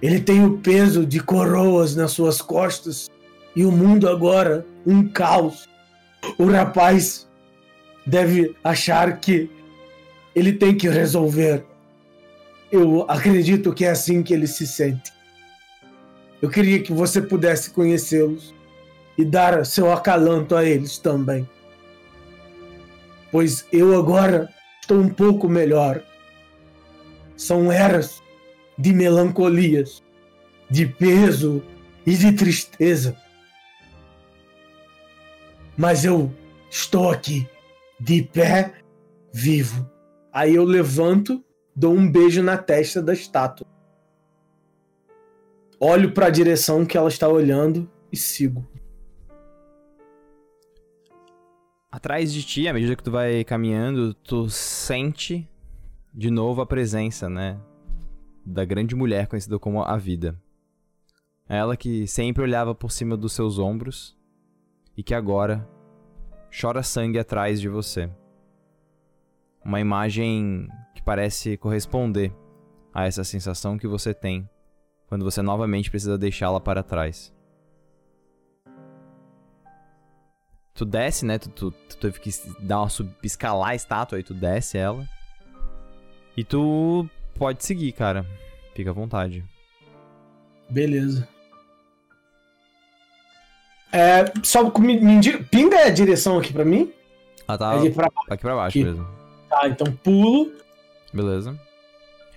[0.00, 3.10] Ele tem o peso de coroas nas suas costas
[3.54, 5.68] e o mundo agora um caos.
[6.38, 7.28] O rapaz
[8.06, 9.50] deve achar que
[10.34, 11.64] ele tem que resolver.
[12.70, 15.12] Eu acredito que é assim que ele se sente.
[16.40, 18.54] Eu queria que você pudesse conhecê-los
[19.20, 21.46] e dar seu acalanto a eles também.
[23.30, 24.48] Pois eu agora
[24.80, 26.02] estou um pouco melhor.
[27.36, 28.22] São eras
[28.78, 30.02] de melancolias,
[30.70, 31.62] de peso
[32.06, 33.14] e de tristeza.
[35.76, 36.32] Mas eu
[36.70, 37.46] estou aqui,
[37.98, 38.72] de pé,
[39.30, 39.88] vivo.
[40.32, 41.44] Aí eu levanto,
[41.76, 43.66] dou um beijo na testa da estátua.
[45.78, 48.66] Olho para a direção que ela está olhando e sigo.
[52.00, 55.46] Atrás de ti, à medida que tu vai caminhando, tu sente
[56.14, 57.60] de novo a presença, né?
[58.42, 60.34] Da grande mulher conhecida como a vida.
[61.46, 64.16] Ela que sempre olhava por cima dos seus ombros
[64.96, 65.68] e que agora
[66.58, 68.10] chora sangue atrás de você.
[69.62, 72.34] Uma imagem que parece corresponder
[72.94, 74.48] a essa sensação que você tem
[75.06, 77.30] quando você novamente precisa deixá-la para trás.
[80.74, 81.38] Tu desce, né?
[81.38, 82.30] Tu, tu, tu teve que
[82.60, 85.06] dar uma sub, escalar a estátua, aí tu desce ela.
[86.36, 88.24] E tu pode seguir, cara.
[88.74, 89.44] Fica à vontade.
[90.68, 91.28] Beleza.
[93.92, 95.20] É, só me, me
[95.50, 96.92] pinga a direção aqui pra mim.
[97.46, 97.74] Ah, tá.
[97.84, 98.08] É pra...
[98.30, 98.84] Aqui pra baixo aqui.
[98.84, 99.06] mesmo.
[99.48, 100.52] Tá, então pulo.
[101.12, 101.58] Beleza.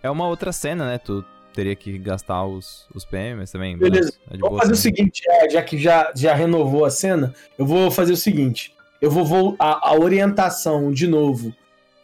[0.02, 0.98] É uma outra cena, né?
[0.98, 1.24] Tu
[1.54, 3.78] teria que gastar os, os PMs também.
[3.78, 4.14] Beleza.
[4.32, 7.92] É Vamos fazer o seguinte, é, já que já, já renovou a cena, eu vou
[7.92, 8.74] fazer o seguinte.
[9.02, 11.54] Eu vou, vou a, a orientação de novo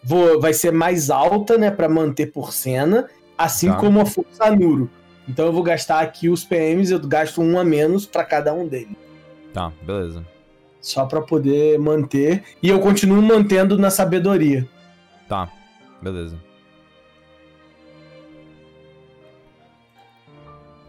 [0.04, 3.08] vou, vai ser mais alta, né, para manter por cena,
[3.38, 3.78] assim tá.
[3.78, 4.90] como a força Nuro.
[5.28, 8.68] Então eu vou gastar aqui os PMs, eu gasto um a menos para cada um
[8.68, 8.96] deles.
[9.54, 10.26] Tá, beleza.
[10.82, 12.44] Só para poder manter.
[12.64, 14.68] E eu continuo mantendo na sabedoria.
[15.28, 15.50] Tá,
[16.02, 16.38] beleza.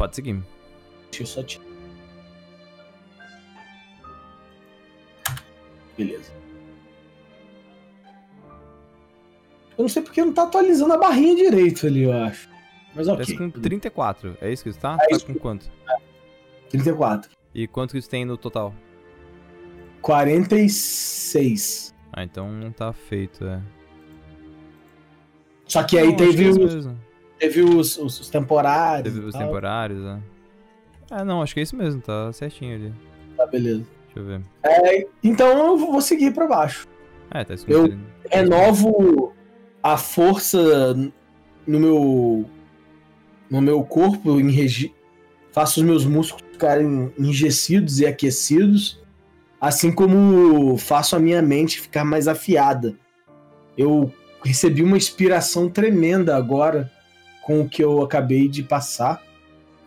[0.01, 0.43] Pode seguir.
[1.10, 1.60] Deixa eu só te...
[5.94, 6.32] Beleza.
[9.77, 12.48] Eu não sei porque não tá atualizando a barrinha direito ali, eu acho.
[12.94, 13.27] Mas ok.
[13.27, 14.97] Tá com 34, é isso que você tá?
[15.02, 15.70] É tá com quanto?
[16.70, 17.31] 34.
[17.55, 18.74] E quanto que você tem no total?
[20.01, 21.94] 46.
[22.10, 23.60] Ah, então não tá feito, é.
[25.66, 26.86] Só que aí não, teve, é os,
[27.41, 29.12] teve os, os, os, temporários.
[29.12, 30.19] Teve os temporários, é.
[31.19, 32.93] É, não, acho que é isso mesmo, tá certinho ali.
[33.37, 33.85] Tá, beleza.
[34.05, 34.41] Deixa eu ver.
[34.62, 36.87] É, então eu vou seguir pra baixo.
[37.31, 37.79] É, tá escrito.
[37.79, 37.99] Eu
[38.31, 39.33] renovo
[39.83, 40.95] a força
[41.67, 42.45] no meu
[43.51, 44.51] no meu corpo, em
[45.51, 49.03] faço os meus músculos ficarem enrijecidos e aquecidos,
[49.61, 52.95] assim como faço a minha mente ficar mais afiada.
[53.77, 54.12] Eu
[54.45, 56.89] recebi uma inspiração tremenda agora
[57.43, 59.23] com o que eu acabei de passar,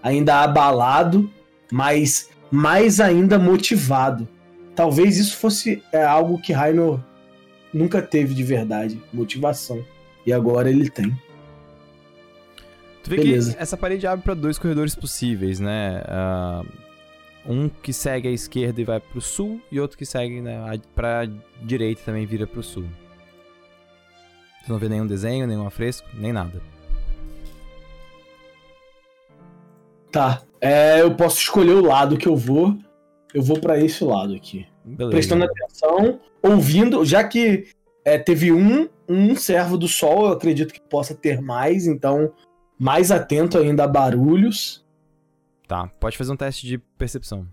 [0.02, 1.32] ainda abalado,
[1.72, 4.28] mas mais ainda motivado.
[4.76, 7.00] Talvez isso fosse é, algo que Rainer
[7.74, 9.84] nunca teve de verdade motivação.
[10.26, 11.12] E agora ele tem.
[13.04, 13.54] Tu vê Beleza.
[13.54, 16.02] que essa parede abre para dois corredores possíveis, né?
[16.08, 16.66] Uh,
[17.46, 21.28] um que segue à esquerda e vai pro sul, e outro que segue né, pra
[21.62, 22.86] direita e também vira pro sul.
[24.62, 26.62] Você não vê nenhum desenho, nenhum afresco, nem nada.
[30.14, 30.44] Tá.
[30.62, 32.78] É, eu posso escolher o lado que eu vou.
[33.34, 34.68] Eu vou para esse lado aqui.
[34.86, 35.10] Beleza.
[35.10, 37.66] Prestando atenção, ouvindo, já que
[38.06, 42.32] é, teve um, um servo do sol, eu acredito que possa ter mais, então
[42.78, 44.86] mais atento ainda a barulhos.
[45.68, 47.48] Tá, pode fazer um teste de percepção.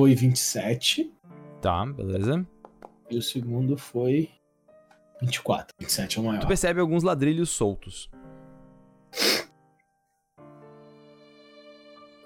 [0.00, 1.12] Foi 27.
[1.60, 2.46] Tá, beleza.
[3.10, 4.30] E o segundo foi
[5.20, 5.74] 24.
[5.78, 6.40] 27 é o maior.
[6.40, 8.10] Tu percebe alguns ladrilhos soltos.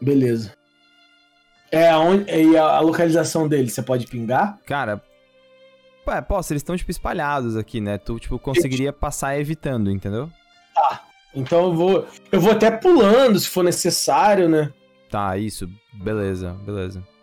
[0.00, 0.54] Beleza.
[1.72, 4.60] É onde e a, localização dele, você pode pingar?
[4.64, 5.02] Cara,
[6.06, 7.98] Ué, posso, eles estão tipo espalhados aqui, né?
[7.98, 10.30] Tu tipo conseguiria passar evitando, entendeu?
[10.76, 11.02] Tá.
[11.34, 14.72] Então eu vou, eu vou até pulando se for necessário, né?
[15.10, 15.68] Tá, isso.
[15.92, 17.13] Beleza, beleza.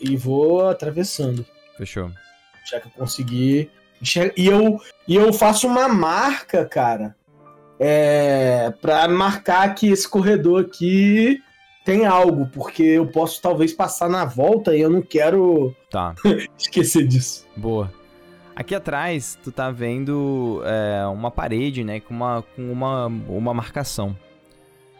[0.00, 1.44] E vou atravessando.
[1.76, 2.10] Fechou.
[2.70, 3.70] Já que eu consegui
[4.36, 7.16] e eu, e eu faço uma marca, cara,
[7.80, 11.42] é, para marcar que esse corredor aqui
[11.84, 16.14] tem algo, porque eu posso talvez passar na volta e eu não quero Tá,
[16.58, 17.46] esquecer disso.
[17.56, 17.92] boa.
[18.54, 24.16] Aqui atrás, tu tá vendo é, uma parede, né, com uma, com uma, uma marcação.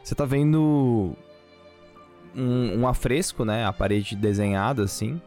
[0.02, 1.12] Você tá vendo
[2.38, 5.20] um, um afresco, né, a parede desenhada assim.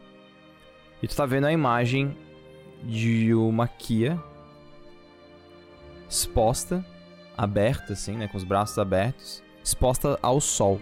[1.02, 2.16] E tu tá vendo a imagem
[2.82, 4.18] de uma Kia
[6.08, 6.84] exposta,
[7.36, 10.80] aberta assim, né, com os braços abertos, exposta ao sol,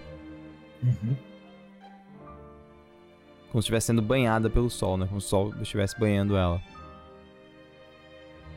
[0.82, 1.14] Uhum.
[3.50, 6.62] como se estivesse sendo banhada pelo sol, né, como se o sol estivesse banhando ela.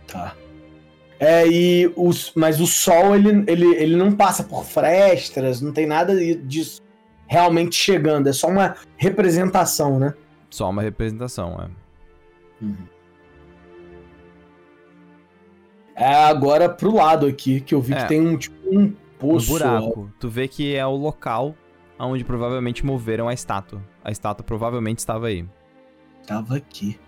[0.08, 0.36] Tá.
[1.20, 5.86] É, e os, mas o sol, ele, ele, ele não passa por frestas, não tem
[5.86, 6.83] nada disso
[7.34, 10.14] realmente chegando, é só uma representação, né?
[10.52, 11.60] Só uma representação,
[12.62, 12.68] é.
[15.96, 18.02] É agora pro lado aqui, que eu vi É.
[18.04, 19.48] que tem um tipo um Um poço.
[19.52, 20.12] buraco.
[20.20, 21.56] Tu vê que é o local
[21.98, 23.82] onde provavelmente moveram a estátua.
[24.04, 25.44] A estátua provavelmente estava aí.
[25.44, 27.00] ó, Tava aqui.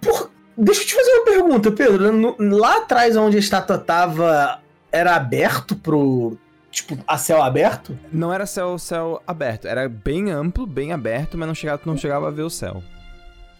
[0.00, 0.30] Por...
[0.56, 2.34] Deixa eu te fazer uma pergunta, Pedro.
[2.56, 4.60] Lá atrás, onde a estátua tava,
[4.90, 6.38] era aberto pro.
[6.76, 7.98] Tipo, a céu aberto?
[8.12, 12.28] Não era céu, céu aberto, era bem amplo, bem aberto, mas não chegava, não chegava
[12.28, 12.82] a ver o céu.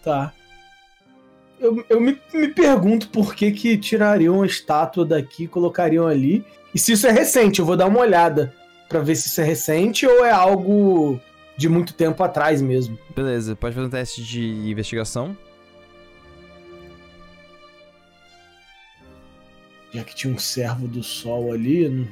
[0.03, 0.31] Tá.
[1.59, 6.45] Eu, eu me, me pergunto por que que tirariam a estátua daqui e colocariam ali.
[6.75, 8.53] E se isso é recente, eu vou dar uma olhada
[8.87, 11.19] pra ver se isso é recente ou é algo
[11.57, 12.99] de muito tempo atrás mesmo.
[13.15, 15.35] Beleza, pode fazer um teste de investigação.
[19.91, 22.07] Já que tinha um servo do sol ali,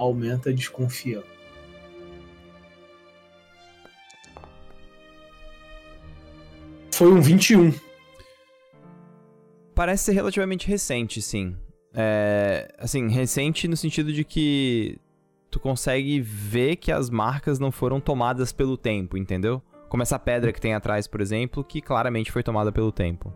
[0.00, 1.26] aumenta a desconfiança.
[6.92, 7.72] Foi um 21.
[9.74, 11.56] Parece ser relativamente recente, sim.
[11.94, 14.98] É, assim, recente no sentido de que
[15.50, 19.62] tu consegue ver que as marcas não foram tomadas pelo tempo, entendeu?
[19.88, 23.32] Como essa pedra que tem atrás, por exemplo, que claramente foi tomada pelo tempo.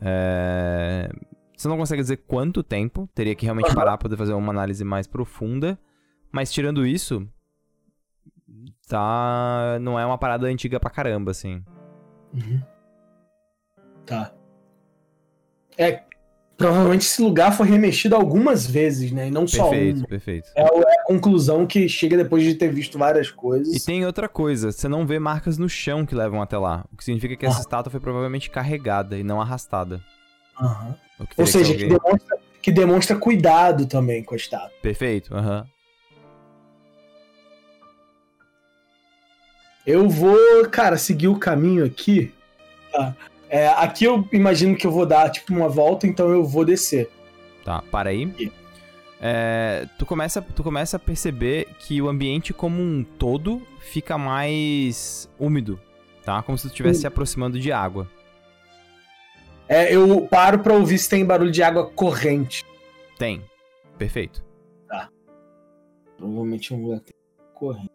[0.00, 1.10] É,
[1.56, 4.84] Você não consegue dizer quanto tempo, teria que realmente parar pra poder fazer uma análise
[4.84, 5.78] mais profunda.
[6.30, 7.26] Mas tirando isso,
[8.88, 9.78] tá.
[9.80, 11.62] Não é uma parada antiga pra caramba, assim.
[12.34, 12.60] Uhum.
[14.04, 14.32] Tá.
[15.78, 16.02] É,
[16.56, 19.28] provavelmente esse lugar foi remexido algumas vezes, né?
[19.28, 20.06] E não só Perfeito, uma.
[20.06, 20.48] perfeito.
[20.54, 23.84] É a conclusão que chega depois de ter visto várias E coisas.
[23.84, 26.84] tem outra coisa, você não vê marcas no chão que levam até lá.
[26.92, 27.60] O que significa que essa Ah.
[27.60, 30.00] estátua foi provavelmente carregada e não arrastada.
[31.34, 34.70] Que Ou seja, que alguém- demonstra, que demonstra cuidado também com a estátua.
[34.82, 35.66] Perfeito, aham.
[39.86, 42.32] Eu vou, cara, seguir o caminho aqui.
[42.90, 43.14] Tá.
[43.48, 47.08] É, aqui eu imagino que eu vou dar tipo uma volta, então eu vou descer.
[47.64, 48.52] Tá, para aí.
[49.20, 55.28] É, tu, começa, tu começa a perceber que o ambiente como um todo fica mais
[55.38, 55.80] úmido,
[56.24, 56.42] tá?
[56.42, 57.00] Como se tu estivesse Hum.
[57.02, 58.10] se aproximando de água.
[59.68, 62.64] É, eu paro pra ouvir se tem barulho de água corrente.
[63.18, 63.42] Tem.
[63.98, 64.46] Perfeito.
[66.16, 67.14] Provavelmente um lugar que tem
[67.54, 67.90] corrente.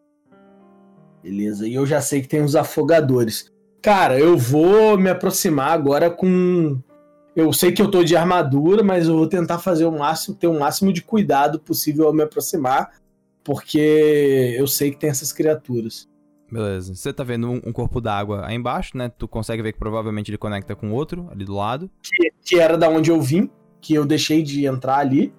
[1.24, 3.52] Beleza, e eu já sei que tem os afogadores.
[3.82, 6.80] Cara, eu vou me aproximar agora com.
[7.36, 10.48] Eu sei que eu tô de armadura, mas eu vou tentar fazer o máximo, ter
[10.48, 12.92] o máximo de cuidado possível ao me aproximar,
[13.44, 16.10] porque eu sei que tem essas criaturas.
[16.52, 16.94] Beleza.
[16.94, 19.10] Você tá vendo um, um corpo d'água aí embaixo, né?
[19.10, 21.90] Tu consegue ver que provavelmente ele conecta com outro ali do lado.
[22.44, 23.50] Que era da onde eu vim,
[23.80, 25.34] que eu deixei de entrar ali.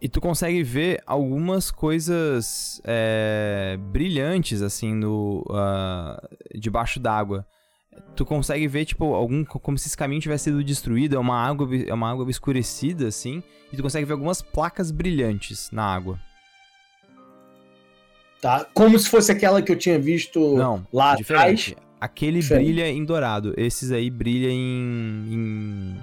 [0.00, 6.22] E tu consegue ver algumas coisas é, brilhantes, assim, no, ah,
[6.54, 7.46] debaixo d'água.
[8.14, 11.68] Tu consegue ver, tipo, algum, como se esse caminho tivesse sido destruído, é uma água,
[11.86, 16.20] é uma água obscurecida, assim, e tu consegue ver algumas placas brilhantes na água.
[18.44, 18.66] Tá?
[18.74, 21.72] Como se fosse aquela que eu tinha visto Não, lá diferente.
[21.72, 21.88] atrás.
[21.98, 22.66] Aquele Diferente.
[22.66, 25.96] brilha em dourado, esses aí brilha em,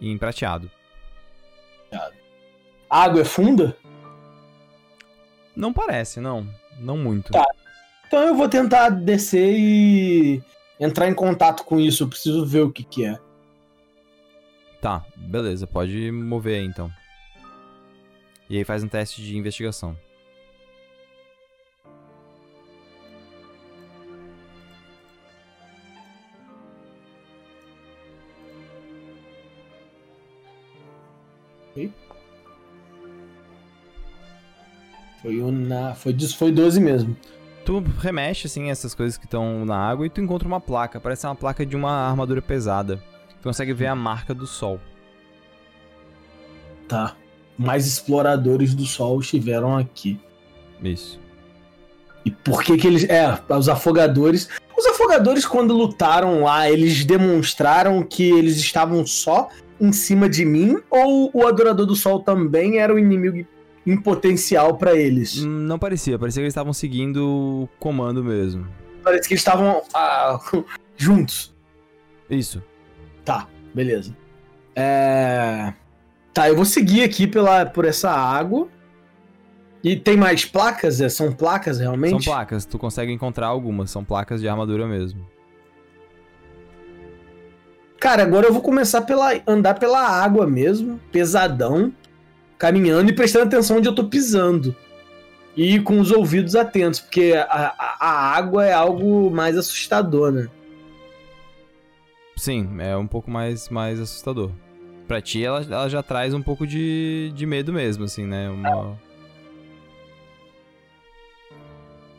[0.00, 0.68] em, em prateado.
[2.90, 3.76] A água é funda?
[5.54, 6.48] Não parece, não.
[6.80, 7.30] Não muito.
[7.30, 7.46] Tá.
[8.08, 10.42] Então eu vou tentar descer e
[10.80, 12.02] entrar em contato com isso.
[12.02, 13.16] Eu preciso ver o que, que é.
[14.80, 16.90] Tá, beleza, pode mover aí então.
[18.50, 19.96] E aí faz um teste de investigação.
[35.22, 35.94] Foi, na...
[35.94, 37.16] foi, foi 12 mesmo.
[37.64, 41.26] Tu remexe assim essas coisas que estão na água e tu encontra uma placa, parece
[41.26, 43.02] uma placa de uma armadura pesada.
[43.28, 44.80] Tu consegue ver a marca do sol.
[46.86, 47.16] Tá.
[47.58, 50.20] Mais exploradores do sol estiveram aqui.
[50.82, 51.18] Isso.
[52.24, 53.04] E por que que eles.
[53.04, 54.48] É, os afogadores.
[54.76, 59.48] Os afogadores, quando lutaram lá, eles demonstraram que eles estavam só
[59.80, 60.78] em cima de mim?
[60.90, 63.46] Ou o Adorador do Sol também era o inimigo
[63.86, 65.42] em potencial pra eles?
[65.42, 68.66] Hum, Não parecia, parecia que eles estavam seguindo o comando mesmo.
[69.02, 70.38] Parece que eles estavam ah,
[70.96, 71.54] juntos.
[72.28, 72.62] Isso.
[73.24, 74.16] Tá, beleza.
[74.74, 75.72] É...
[76.34, 78.68] Tá, eu vou seguir aqui pela, por essa água.
[79.82, 81.00] E tem mais placas?
[81.00, 82.24] É, São placas realmente?
[82.24, 85.24] São placas, tu consegue encontrar algumas, são placas de armadura mesmo.
[88.06, 91.92] Cara, agora eu vou começar pela andar pela água mesmo, pesadão,
[92.56, 94.76] caminhando e prestando atenção onde eu tô pisando.
[95.56, 100.46] E com os ouvidos atentos, porque a, a, a água é algo mais assustador, né?
[102.36, 104.52] Sim, é um pouco mais, mais assustador.
[105.08, 108.48] Pra ti, ela, ela já traz um pouco de, de medo mesmo, assim, né?
[108.48, 108.96] Uma...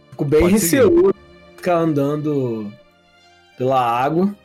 [0.10, 1.16] Fico bem receoso
[1.56, 2.70] ficar andando
[3.58, 4.36] pela água.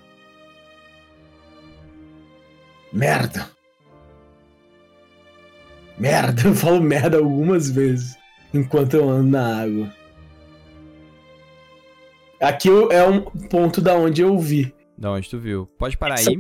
[2.93, 3.49] Merda.
[5.99, 8.17] Merda, eu falo merda algumas vezes
[8.53, 9.93] enquanto eu ando na água.
[12.41, 14.75] Aqui é um ponto da onde eu vi.
[14.99, 15.67] Da onde tu viu.
[15.79, 16.39] Pode parar Essa- aí.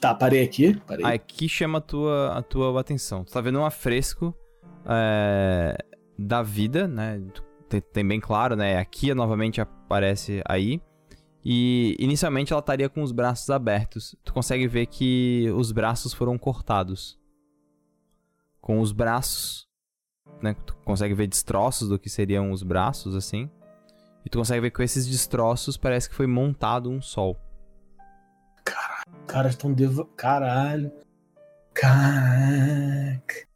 [0.00, 0.74] Tá, parei aqui.
[0.86, 1.06] Parei.
[1.06, 3.24] Aqui chama a tua, a tua atenção.
[3.24, 4.34] Tu tá vendo um afresco
[4.84, 5.78] é,
[6.18, 7.22] da vida, né?
[7.68, 8.76] Tem, tem bem claro, né?
[8.76, 10.80] Aqui novamente aparece aí.
[11.44, 14.16] E inicialmente ela estaria com os braços abertos.
[14.24, 17.18] Tu consegue ver que os braços foram cortados.
[18.60, 19.68] Com os braços,
[20.40, 20.56] né?
[20.64, 23.50] Tu consegue ver destroços do que seriam os braços, assim.
[24.24, 27.38] E tu consegue ver que com esses destroços parece que foi montado um sol.
[28.66, 30.06] Os caras estão devo...
[30.16, 30.90] Caralho.
[31.74, 33.46] Caraca.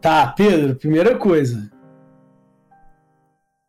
[0.00, 1.70] Tá, Pedro, primeira coisa.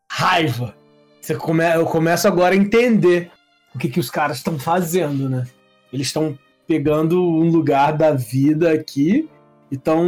[0.10, 0.73] Raiva.
[1.19, 1.65] Você come...
[1.76, 3.30] Eu começo agora a entender
[3.73, 5.48] o que, que os caras estão fazendo, né?
[5.91, 6.38] Eles estão
[6.68, 9.30] pegando um lugar da vida aqui
[9.69, 10.06] e estão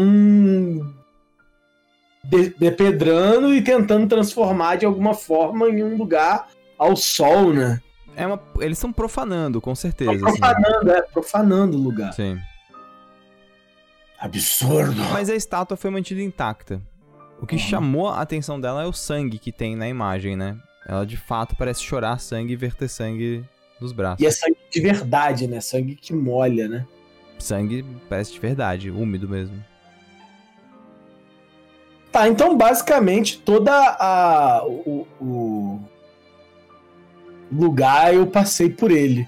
[2.23, 7.81] de- depedrando e tentando transformar de alguma forma em um lugar ao sol, né?
[8.15, 10.11] É uma, eles estão profanando, com certeza.
[10.13, 10.39] Estão assim.
[10.39, 12.13] profanando, é, profanando o lugar.
[12.13, 12.39] Sim.
[14.19, 15.01] Absurdo.
[15.11, 16.81] Mas a estátua foi mantida intacta.
[17.41, 17.61] O que Uhum.
[17.61, 20.55] chamou a atenção dela é o sangue que tem na imagem, né?
[20.87, 23.43] Ela de fato parece chorar sangue e verter sangue
[23.83, 24.21] nos braços.
[24.23, 25.59] E é sangue de verdade, né?
[25.61, 26.85] Sangue que molha, né?
[27.37, 29.63] Sangue parece de verdade, úmido mesmo.
[32.11, 35.79] Tá, então basicamente toda a o, o
[37.51, 39.27] lugar eu passei por ele.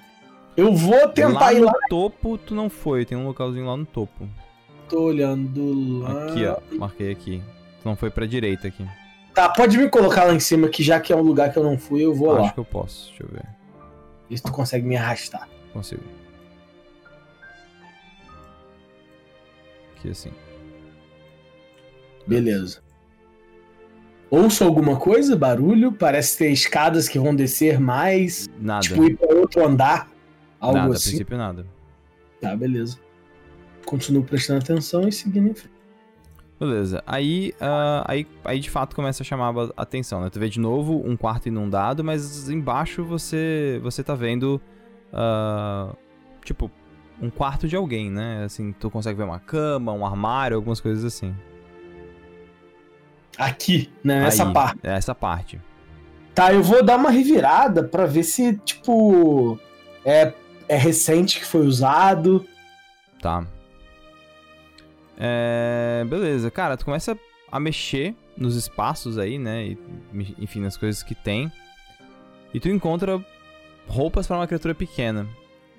[0.55, 1.73] Eu vou tentar lá ir no lá.
[1.89, 3.03] topo, tu não foi.
[3.03, 4.27] Tem um localzinho lá no topo.
[4.87, 6.27] Tô olhando lá.
[6.27, 6.57] Aqui, ó.
[6.77, 7.41] Marquei aqui.
[7.81, 8.85] Tu não foi pra direita aqui.
[9.33, 11.63] Tá, pode me colocar lá em cima que já que é um lugar que eu
[11.63, 12.51] não fui, eu vou Acho lá.
[12.51, 13.09] que eu posso.
[13.09, 13.45] Deixa eu ver.
[14.29, 15.47] Se tu consegue me arrastar.
[15.71, 16.03] Consigo.
[19.95, 20.31] Aqui assim.
[22.27, 22.81] Beleza.
[24.29, 25.35] Ouço alguma coisa?
[25.35, 25.91] Barulho?
[25.91, 28.49] Parece ter escadas que vão descer mais.
[28.59, 28.81] Nada.
[28.81, 30.11] Tipo, ir pra outro andar.
[30.59, 31.09] Algo nada, a assim.
[31.09, 31.65] princípio nada.
[32.41, 32.99] Tá, beleza.
[33.85, 35.74] Continuo prestando atenção e seguindo em frente.
[36.65, 37.03] Beleza.
[37.05, 40.29] Aí, ah, aí, aí de fato começa a chamar a atenção, né?
[40.29, 44.59] Tu vê de novo um quarto inundado, mas embaixo você você tá vendo
[45.13, 45.93] ah,
[46.43, 46.71] tipo
[47.21, 48.43] um quarto de alguém, né?
[48.45, 51.33] Assim, tu consegue ver uma cama, um armário, algumas coisas assim.
[53.37, 54.21] Aqui, né?
[54.21, 54.79] Nessa Aí, parte.
[54.83, 55.61] é Essa parte.
[56.33, 59.57] Tá, eu vou dar uma revirada pra ver se, tipo,
[60.03, 60.33] é,
[60.67, 62.45] é recente que foi usado.
[63.21, 63.45] Tá.
[65.17, 67.17] É, beleza, cara, tu começa
[67.51, 69.67] a mexer nos espaços aí, né?
[69.67, 69.77] E,
[70.39, 71.51] enfim, nas coisas que tem.
[72.53, 73.23] E tu encontra
[73.87, 75.27] roupas para uma criatura pequena.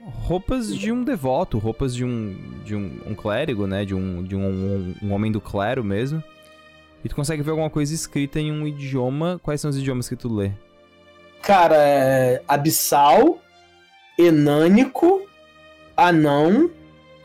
[0.03, 3.85] Roupas de um devoto, roupas de um de um, um clérigo, né?
[3.85, 6.23] De, um, de um, um, um homem do clero mesmo.
[7.05, 9.41] E tu consegue ver alguma coisa escrita em um idioma.
[9.43, 10.53] Quais são os idiomas que tu lê?
[11.43, 13.39] Cara, é abissal,
[14.19, 15.27] enânico,
[15.97, 16.71] anão,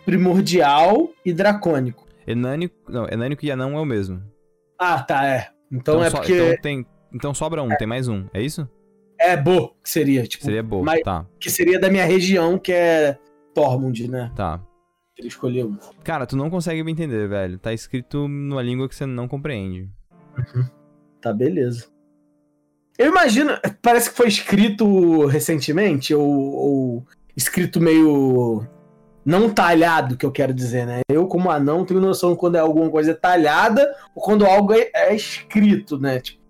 [0.05, 2.05] primordial e dracônico.
[2.27, 2.75] Enânico.
[2.89, 4.21] Não, Enânico e Anão é o mesmo.
[4.79, 5.49] Ah, tá, é.
[5.71, 8.67] Então, é so- porque então, tem, então sobra um, tem mais um, é isso?
[9.19, 12.71] é Bo, que seria, tipo, Seria boa, mas- tá, que seria da minha região, que
[12.71, 13.17] é
[13.53, 14.31] Tormund, né?
[14.35, 14.59] tá.
[15.17, 15.75] Ele escolheu.
[16.03, 17.59] Cara, tu não consegue me entender, velho.
[17.59, 19.87] Tá escrito numa língua que você não compreende.
[21.21, 21.85] Tá, beleza.
[22.97, 23.51] Eu imagino,
[23.83, 27.07] parece que foi escrito recentemente, ou, ou
[27.37, 28.65] escrito meio.
[29.23, 31.01] Não talhado, que eu quero dizer, né?
[31.07, 35.15] Eu, como anão, tenho noção quando é alguma coisa talhada ou quando algo é, é
[35.15, 36.19] escrito, né?
[36.19, 36.41] Tipo,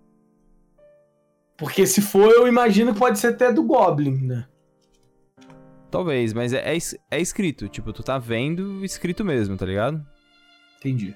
[1.56, 4.46] Porque se for, eu imagino que pode ser até do Goblin, né?
[5.90, 6.78] Talvez, mas é, é,
[7.10, 7.68] é escrito.
[7.68, 10.02] Tipo, tu tá vendo escrito mesmo, tá ligado?
[10.78, 11.14] Entendi.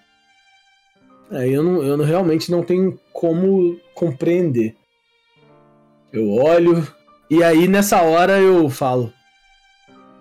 [1.30, 4.76] É, eu, não, eu não, realmente não tenho como compreender.
[6.12, 6.86] Eu olho,
[7.30, 9.12] e aí nessa hora eu falo: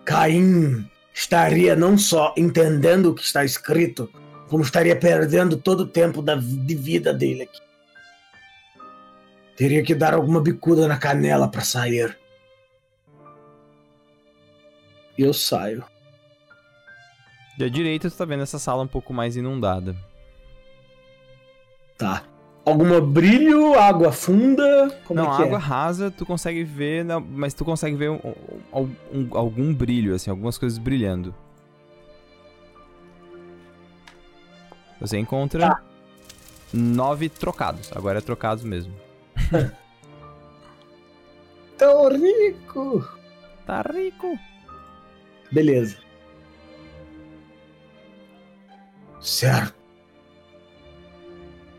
[0.05, 4.11] Caim estaria não só entendendo o que está escrito,
[4.49, 7.61] como estaria perdendo todo o tempo da, de vida dele aqui.
[9.55, 12.19] Teria que dar alguma bicuda na canela para sair.
[15.17, 15.85] Eu saio.
[17.57, 19.95] À direita tu tá vendo essa sala um pouco mais inundada.
[21.97, 22.23] Tá.
[22.65, 24.89] Alguma brilho, água funda?
[25.05, 25.61] Como não, é que água é?
[25.61, 28.19] rasa tu consegue ver, mas tu consegue ver um,
[28.73, 31.33] um, um, algum brilho, assim, algumas coisas brilhando.
[34.99, 35.83] Você encontra tá.
[36.73, 37.91] nove trocados.
[37.95, 38.93] Agora é trocados mesmo.
[41.77, 43.07] Tô rico!
[43.67, 44.39] Tá rico!
[45.51, 45.97] Beleza.
[49.19, 49.74] Certo.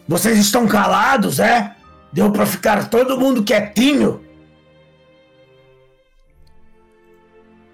[0.08, 1.76] Vocês estão calados, é?
[2.12, 4.24] Deu pra ficar todo mundo quietinho?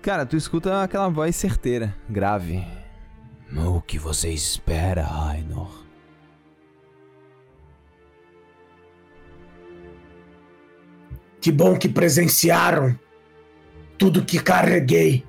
[0.00, 2.66] Cara, tu escuta aquela voz certeira, grave.
[3.54, 5.70] O que você espera, Rainor?
[11.40, 12.98] Que bom que presenciaram
[13.98, 15.24] tudo que carreguei.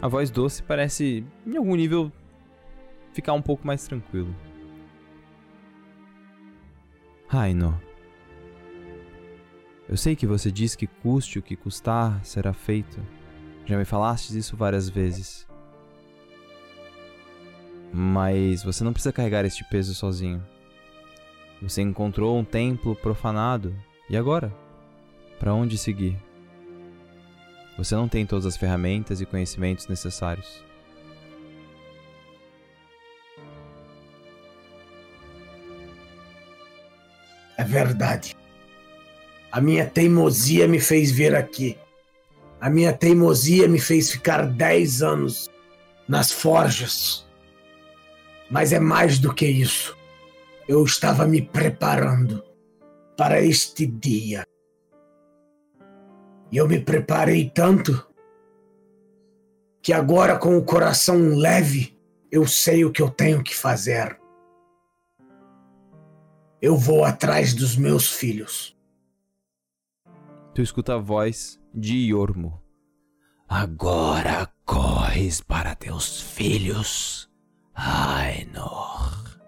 [0.00, 2.10] A voz doce parece, em algum nível,
[3.12, 4.34] ficar um pouco mais tranquilo.
[7.28, 7.80] Raino.
[9.88, 13.00] Eu sei que você diz que custe o que custar, será feito.
[13.64, 15.46] Já me falastes isso várias vezes.
[17.92, 20.42] Mas você não precisa carregar este peso sozinho.
[21.60, 23.74] Você encontrou um templo profanado.
[24.08, 24.52] E agora?
[25.38, 26.16] Para onde seguir?
[27.76, 30.64] Você não tem todas as ferramentas e conhecimentos necessários.
[37.62, 38.36] É verdade.
[39.52, 41.78] A minha teimosia me fez vir aqui.
[42.60, 45.48] A minha teimosia me fez ficar dez anos
[46.08, 47.24] nas forjas.
[48.50, 49.96] Mas é mais do que isso.
[50.66, 52.42] Eu estava me preparando
[53.16, 54.44] para este dia.
[56.50, 58.04] E eu me preparei tanto
[59.80, 61.96] que agora, com o coração leve,
[62.28, 64.20] eu sei o que eu tenho que fazer
[66.62, 68.76] eu vou atrás dos meus filhos.
[70.54, 72.62] Tu escuta a voz de Yormo.
[73.48, 77.28] Agora corres para teus filhos,
[77.74, 79.40] Ainor.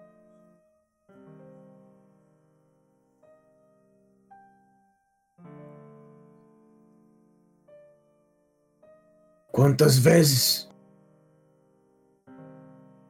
[9.53, 10.67] Quantas vezes?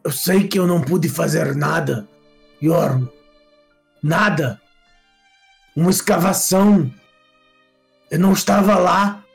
[0.03, 2.07] Eu sei que eu não pude fazer nada,
[2.61, 3.14] Yormo.
[4.06, 4.61] Nada.
[5.76, 6.94] Uma escavação.
[8.11, 9.26] Eu não estava lá.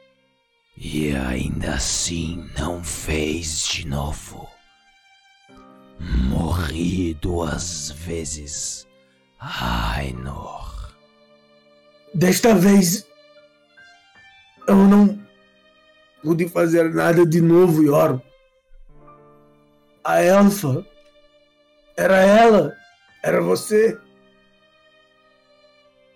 [0.76, 4.48] E ainda assim não fez de novo.
[5.98, 8.86] Morri duas vezes,
[9.40, 10.94] Ainor.
[12.14, 13.04] Desta vez
[14.68, 15.20] eu não
[16.22, 18.22] pude fazer nada de novo, Yor.
[20.04, 20.86] A elfa
[21.96, 22.72] era ela,
[23.20, 23.98] era você.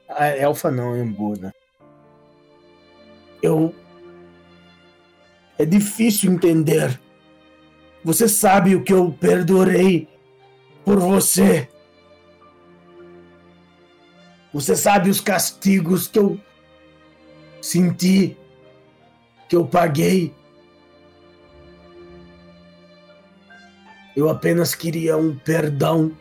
[0.09, 1.55] A elfa não, é Buda.
[3.43, 3.75] Eu.
[5.59, 7.01] É difícil entender.
[8.05, 10.09] Você sabe o que eu perdoarei
[10.85, 11.69] por você.
[14.53, 16.39] Você sabe os castigos que eu
[17.61, 18.37] senti,
[19.49, 20.35] que eu paguei.
[24.15, 26.17] Eu apenas queria um perdão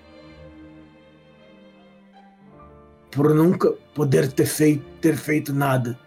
[3.14, 5.98] por nunca poder ter feito, ter feito nada.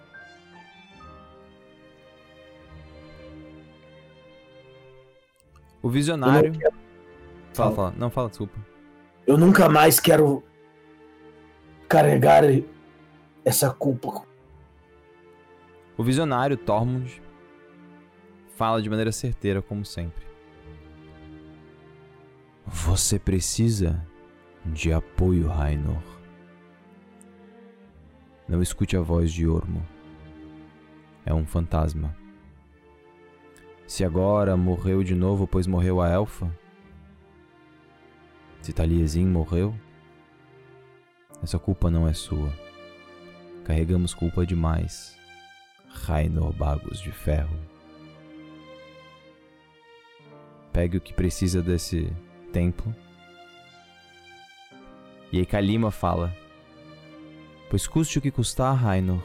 [5.82, 6.52] O visionário.
[6.52, 6.74] Quero...
[7.54, 7.94] Fala, fala.
[7.96, 8.58] Não, fala, desculpa.
[9.26, 10.42] Eu nunca mais quero
[11.88, 12.42] carregar
[13.44, 14.24] essa culpa.
[15.96, 17.22] O visionário Tormund
[18.56, 20.26] fala de maneira certeira, como sempre.
[22.66, 24.04] Você precisa
[24.64, 26.15] de apoio, Rainor.
[28.48, 29.84] Não escute a voz de Ormo.
[31.24, 32.14] É um fantasma.
[33.86, 36.50] Se agora morreu de novo, pois morreu a elfa.
[38.60, 39.74] Se Taliesin morreu,
[41.42, 42.52] Essa culpa não é sua.
[43.64, 45.16] Carregamos culpa demais.
[45.88, 47.56] Rainor Bagos de Ferro.
[50.72, 52.12] Pegue o que precisa desse
[52.52, 52.94] templo.
[55.32, 56.34] E aí Kalima fala:
[57.68, 59.22] Pois custe o que custar, Rainor,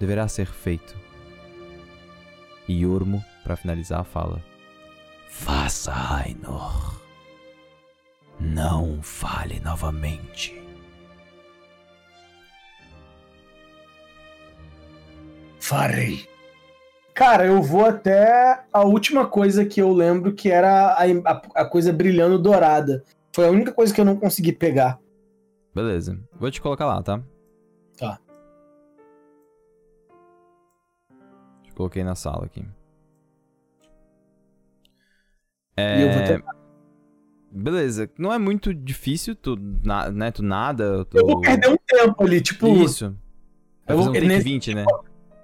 [0.00, 0.96] deverá ser feito.
[2.66, 4.42] E Yormo, para finalizar, fala:
[5.28, 7.00] Faça, Rainor.
[8.40, 10.62] Não fale novamente.
[15.60, 16.26] Farei.
[17.12, 21.64] Cara, eu vou até a última coisa que eu lembro que era a, a, a,
[21.64, 23.02] coisa brilhando dourada.
[23.34, 24.98] Foi a única coisa que eu não consegui pegar.
[25.74, 26.18] Beleza.
[26.38, 27.22] Vou te colocar lá, tá?
[27.96, 28.20] Tá.
[31.74, 32.66] Coloquei na sala aqui.
[35.76, 35.98] É...
[35.98, 36.56] E eu vou é, tentar.
[37.50, 38.10] Beleza.
[38.18, 41.04] Não é muito difícil, tu, na, né, tu nada.
[41.04, 41.18] Tu...
[41.18, 42.66] Eu vou perder um tempo ali, tipo.
[42.68, 43.16] Isso.
[43.86, 44.84] Vai eu vou um take 20, né?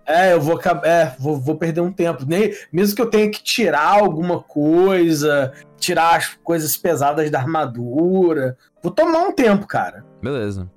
[0.04, 2.24] É, eu vou, é, vou, vou perder um tempo.
[2.26, 8.56] Nem, mesmo que eu tenha que tirar alguma coisa, tirar as coisas pesadas da armadura.
[8.82, 10.04] Vou tomar um tempo, cara.
[10.20, 10.68] Beleza.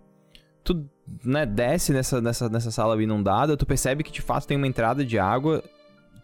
[0.64, 0.88] Tu
[1.24, 5.06] né, desce nessa, nessa, nessa sala inundada, tu percebe que de fato tem uma entrada
[5.06, 5.64] de água.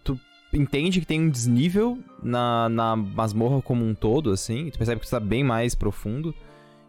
[0.03, 0.19] Tu
[0.53, 4.69] entende que tem um desnível na, na masmorra como um todo, assim.
[4.69, 6.33] Tu percebe que tu tá bem mais profundo.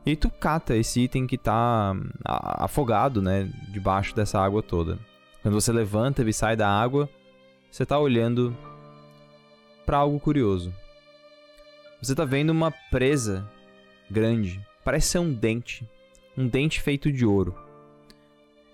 [0.04, 1.94] E tu cata esse item que tá
[2.24, 4.98] afogado, né, debaixo dessa água toda.
[5.42, 7.08] Quando você levanta e sai da água,
[7.70, 8.56] você está olhando
[9.86, 10.72] para algo curioso.
[12.00, 13.48] Você está vendo uma presa
[14.10, 15.88] grande, parece ser um dente,
[16.36, 17.54] um dente feito de ouro.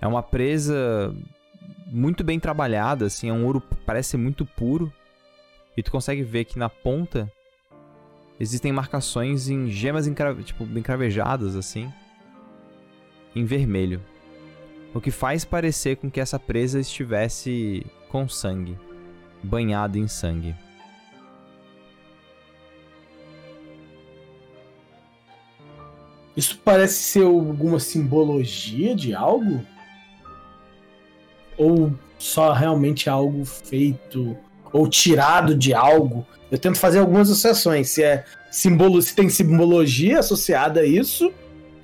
[0.01, 1.15] É uma presa
[1.87, 4.93] muito bem trabalhada, assim, é um ouro parece muito puro.
[5.77, 7.31] E tu consegue ver que na ponta
[8.39, 11.93] existem marcações em gemas encrave, tipo, encravejadas assim,
[13.35, 14.01] em vermelho
[14.95, 18.77] o que faz parecer com que essa presa estivesse com sangue,
[19.43, 20.55] banhada em sangue.
[26.37, 29.65] Isso parece ser alguma simbologia de algo?
[31.59, 34.37] Ou só realmente algo feito
[34.73, 36.27] ou tirado de algo?
[36.51, 41.31] Eu tento fazer algumas associações, se é simbolo, se tem simbologia associada a isso,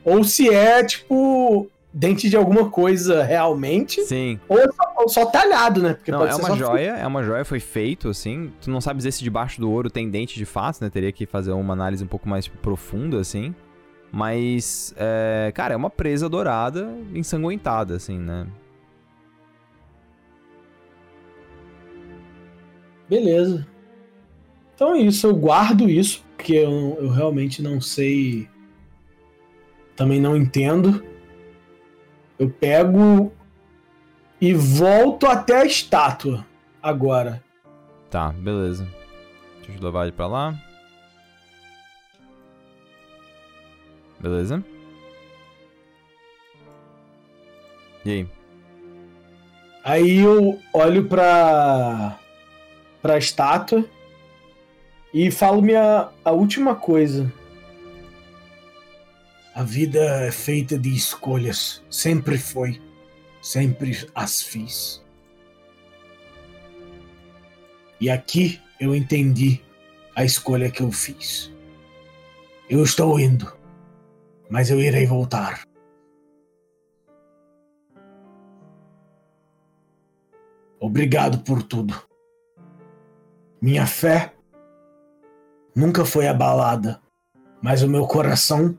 [0.05, 4.02] ou se é tipo dente de alguma coisa realmente.
[4.02, 4.40] Sim.
[4.48, 5.94] Ou é só, ou só talhado, né?
[5.94, 8.52] Porque não, é uma joia, é uma joia, foi feito, assim.
[8.60, 10.90] Tu não sabes se debaixo do ouro tem dente de fato, né?
[10.90, 13.55] Teria que fazer uma análise um pouco mais profunda, assim.
[14.10, 18.46] Mas, é, cara, é uma presa dourada ensanguentada, assim, né?
[23.09, 23.66] Beleza.
[24.74, 28.48] Então é isso, eu guardo isso, porque eu, eu realmente não sei.
[29.94, 31.05] Também não entendo.
[32.39, 33.32] Eu pego
[34.40, 36.44] e volto até a estátua
[36.82, 37.43] agora.
[38.10, 38.86] Tá, beleza.
[39.59, 40.55] Deixa eu levar ele pra lá.
[44.20, 44.64] Beleza.
[48.05, 48.28] E aí?
[49.85, 52.18] Aí eu olho pra,
[53.05, 53.85] pra estátua
[55.12, 57.31] e falo minha a última coisa.
[59.55, 61.85] A vida é feita de escolhas.
[61.90, 62.81] Sempre foi.
[63.43, 65.05] Sempre as fiz.
[68.01, 69.60] E aqui eu entendi
[70.16, 71.52] a escolha que eu fiz.
[72.70, 73.55] Eu estou indo,
[74.48, 75.62] mas eu irei voltar.
[80.81, 82.14] Obrigado por tudo.
[83.65, 84.36] Minha fé
[85.74, 87.01] nunca foi abalada,
[87.62, 88.78] mas o meu coração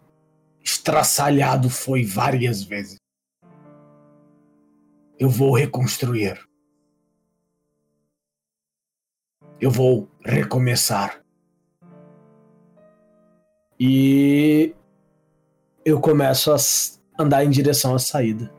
[0.64, 2.99] estraçalhado foi várias vezes.
[5.18, 6.40] Eu vou reconstruir.
[9.60, 11.20] Eu vou recomeçar.
[13.80, 14.76] E
[15.84, 16.57] eu começo a
[17.18, 18.53] andar em direção à saída.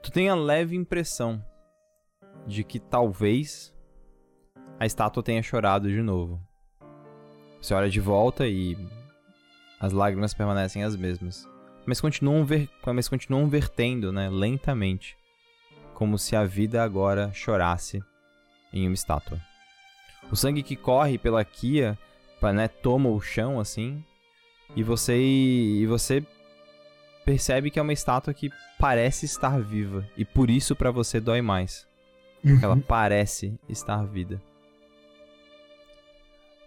[0.00, 1.44] Tu tem a leve impressão
[2.46, 3.74] de que talvez
[4.80, 6.40] a estátua tenha chorado de novo.
[7.60, 8.78] Você olha de volta e
[9.78, 11.46] as lágrimas permanecem as mesmas.
[11.84, 12.66] Mas continuam, ver...
[12.86, 15.18] mas continuam vertendo, né, lentamente.
[15.92, 18.02] Como se a vida agora chorasse
[18.72, 19.38] em uma estátua.
[20.32, 21.98] O sangue que corre pela Kia,
[22.54, 24.02] né, toma o chão assim.
[24.74, 26.24] E você e você
[27.22, 31.42] percebe que é uma estátua que parece estar viva e por isso para você dói
[31.42, 31.86] mais.
[32.42, 32.58] Uhum.
[32.62, 34.40] Ela parece estar viva.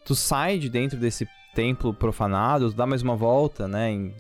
[0.04, 4.14] Tu sai de dentro desse templo profanado, dá mais uma volta, né, em,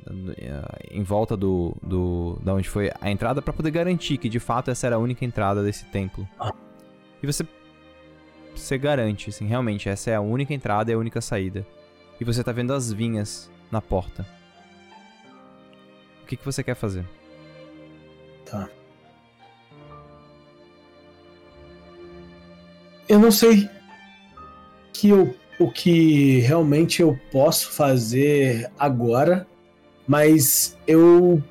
[0.91, 4.69] em volta do, do da onde foi a entrada para poder garantir que de fato
[4.69, 6.27] essa era a única entrada desse templo.
[6.39, 6.53] Ah.
[7.22, 7.43] E você
[8.55, 11.65] você garante, assim, realmente essa é a única entrada e a única saída.
[12.19, 14.26] E você tá vendo as vinhas na porta.
[16.22, 17.03] O que que você quer fazer?
[18.45, 18.69] Tá.
[23.10, 23.68] Eu não sei
[24.93, 29.47] que eu o que realmente eu posso fazer agora,
[30.07, 31.41] mas eu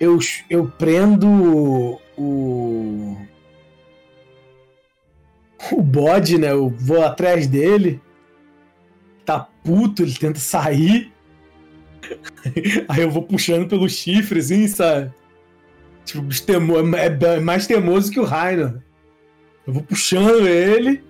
[0.00, 0.18] eu,
[0.50, 3.16] eu prendo o
[5.72, 6.50] o bode, né?
[6.50, 8.00] Eu vou atrás dele.
[9.24, 11.10] Tá puto, ele tenta sair.
[12.88, 15.10] Aí eu vou puxando pelo chifre, assim, sabe?
[16.04, 16.28] Tipo,
[16.96, 18.82] é, é mais temoso que o Rainer.
[19.66, 21.02] Eu vou puxando ele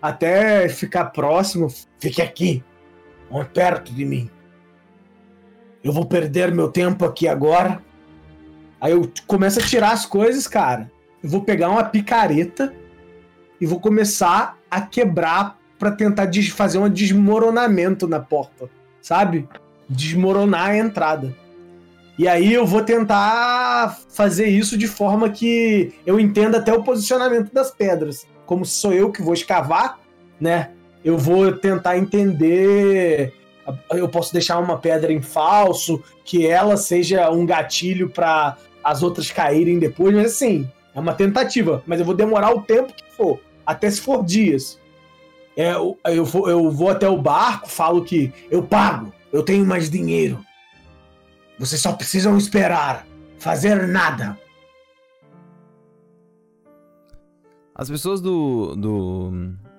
[0.00, 1.68] até ficar próximo.
[1.98, 2.62] Fique aqui,
[3.52, 4.30] perto de mim.
[5.82, 7.82] Eu vou perder meu tempo aqui agora.
[8.80, 10.90] Aí eu começo a tirar as coisas, cara.
[11.22, 12.74] Eu vou pegar uma picareta
[13.60, 18.68] e vou começar a quebrar para tentar fazer um desmoronamento na porta,
[19.00, 19.48] sabe?
[19.88, 21.34] Desmoronar a entrada.
[22.18, 27.52] E aí eu vou tentar fazer isso de forma que eu entenda até o posicionamento
[27.52, 29.98] das pedras como sou eu que vou escavar,
[30.40, 30.70] né?
[31.04, 33.32] Eu vou tentar entender.
[33.90, 39.30] Eu posso deixar uma pedra em falso, que ela seja um gatilho para as outras
[39.30, 41.82] caírem depois, mas assim, é uma tentativa.
[41.86, 44.78] Mas eu vou demorar o tempo que for, até se for dias.
[45.56, 49.66] É, eu, eu, vou, eu vou até o barco, falo que eu pago, eu tenho
[49.66, 50.44] mais dinheiro.
[51.58, 53.06] Vocês só precisam esperar,
[53.38, 54.38] fazer nada.
[57.78, 59.30] As pessoas do, do,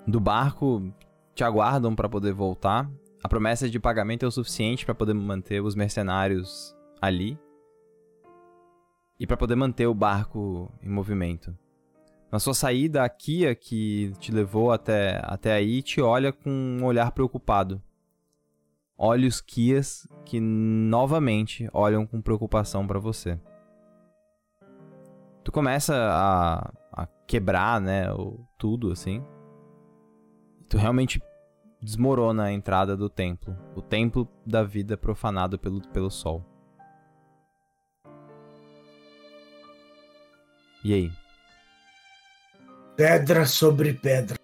[0.06, 0.94] do barco
[1.34, 2.88] te aguardam para poder voltar.
[3.24, 7.40] A promessa de pagamento é o suficiente para poder manter os mercenários ali
[9.20, 11.58] e para poder manter o barco em movimento.
[12.32, 16.86] Na sua saída, a Kia que te levou até, até aí te olha com um
[16.86, 17.82] olhar preocupado.
[18.96, 23.40] Olhos Kias que novamente olham com preocupação para você.
[25.48, 25.96] Tu começa
[26.92, 29.24] a quebrar, né, o, tudo assim.
[30.68, 31.22] Tu realmente
[31.82, 36.44] desmorona a entrada do templo, o templo da vida profanado pelo, pelo sol.
[40.84, 41.12] E aí?
[42.98, 44.38] Pedra sobre pedra.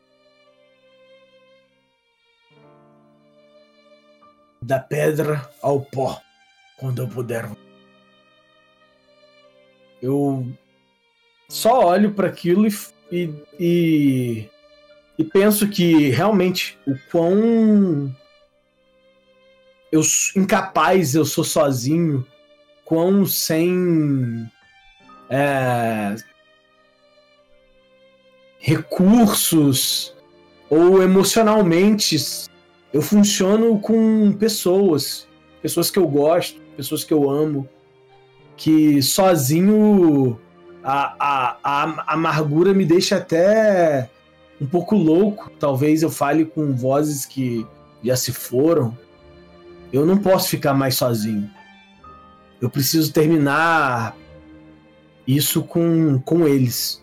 [4.61, 6.21] Da pedra ao pó,
[6.77, 7.51] quando eu puder.
[10.01, 10.47] Eu
[11.53, 12.67] só olho para aquilo
[13.11, 14.49] e, e,
[15.19, 18.13] e, penso que realmente o quão
[19.91, 20.01] eu
[20.35, 22.25] incapaz eu sou sozinho,
[22.83, 24.49] quão sem
[25.29, 26.15] é,
[28.57, 30.15] recursos
[30.71, 32.17] ou emocionalmente
[32.91, 35.27] eu funciono com pessoas,
[35.61, 37.69] pessoas que eu gosto, pessoas que eu amo,
[38.57, 40.39] que sozinho
[40.83, 44.09] a, a, a amargura me deixa até
[44.59, 45.49] um pouco louco.
[45.59, 47.65] Talvez eu fale com vozes que
[48.03, 48.97] já se foram.
[49.91, 51.49] Eu não posso ficar mais sozinho.
[52.59, 54.15] Eu preciso terminar
[55.25, 57.01] isso com, com eles.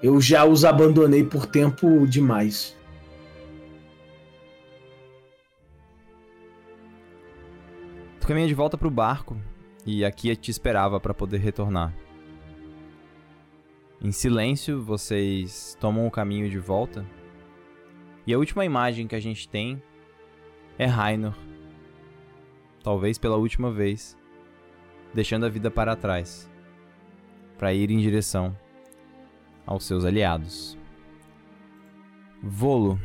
[0.00, 2.76] Eu já os abandonei por tempo demais.
[8.20, 9.36] Tu caminha de volta pro barco
[9.84, 11.94] e aqui te esperava para poder retornar.
[14.00, 17.06] Em silêncio, vocês tomam o caminho de volta.
[18.26, 19.82] E a última imagem que a gente tem
[20.78, 21.34] é Rainor,
[22.82, 24.16] talvez pela última vez,
[25.14, 26.50] deixando a vida para trás,
[27.58, 28.56] para ir em direção
[29.66, 30.78] aos seus aliados.
[32.42, 33.00] Volo,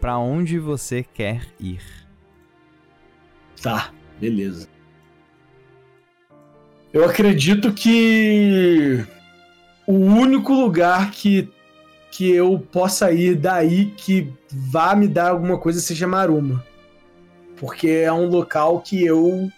[0.00, 1.82] para onde você quer ir?
[3.60, 3.95] Tá.
[4.20, 4.68] Beleza.
[6.92, 9.04] Eu acredito que
[9.86, 11.48] o único lugar que,
[12.10, 16.64] que eu possa ir daí que vá me dar alguma coisa seja Maruma.
[17.56, 19.50] Porque é um local que eu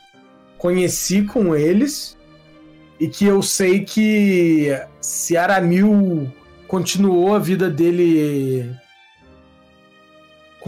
[0.56, 2.16] conheci com eles
[2.98, 6.32] e que eu sei que se Aramil
[6.66, 8.68] continuou a vida dele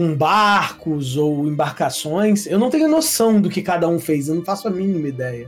[0.01, 2.47] com barcos ou embarcações.
[2.47, 5.47] Eu não tenho noção do que cada um fez, eu não faço a mínima ideia.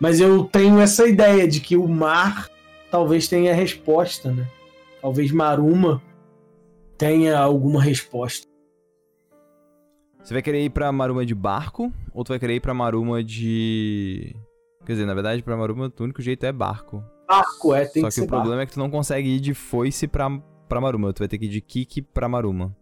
[0.00, 2.48] Mas eu tenho essa ideia de que o mar
[2.90, 4.48] talvez tenha a resposta, né?
[5.02, 6.02] Talvez Maruma
[6.96, 8.48] tenha alguma resposta.
[10.22, 13.22] Você vai querer ir pra Maruma de barco ou tu vai querer ir pra Maruma
[13.22, 14.34] de.
[14.86, 17.04] Quer dizer, na verdade, pra Maruma o único jeito é barco.
[17.28, 18.62] Barco, é, tem Só que que, o problema barco.
[18.62, 20.30] é que tu não consegue ir de foice pra,
[20.70, 21.12] pra Maruma.
[21.12, 22.74] Tu vai ter que ir de Kiki pra Maruma.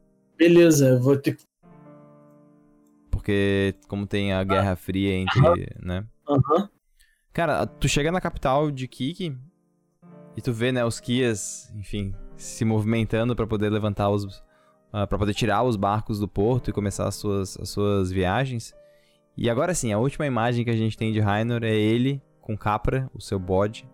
[0.43, 1.45] Beleza, vou ter que.
[3.13, 5.41] Porque, como tem a Guerra Fria entre.
[5.81, 6.05] né?
[6.29, 6.69] Aham.
[7.33, 9.39] Cara, tu chega na capital de Kiki
[10.37, 14.25] e tu vê, né, os Kias, enfim, se movimentando pra poder levantar os.
[14.25, 18.75] Uh, para poder tirar os barcos do porto e começar as suas, as suas viagens.
[19.37, 22.59] E agora sim, a última imagem que a gente tem de Rainor é ele com
[22.59, 23.89] Capra, o seu bode,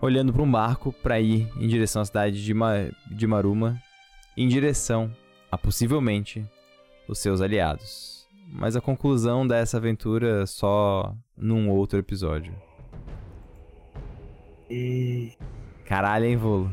[0.00, 3.82] olhando para um barco para ir em direção à cidade de, Ma de Maruma,
[4.38, 5.12] em direção
[5.50, 6.48] a possivelmente
[7.08, 8.24] os seus aliados.
[8.46, 12.54] Mas a conclusão dessa aventura só num outro episódio.
[14.70, 15.32] E...
[15.84, 16.72] Caralho, hein, Volo?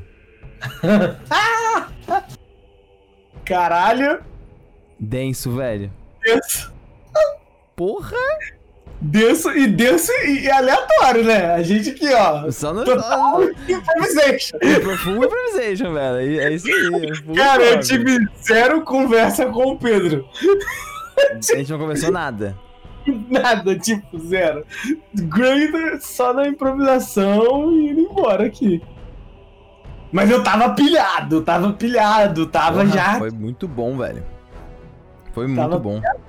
[3.43, 4.23] Caralho!
[4.99, 5.91] Denso, velho.
[6.23, 6.71] Denso.
[7.75, 8.15] Porra!
[9.01, 11.53] Denso e denso e, aleatório, né?
[11.53, 12.49] A gente aqui, ó.
[12.49, 12.83] Só no.
[12.85, 14.57] Total improvisation.
[15.03, 16.41] Full improvisation, velho.
[16.41, 17.11] É isso aí.
[17.31, 20.25] é Cara, eu tive zero conversa com o Pedro.
[21.31, 22.57] A gente não conversou nada.
[23.29, 24.65] Nada, tipo, zero.
[25.13, 28.81] Grader só na improvisação e indo embora aqui.
[30.11, 33.19] Mas eu tava pilhado, tava pilhado, tava Porra, já.
[33.19, 34.23] Foi muito bom, velho.
[35.33, 35.99] Foi muito Tava bom.
[35.99, 36.24] tava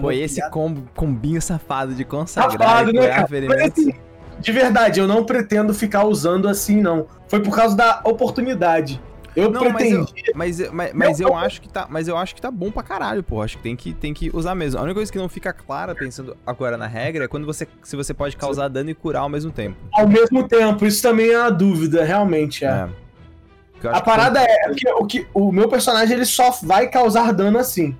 [0.00, 3.28] Pô, e esse combo, combinho safado de consagrar Safado, né, cara?
[3.48, 3.92] Mas assim,
[4.38, 7.06] de verdade, eu não pretendo ficar usando assim, não.
[7.28, 9.00] Foi por causa da oportunidade.
[9.34, 10.12] Eu Não, mas pretendi.
[10.28, 12.82] eu, mas, mas, mas eu acho que tá, mas eu acho que tá bom pra
[12.82, 13.42] caralho, pô.
[13.42, 14.80] Acho que tem que tem que usar mesmo.
[14.80, 17.94] A única coisa que não fica clara pensando agora na regra é quando você se
[17.94, 19.76] você pode causar dano e curar ao mesmo tempo.
[19.92, 22.64] Ao mesmo tempo, isso também é uma dúvida, realmente.
[22.64, 22.68] É.
[22.68, 22.88] É.
[23.82, 27.30] Eu A que parada é que o, que o meu personagem ele só vai causar
[27.30, 27.94] dano assim.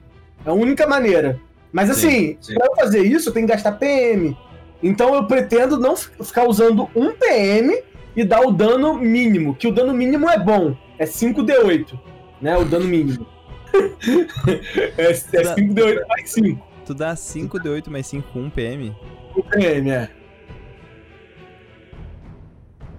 [0.44, 1.38] É a única maneira.
[1.76, 2.54] Mas assim, sim.
[2.54, 4.34] pra eu fazer isso, eu tenho que gastar PM.
[4.82, 7.82] Então eu pretendo não fi- ficar usando um PM
[8.16, 10.74] e dar o dano mínimo, que o dano mínimo é bom.
[10.98, 12.00] É 5d8,
[12.40, 12.56] né?
[12.56, 13.26] O dano mínimo.
[14.96, 16.66] é, é 5d8 mais 5.
[16.86, 18.96] tu dá 5 de 8 mais 5 1 PM.
[19.36, 20.08] O PM, é.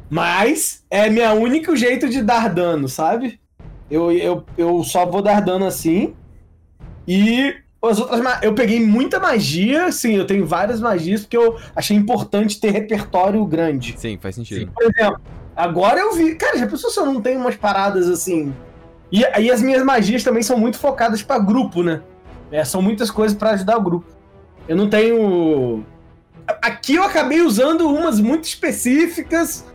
[0.07, 3.39] Mas é meu único jeito de dar dano, sabe?
[3.89, 6.13] Eu, eu, eu só vou dar dano assim.
[7.07, 8.21] E as outras.
[8.41, 13.43] Eu peguei muita magia, sim, eu tenho várias magias, porque eu achei importante ter repertório
[13.45, 13.93] grande.
[13.97, 14.71] Sim, faz sentido.
[14.73, 15.21] Por exemplo,
[15.55, 16.35] agora eu vi.
[16.35, 18.53] Cara, já pensou se eu não tenho umas paradas assim?
[19.11, 22.01] E aí as minhas magias também são muito focadas pra grupo, né?
[22.51, 24.05] É, são muitas coisas pra ajudar o grupo.
[24.67, 25.85] Eu não tenho.
[26.61, 29.65] Aqui eu acabei usando umas muito específicas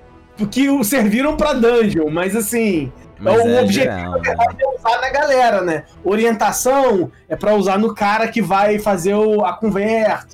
[0.51, 2.91] que o- serviram pra dungeon, mas assim,
[3.23, 4.35] Mas o é objetivo geral, né?
[4.61, 5.85] é usar na galera, né?
[6.05, 10.27] Orientação é pra usar no cara que vai fazer o- a conversa,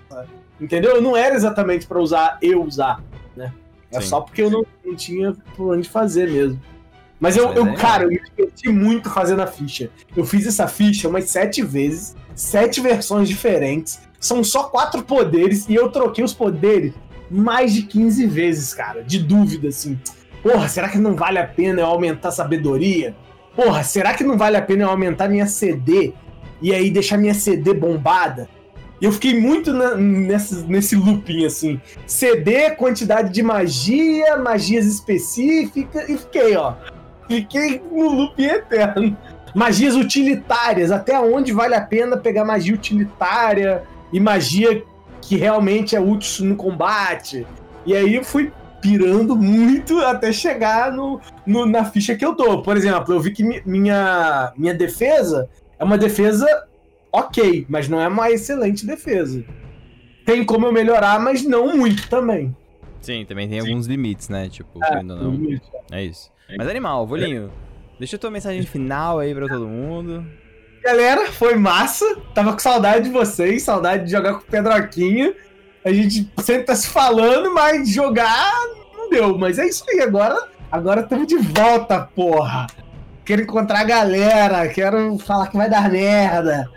[0.60, 1.01] entendeu?
[1.02, 3.02] Não era exatamente pra usar eu usar,
[3.36, 3.52] né?
[3.90, 4.06] É Sim.
[4.06, 6.60] só porque eu não, não tinha por onde fazer mesmo.
[7.20, 9.90] Mas eu, Mas eu é cara, eu me diverti muito fazendo a ficha.
[10.16, 14.01] Eu fiz essa ficha umas sete vezes, sete versões diferentes.
[14.20, 16.93] São só quatro poderes e eu troquei os poderes
[17.31, 19.02] mais de 15 vezes, cara.
[19.02, 19.98] De dúvida, assim.
[20.43, 23.15] Porra, será que não vale a pena eu aumentar a sabedoria?
[23.56, 26.12] Porra, será que não vale a pena eu aumentar minha CD
[26.62, 28.48] e aí deixar minha CD bombada?
[29.01, 31.81] Eu fiquei muito na- nessa, nesse looping, assim.
[32.06, 36.74] CD, quantidade de magia, magias específicas, e fiquei, ó.
[37.28, 39.16] Fiquei no looping eterno.
[39.55, 43.82] Magias utilitárias, até onde vale a pena pegar magia utilitária
[44.12, 44.82] e magia
[45.20, 47.47] que realmente é útil no combate.
[47.86, 52.63] E aí eu fui pirando muito até chegar no, no- na ficha que eu tô.
[52.63, 55.49] Por exemplo, eu vi que mi- minha, minha defesa
[55.79, 56.47] é uma defesa
[57.13, 59.45] ok, mas não é uma excelente defesa.
[60.25, 62.55] Tem como eu melhorar, mas não muito também.
[63.01, 64.49] Sim, também tem alguns limites, né?
[64.49, 65.39] Tipo, É, ou não.
[65.91, 66.31] É isso.
[66.57, 67.51] Mas animal, Volinho,
[67.99, 70.27] deixa a tua mensagem final aí pra todo mundo.
[70.83, 72.05] Galera, foi massa.
[72.35, 75.35] Tava com saudade de vocês, saudade de jogar com o Pedroquinha.
[75.85, 78.53] A gente sempre tá se falando, mas jogar
[78.95, 79.39] não deu.
[79.39, 82.67] Mas é isso aí, agora agora estamos de volta, porra.
[83.25, 86.71] Quero encontrar a galera, quero falar que vai dar merda.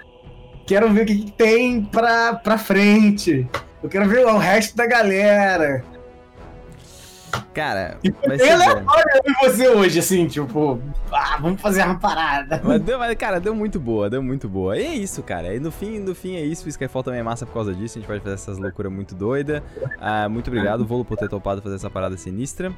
[0.65, 3.48] Quero ver o que, que tem pra, pra frente.
[3.82, 5.84] Eu quero ver o resto da galera.
[7.53, 10.79] Cara, E vai ser aleatório eu e você hoje, assim, tipo,
[11.11, 12.61] ah, vamos fazer uma parada.
[12.63, 14.77] Mas, deu, mas, cara, deu muito boa, deu muito boa.
[14.77, 15.53] E é isso, cara.
[15.53, 16.65] E no fim, no fim é isso.
[16.65, 17.97] O Skyfall também é massa por causa disso.
[17.97, 19.61] A gente pode fazer essas loucuras muito doidas.
[19.99, 22.71] Ah, muito obrigado, Volo, por ter topado fazer essa parada sinistra.